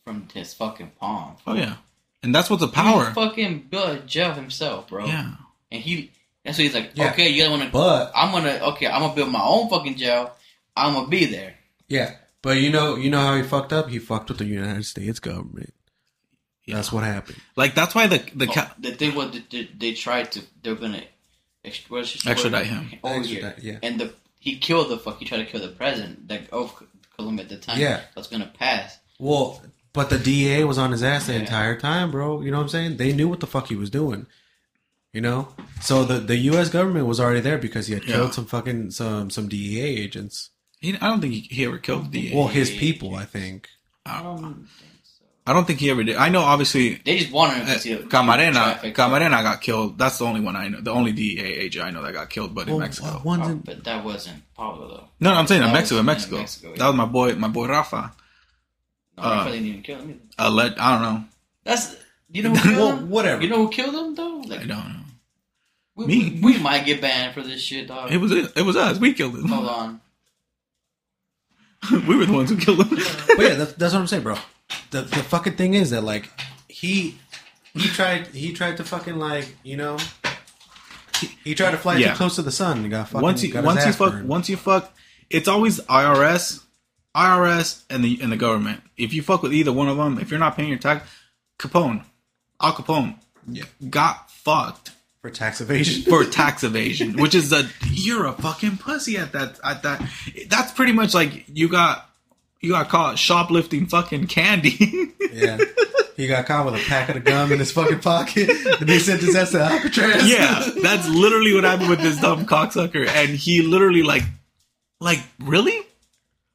[0.05, 1.35] from his fucking palm.
[1.45, 1.75] Oh yeah,
[2.23, 3.11] and that's what's the He power.
[3.13, 5.05] fucking built a jail himself, bro.
[5.05, 5.33] Yeah,
[5.71, 6.11] And he,
[6.43, 6.91] that's what he's like.
[6.95, 7.11] Yeah.
[7.11, 7.69] Okay, you guys want to?
[7.69, 8.59] But I'm gonna.
[8.73, 10.31] Okay, I'm gonna build my own fucking jail.
[10.75, 11.55] I'm gonna be there.
[11.89, 12.15] yeah,
[12.45, 13.89] but you know, you know how he fucked up.
[13.89, 15.73] He fucked with the United States government.
[16.67, 17.39] That's what happened.
[17.55, 20.41] like that's why the the oh, ca- Oh, the thing was, they, they tried to.
[20.63, 21.03] They're gonna
[21.63, 22.67] ext- Extradite word?
[22.67, 22.99] him.
[23.03, 23.73] Oh, over Extradite, here.
[23.73, 23.87] yeah.
[23.87, 25.19] And the he killed the fuck.
[25.19, 26.73] He tried to kill the president that of
[27.15, 27.79] Colombia at the time.
[27.79, 28.01] Yeah.
[28.15, 28.97] that's gonna pass.
[29.19, 29.61] Well,
[29.93, 31.39] but the DA was on his ass the Yeah.
[31.39, 32.41] entire time, bro.
[32.41, 32.97] You know what I'm saying?
[32.97, 34.25] They knew what the fuck he was doing.
[35.13, 35.49] You know,
[35.81, 36.69] so the the U.S.
[36.69, 38.35] government was already there because he had killed Yeah.
[38.35, 40.49] some fucking some some DEA agents.
[40.85, 43.67] He, I don't think he, he ever killed the Well, his people, I think.
[44.05, 44.67] I don't think
[45.03, 45.23] so.
[45.47, 46.15] I don't think he ever did.
[46.15, 48.95] I know, obviously, They just wanted him uh, to see Camarena traffic.
[48.95, 49.97] Camarena got killed.
[49.97, 50.81] That's the only one I know.
[50.81, 53.07] The only DEA agent I know that got killed, but in Mexico.
[53.07, 55.07] uh, one's Oh, in- but that wasn't Pablo though.
[55.19, 55.95] no, no, I'm saying in Mexico.
[55.95, 56.75] was In in Mexico, Mexico, yeah.
[56.77, 58.13] that was my boy, my boy Rafa.
[59.17, 60.09] No, Uh, Rafa didn't even kill him.
[60.37, 60.47] Either.
[60.47, 61.23] Uh, let, I don't know.
[61.63, 61.95] That's
[62.31, 63.09] you know who killed well, him?
[63.09, 63.41] whatever.
[63.43, 64.41] You know who killed him though?
[64.53, 64.95] I don't know.
[65.95, 66.39] we, Me.
[66.43, 68.11] we, we might get banned for this shit, dog.
[68.11, 68.51] It was it.
[68.57, 68.99] It was us.
[68.99, 69.47] We killed him.
[69.47, 70.01] Hold on.
[72.07, 72.89] we were the ones who killed him.
[73.35, 74.35] but yeah, that's, that's what I'm saying, bro.
[74.91, 76.29] The the fucking thing is that like
[76.67, 77.17] he
[77.73, 79.97] he tried he tried to fucking like you know
[81.19, 82.11] he, he tried to fly Yeah.
[82.11, 84.27] too close to the sun and got fucking once you got once you fuck burned.
[84.27, 84.93] once you fuck,
[85.29, 86.63] it's always IRS,
[87.15, 88.81] IRS, and the and the government.
[88.97, 91.07] If you fuck with either one of them, if you're not paying your tax,
[91.59, 92.03] Capone,
[92.61, 93.15] Al Capone,
[93.47, 93.63] Yeah.
[93.89, 94.91] got fucked
[95.25, 96.03] for tax evasion.
[96.03, 100.07] for tax evasion, which is a you're a fucking pussy at that at that.
[100.47, 102.07] That's pretty much like you got
[102.61, 105.13] you got caught shoplifting fucking candy.
[105.33, 105.57] yeah,
[106.15, 109.21] he got caught with a packet of gum in his fucking pocket, and they sent
[109.21, 110.29] his ass to Alcatraz.
[110.29, 114.23] yeah, that's literally what happened with this dumb cocksucker, and he literally like,
[114.99, 115.81] like really,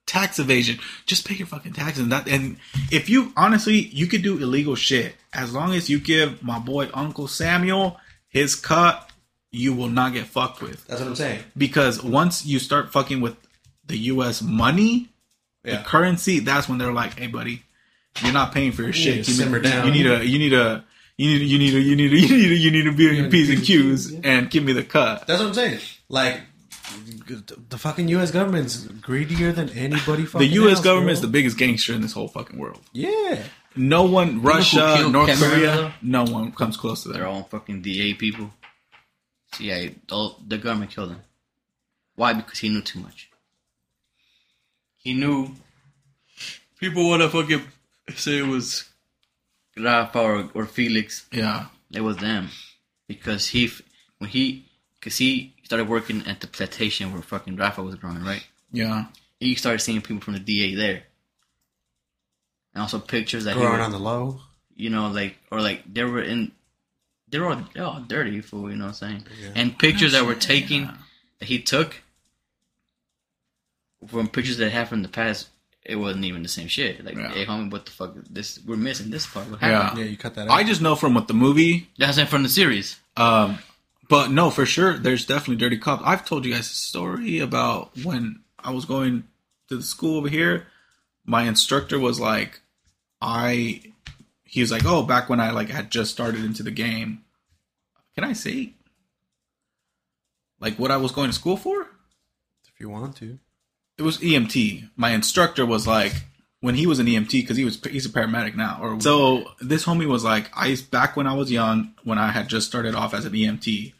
[0.06, 0.78] tax evasion.
[1.06, 2.04] Just pay your fucking taxes.
[2.04, 2.56] And that, and
[2.92, 6.88] if you honestly, you could do illegal shit as long as you give my boy
[6.94, 7.98] Uncle Samuel
[8.30, 9.06] his cut.
[9.52, 11.42] You will not get fucked with that's what I'm saying.
[11.56, 13.36] because once you start fucking with
[13.84, 14.40] the U.S.
[14.42, 15.08] money,
[15.64, 15.78] Yeah.
[15.78, 17.62] the currency, that's when they're like, "Hey, buddy,
[18.22, 19.24] you're not paying for your need shit.
[19.24, 20.84] to You simmer need, down." you need a, you need a."
[21.18, 23.18] You need, you need, a, you need, a, you need, a, you need to be
[23.18, 25.26] in P's and Q's and give me the cut.
[25.26, 25.80] That's what I'm saying.
[26.08, 26.40] Like
[27.68, 28.30] the fucking U.S.
[28.30, 30.22] government's greedier than anybody.
[30.24, 30.76] The U.S.
[30.76, 31.26] else, government is bro.
[31.26, 32.80] the biggest gangster in this whole fucking world.
[32.92, 33.42] yeah.
[33.76, 35.92] No one, Russia, North Cameron, Korea, though?
[36.02, 37.22] no one comes close to that.
[37.22, 38.50] all fucking DA people.
[39.54, 41.20] So yeah, the, the government killed him.
[42.16, 42.32] Why?
[42.32, 43.30] Because he knew too much.
[44.96, 45.54] He knew
[46.78, 47.62] people want to fucking
[48.14, 48.88] say it was
[49.76, 51.26] Rafa or, or Felix.
[51.32, 52.48] Yeah, It was them
[53.08, 53.70] because he
[54.18, 54.66] when he
[54.98, 58.44] because he started working at the plantation where fucking Rafa was growing, right?
[58.72, 59.06] yeah,
[59.38, 61.04] He started seeing people from the DA there,
[62.74, 64.40] and also pictures that he Growing would- on the low.
[64.76, 66.52] you know, like or like they were in,
[67.28, 69.26] they were all, they're all dirty fool, you know what I'm saying?
[69.42, 69.50] Yeah.
[69.54, 70.90] And pictures that were taken
[71.38, 71.96] that he took
[74.06, 75.48] from pictures that happened in the past,
[75.84, 77.04] it wasn't even the same shit.
[77.04, 77.30] Like, Yeah.
[77.32, 78.14] hey homie, what the fuck?
[78.30, 79.48] This we're missing this part.
[79.50, 79.82] What yeah.
[79.82, 80.00] happened?
[80.00, 80.50] Yeah, you cut that out.
[80.50, 82.98] I just know from what the movie That's it from the series.
[83.16, 83.58] Um,
[84.08, 86.02] but no, for sure, there's definitely dirty cops.
[86.04, 89.24] I've told you guys a story about when I was going
[89.68, 90.66] to the school over here.
[91.24, 92.60] My instructor was like,
[93.20, 93.82] I,
[94.44, 97.24] he was like, oh, back when I like had just started into the game.
[98.14, 98.72] Can I say,
[100.60, 101.86] like, what I was going to school for?
[102.80, 103.38] if you want to.
[103.98, 104.88] It was EMT.
[104.96, 106.14] My instructor was like,
[106.60, 108.78] when he was an EMT, because he was he's a paramedic now.
[108.80, 112.48] Or so this homie was like, I back when I was young, when I had
[112.48, 113.92] just started off as an EMT,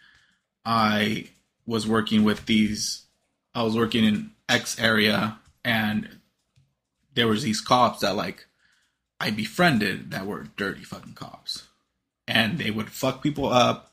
[0.64, 1.28] I
[1.66, 3.04] was working with these.
[3.54, 6.19] I was working in X area, and
[7.20, 8.46] there was these cops that like
[9.20, 11.64] I befriended that were dirty fucking cops,
[12.26, 13.92] and they would fuck people up.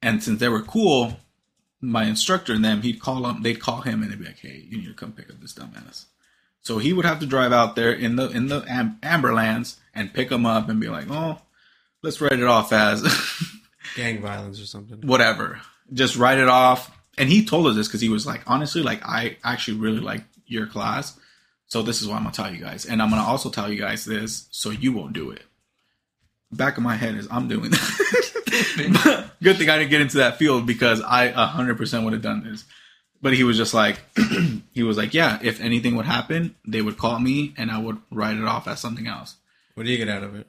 [0.00, 1.20] And since they were cool,
[1.82, 4.64] my instructor and them, he'd call them, They'd call him and they'd be like, "Hey,
[4.68, 6.06] you need to come pick up this dumbass."
[6.62, 10.14] So he would have to drive out there in the in the am- Amberlands and
[10.14, 11.38] pick him up and be like, "Oh,
[12.02, 13.02] let's write it off as
[13.96, 15.02] Gang violence or something.
[15.02, 15.60] whatever.
[15.92, 19.02] Just write it off." And he told us this because he was like, "Honestly, like
[19.06, 21.18] I actually really like your class,
[21.68, 23.78] so this is what I'm gonna tell you guys, and I'm gonna also tell you
[23.78, 25.42] guys this so you won't do it."
[26.52, 29.30] Back of my head is I'm doing that.
[29.42, 32.64] Good thing I didn't get into that field because I 100% would have done this.
[33.20, 33.98] But he was just like,
[34.72, 37.98] he was like, yeah, if anything would happen, they would call me and I would
[38.10, 39.36] write it off as something else.
[39.74, 40.46] What do you get out of it?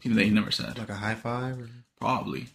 [0.00, 0.78] He, they never said.
[0.78, 1.58] Like a high five?
[1.58, 1.68] Or?
[2.00, 2.46] Probably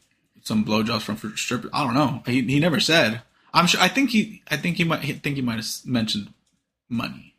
[0.43, 1.71] some blowjobs from fr- strippers.
[1.73, 2.23] I don't know.
[2.25, 3.21] He, he never said.
[3.53, 3.81] I'm sure.
[3.81, 4.41] I think he.
[4.49, 4.99] I think he might.
[4.99, 6.33] I think he might have mentioned
[6.91, 7.35] money.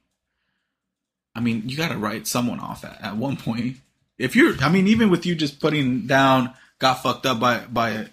[1.35, 3.77] I mean, you got to write someone off at, at one point.
[4.19, 8.09] If you're, I mean, even with you just putting down, got fucked up by by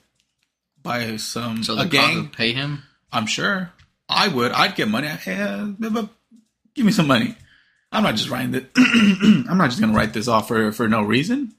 [0.81, 2.29] by some So a gang.
[2.29, 2.83] pay him.
[3.11, 3.71] I'm sure
[4.07, 4.51] I would.
[4.51, 5.07] I'd get money.
[5.07, 5.67] Hey, uh,
[6.75, 7.35] give me some money.
[7.91, 8.69] I'm not just writing it.
[8.77, 11.53] I'm not just gonna write this off for for no reason.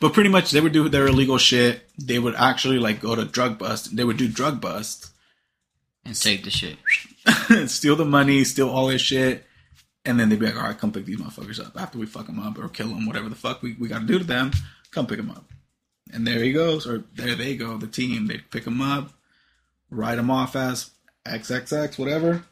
[0.00, 1.88] But pretty much, they would do their illegal shit.
[1.96, 3.94] They would actually like go to drug bust.
[3.94, 5.11] They would do drug bust,
[6.04, 6.76] and take the shit.
[7.70, 9.44] steal the money, steal all this shit,
[10.04, 12.26] and then they'd be like, "All right, come pick these motherfuckers up after we fuck
[12.26, 14.50] them up or kill them, whatever the fuck we, we got to do to them.
[14.90, 15.44] Come pick them up."
[16.12, 17.78] And there he goes, or there they go.
[17.78, 19.12] The team they'd pick him up,
[19.90, 20.90] write him off as
[21.26, 22.44] XXX, whatever.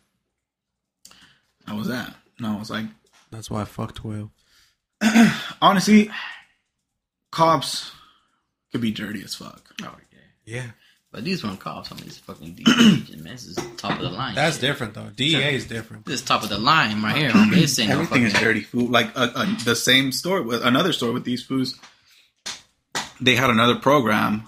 [1.66, 2.14] How was that.
[2.38, 2.86] No, I was like,
[3.30, 4.32] That's why I fucked Will.
[5.62, 6.10] honestly,
[7.30, 7.92] cops
[8.72, 9.74] could be dirty as fuck.
[9.82, 10.54] Oh yeah.
[10.56, 10.70] Yeah.
[11.12, 11.90] But these weren't cops.
[11.90, 12.64] I mean, this fucking DEA
[13.02, 13.32] agent, man.
[13.32, 14.36] This is top of the line.
[14.36, 14.62] That's shit.
[14.62, 15.08] different though.
[15.16, 16.04] DEA is different.
[16.06, 17.30] This is top of the line right here.
[17.30, 17.54] homie.
[17.56, 18.90] This ain't no Everything is dirty food.
[18.90, 21.74] Like uh, uh, the same store with another store with these foods.
[23.20, 24.44] They had another program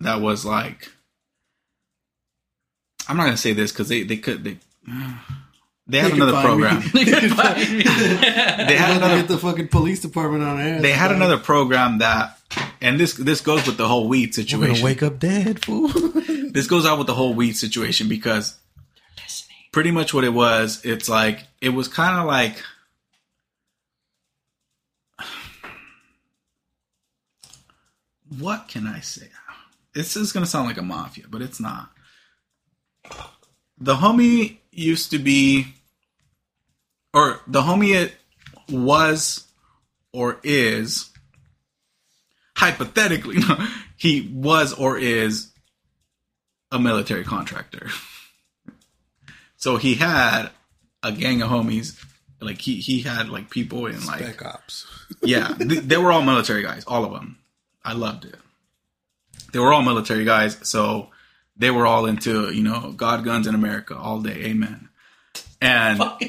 [0.00, 0.90] that was like.
[3.08, 4.58] I'm not gonna say this because they they could they.
[5.88, 6.66] They had They can another find me.
[6.68, 6.82] program.
[8.68, 10.80] They had another get the fucking police department on air.
[10.80, 12.38] they had another program that
[12.80, 14.84] and this this goes with the whole weed We're situation.
[14.84, 15.88] wake up dead, fool.
[16.50, 18.58] this goes out with the whole weed situation because
[19.72, 22.62] pretty much what it was, it's like it was kind of like
[28.38, 29.28] what can I say?
[29.94, 31.90] This is gonna sound like a mafia, but it's not.
[33.78, 35.74] The homie used to be,
[37.12, 38.14] or the homie it
[38.70, 39.46] was,
[40.12, 41.11] or is
[42.62, 43.66] hypothetically, no,
[43.96, 45.50] he was or is
[46.70, 47.88] a military contractor.
[49.56, 50.48] so he had
[51.02, 52.02] a gang of homies.
[52.40, 54.86] Like he he had like people in like Spec ops.
[55.22, 57.38] yeah, th- they were all military guys, all of them.
[57.84, 58.36] I loved it.
[59.52, 61.10] They were all military guys, so
[61.56, 64.46] they were all into you know God, guns, in America all day.
[64.46, 64.88] Amen.
[65.60, 66.00] And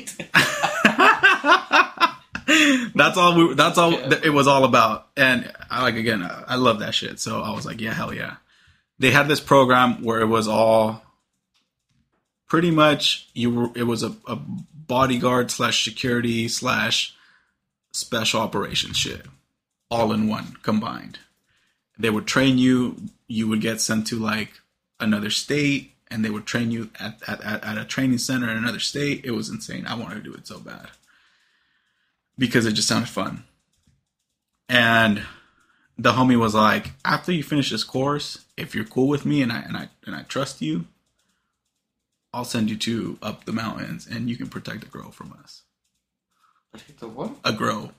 [2.95, 3.35] that's all.
[3.35, 5.07] We, that's all th- it was all about.
[5.15, 7.19] And I like again, I I love that shit.
[7.19, 8.37] So I was like, yeah, hell yeah.
[8.99, 11.03] They had this program where it was all
[12.47, 13.69] pretty much you were.
[13.75, 17.15] It was a, a bodyguard slash security slash
[17.93, 19.25] special operations shit,
[19.89, 21.19] all in one combined.
[21.97, 22.97] They would train you.
[23.27, 24.61] You would get sent to like
[24.99, 28.79] another state, and they would train you at, at, at a training center in another
[28.79, 29.21] state.
[29.23, 29.87] It was insane.
[29.87, 30.89] I wanted to do it so bad
[32.38, 33.43] because it just sounded fun.
[34.69, 35.23] And
[35.97, 39.51] the homie was like, after you finish this course, if you're cool with me and
[39.51, 40.85] I and I and I trust you,
[42.34, 45.64] I'll send you to up the mountains and you can protect a grow from us.
[46.99, 47.35] The what?
[47.43, 47.91] A grow.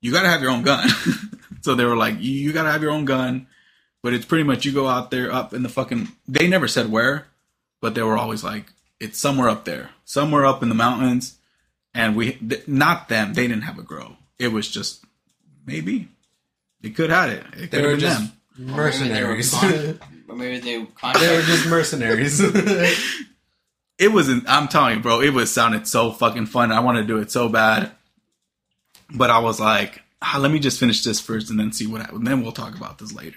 [0.00, 0.88] You gotta have your own gun.
[1.60, 3.46] so they were like, you, you gotta have your own gun,
[4.02, 6.08] but it's pretty much you go out there up in the fucking.
[6.26, 7.28] They never said where,
[7.80, 8.72] but they were always like,
[9.02, 11.38] it's somewhere up there, somewhere up in the mountains,
[11.94, 13.34] and we th- not them.
[13.34, 14.16] They didn't have a grow.
[14.38, 15.04] It was just
[15.66, 16.08] maybe
[16.80, 17.44] they could have it.
[17.56, 18.76] It They could were have been just them.
[18.76, 19.54] mercenaries.
[20.28, 22.40] Or maybe they were, con- maybe they were they were just mercenaries.
[23.98, 26.72] it was not I'm telling you, bro, it was sounded so fucking fun.
[26.72, 27.90] I want to do it so bad.
[29.14, 32.00] But I was like, ah, let me just finish this first and then see what
[32.00, 32.24] happens.
[32.24, 33.36] Then we'll talk about this later.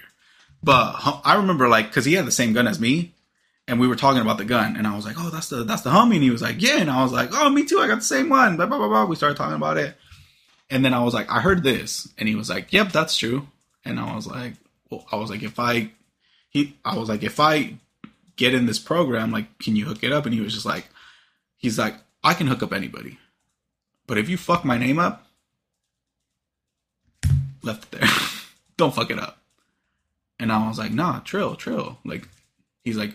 [0.62, 0.94] But
[1.24, 3.12] I remember like because he had the same gun as me,
[3.68, 5.82] and we were talking about the gun, and I was like, oh, that's the that's
[5.82, 7.88] the homie, and he was like, yeah, and I was like, oh, me too, I
[7.88, 8.56] got the same one.
[8.56, 9.04] Blah blah blah blah.
[9.06, 9.96] We started talking about it,
[10.70, 13.48] and then I was like, I heard this, and he was like, yep, that's true,
[13.84, 14.54] and I was like,
[14.90, 15.90] well, I was like, if I,
[16.48, 17.74] he, I was like, if I
[18.36, 20.26] get in this program, like, can you hook it up?
[20.26, 20.88] And he was just like,
[21.56, 23.18] he's like, I can hook up anybody,
[24.06, 25.26] but if you fuck my name up,
[27.62, 28.08] left it there.
[28.76, 29.38] Don't fuck it up.
[30.38, 31.98] And I was like, nah, trill, trill.
[32.04, 32.28] Like,
[32.86, 33.14] he's like,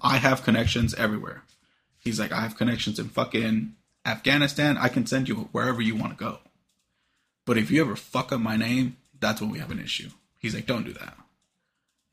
[0.00, 1.42] I have connections everywhere.
[1.98, 3.74] He's like, I have connections in fucking
[4.06, 4.78] Afghanistan.
[4.78, 6.38] I can send you wherever you want to go.
[7.46, 10.08] But if you ever fuck up my name, that's when we have an issue.
[10.38, 11.14] He's like, don't do that.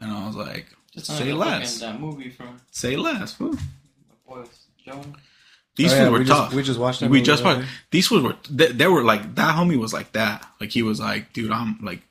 [0.01, 1.79] And I was like, Just say like less.
[1.79, 3.33] That movie from Say less.
[3.33, 3.55] fool.
[4.29, 4.43] my.
[5.77, 6.53] These Oh, yeah, fools were we just- tough.
[6.53, 7.61] we just watched that We movie just watched.
[7.61, 7.67] day.
[7.91, 8.35] These fools were.
[8.49, 9.55] They, they were like that.
[9.55, 10.45] Homie was like that.
[10.59, 12.01] Like he was like, dude, I'm like.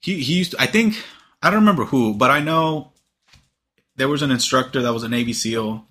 [0.00, 0.52] He he used.
[0.52, 0.96] To, I think
[1.42, 2.90] I don't remember who, but I know
[3.96, 5.86] there was an instructor that was a Navy SEAL,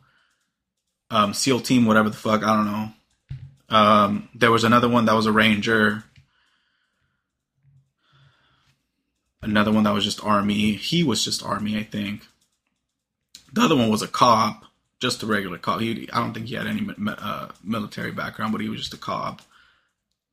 [1.10, 2.44] um, SEAL team, whatever the fuck.
[2.44, 2.90] I don't know.
[3.70, 6.04] Um, there was another one that was a Ranger.
[9.42, 10.74] Another one that was just Army.
[10.74, 12.26] He was just Army, I think.
[13.52, 14.66] The other one was a cop,
[15.00, 15.82] just a regular cop.
[15.82, 18.98] He, I don't think he had any uh, military background, but he was just a
[18.98, 19.42] cop.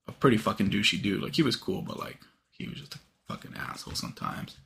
[0.09, 1.23] A pretty fucking douchey dude.
[1.23, 2.19] Like he was cool, but like
[2.51, 2.99] he was just a
[3.29, 4.57] fucking asshole sometimes.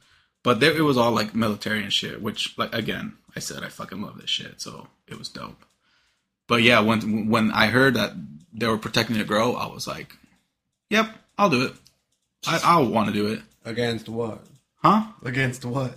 [0.44, 2.22] But there, it was all like military and shit.
[2.22, 5.64] Which, like again, I said I fucking love this shit, so it was dope.
[6.46, 8.12] But yeah, when when I heard that
[8.52, 10.14] they were protecting the girl, I was like,
[10.90, 11.08] "Yep,
[11.38, 11.72] I'll do it.
[12.46, 14.44] I, I'll want to do it, Against what?
[14.82, 15.94] huh?" Against what?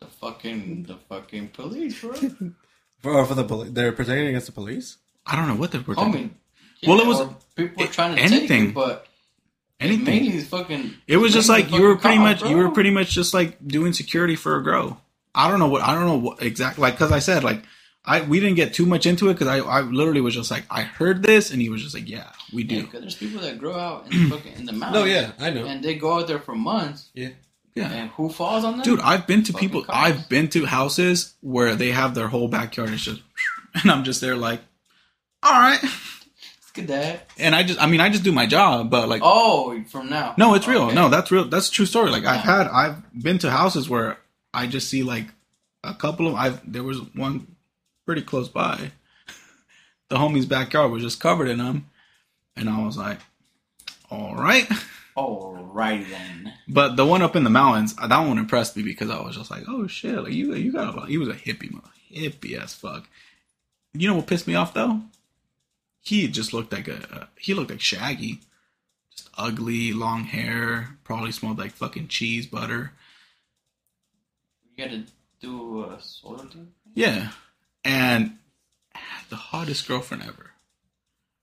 [0.00, 2.12] The fucking the fucking police, bro.
[3.02, 3.70] For, for the police?
[3.72, 4.96] They're protecting against the police?
[5.26, 6.30] I don't know what they're protecting.
[6.82, 6.88] Homie.
[6.88, 8.48] Well, it was- people were it- trying to anything.
[8.48, 9.06] take you, but
[9.84, 10.04] Anything.
[10.04, 10.94] mainly these fucking.
[11.06, 13.56] It was just like you were pretty cops, much you were pretty much just like
[13.66, 14.96] doing security for a grow.
[15.34, 17.62] I don't know what I don't know what exactly like because I said like
[18.04, 20.64] I we didn't get too much into it because I I literally was just like
[20.70, 23.40] I heard this and he was just like yeah we Yeah, do 'cause there's people
[23.42, 25.04] that grow out in the fucking in the mountains.
[25.04, 25.64] No, yeah, I know.
[25.64, 27.30] And they go out there for months, Yeah.
[27.74, 28.82] yeah and who falls on them?
[28.82, 29.96] dude I've been to Fucking people cops.
[29.98, 33.22] I've been to houses where they have their whole backyard and it's just
[33.74, 34.60] and I'm just there like
[35.42, 35.80] all right
[36.74, 37.30] Look at that.
[37.38, 40.34] and I just I mean I just do my job but like Oh, from now.
[40.38, 40.84] No, it's real.
[40.84, 40.94] Okay.
[40.94, 41.44] No, that's real.
[41.44, 42.10] That's a true story.
[42.10, 44.18] Like I've had, I've been to houses where
[44.54, 45.26] I just see like
[45.84, 46.34] a couple of.
[46.34, 47.56] I've there was one
[48.06, 48.92] pretty close by.
[50.08, 51.86] The homie's backyard was just covered in them,
[52.54, 53.18] and I was like,
[54.10, 54.70] "All right."
[55.16, 56.52] Alright then.
[56.68, 59.36] But the one up in the mountains, uh, that one impressed me because I was
[59.36, 61.06] just like, "Oh shit!" Like you, you got a.
[61.06, 61.74] He was a hippie,
[62.14, 63.08] hippie as fuck.
[63.94, 65.00] You know what pissed me off though?
[66.02, 66.96] He just looked like a.
[67.14, 68.40] Uh, he looked like Shaggy,
[69.14, 70.98] just ugly, long hair.
[71.04, 72.92] Probably smelled like fucking cheese butter.
[74.64, 75.04] You gotta
[75.40, 76.72] do a solar thing?
[76.94, 77.30] Yeah,
[77.84, 78.38] and
[79.30, 80.50] the hottest girlfriend ever.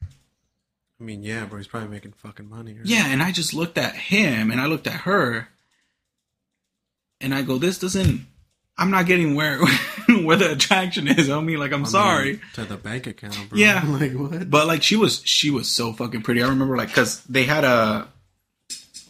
[0.02, 2.74] I mean, yeah, bro, he's probably making fucking money.
[2.74, 2.86] Right?
[2.86, 5.48] Yeah, and I just looked at him and I looked at her,
[7.22, 8.28] and I go, "This doesn't.
[8.78, 9.60] I'm not getting where
[10.26, 11.58] where the attraction is, homie.
[11.58, 13.58] Like, I'm I mean, sorry." to the bank account, bro.
[13.58, 13.84] Yeah.
[13.88, 14.50] like what?
[14.50, 16.42] But like, she was she was so fucking pretty.
[16.44, 18.08] I remember like because they had a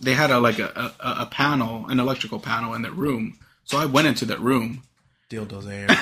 [0.02, 3.38] they had a like a, a a panel, an electrical panel in their room.
[3.66, 4.84] So I went into that room.
[5.30, 5.88] dildos there.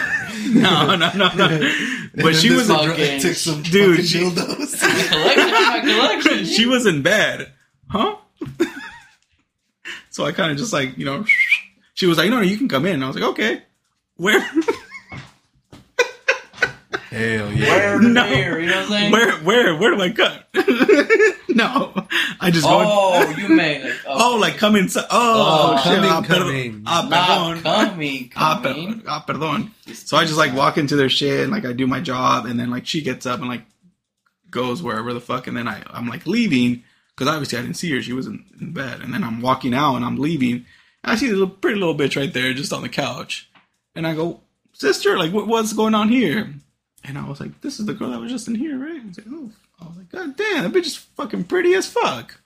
[0.50, 1.74] No, no, no, no.
[2.16, 5.10] But she was a dr- took some Dude, fucking she- dildos.
[5.10, 6.46] Collection, my collection.
[6.46, 7.52] she was in bed,
[7.90, 8.16] huh?
[10.10, 11.26] so I kind of just like you know,
[11.94, 13.62] she was like, "No, no, you can come in." And I was like, "Okay,
[14.16, 14.40] where,
[17.18, 17.66] Hell yeah.
[17.68, 18.24] Where No.
[18.30, 19.12] there, you know what I'm saying?
[19.12, 20.48] where, where, where do I cut?"
[21.50, 21.94] no,
[22.40, 22.84] I just go.
[22.86, 25.06] Oh, you made like Oh, like come inside.
[25.10, 25.96] Oh, Oh, shit.
[25.96, 26.84] coming, ah, per- coming.
[26.86, 27.64] ah, not perdón.
[27.64, 29.04] coming, Ah, per- coming.
[29.08, 29.70] ah, perdón.
[29.94, 32.60] So I just like walk into their shit and like I do my job and
[32.60, 33.64] then like she gets up and like
[34.52, 36.84] goes wherever the fuck and then I I'm like leaving
[37.16, 39.74] because obviously I didn't see her she was in, in bed and then I'm walking
[39.74, 40.66] out and I'm leaving
[41.04, 43.50] and I see this little, pretty little bitch right there just on the couch
[43.96, 44.40] and I go
[44.74, 46.54] sister like what, what's going on here
[47.08, 49.08] and I was like this is the girl that was just in here right I
[49.08, 49.52] was like oh
[49.82, 52.40] I was like god damn that bitch is fucking pretty as fuck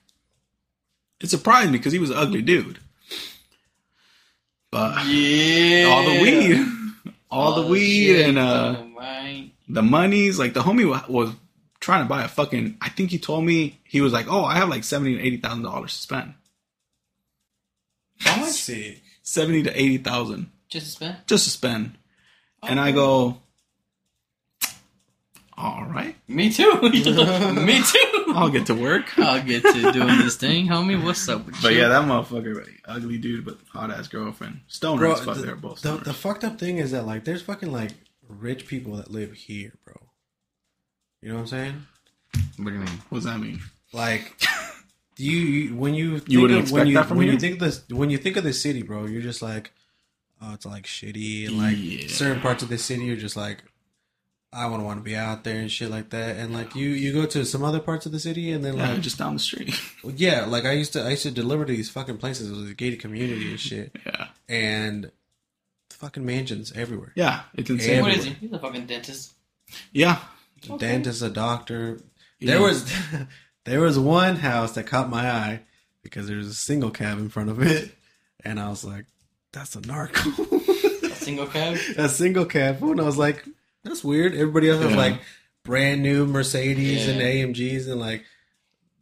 [1.20, 2.78] it surprised me because he was an ugly dude
[4.70, 5.86] but Yeah.
[5.88, 6.66] all the weed
[7.30, 8.76] all the weed shit, and uh
[9.68, 10.38] the monies.
[10.38, 11.30] Like the homie wa- was
[11.80, 12.76] trying to buy a fucking.
[12.82, 15.38] I think he told me he was like, "Oh, I have like seventy to eighty
[15.38, 16.34] thousand dollars to spend.
[18.20, 18.50] How much?
[18.50, 19.00] Sick.
[19.22, 21.16] Seventy to eighty thousand Just to spend?
[21.26, 21.96] just to spend."
[22.62, 23.40] And I go,
[25.62, 26.80] "All right, Me too.
[26.82, 27.02] Me
[27.82, 28.24] too.
[28.34, 31.02] I'll get to work." I'll get to doing this thing, homie.
[31.02, 31.80] What's up with But you?
[31.80, 35.36] yeah, that motherfucker, like, ugly dude, but hot ass girlfriend, stoner Bro, as fuck.
[35.36, 36.04] the, They're both the, stoners.
[36.04, 37.92] the fucked up thing is that like there's fucking like
[38.28, 39.94] rich people that live here, bro.
[41.20, 41.86] You know what I'm saying?
[42.56, 42.88] What do you mean?
[43.08, 43.60] what does that mean?
[43.92, 44.38] Like,
[45.16, 47.34] do you, you when you think wouldn't of, when expect you that from when here?
[47.34, 49.70] you think this when you think of the city, bro, you're just like,
[50.40, 52.08] oh, it's like shitty, and like Yeah.
[52.08, 53.62] certain parts of the city are just like
[54.54, 56.36] I wouldn't want to be out there and shit like that.
[56.36, 58.92] And like you, you go to some other parts of the city, and then Yeah,
[58.92, 59.74] like just down the street.
[60.04, 62.50] yeah, like I used to, I used to deliver to these fucking places.
[62.50, 65.10] It was a gated community and shit, yeah, and
[65.90, 67.12] fucking mansions everywhere.
[67.14, 68.02] yeah, it's insane.
[68.02, 68.30] What is he?
[68.32, 69.32] He's a fucking dentist.
[69.92, 70.18] Yeah,
[70.70, 72.00] A dentist, a doctor.
[72.38, 72.52] Yeah.
[72.54, 72.92] There was,
[73.64, 75.60] there was one house that caught my eye
[76.02, 77.92] because there was a single cab in front of it,
[78.44, 79.06] and I was like,
[79.52, 80.28] "That's a narco."
[81.04, 81.78] A single cab.
[81.96, 83.46] a single cab, and I was like,
[83.84, 84.96] "That's weird." Everybody else Yeah.
[84.96, 85.20] like
[85.64, 87.26] brand new Mercedes and Yeah.
[87.26, 88.24] AMGs and like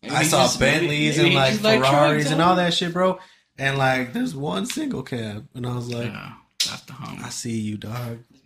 [0.03, 2.93] Maybe I he saw just- Bentleys maybe and he like Ferraris and all that shit,
[2.93, 3.19] bro.
[3.59, 6.33] And like, there's one single cab, and I was like, yeah,
[6.67, 6.95] that's the.
[7.23, 8.21] "I see you, dog."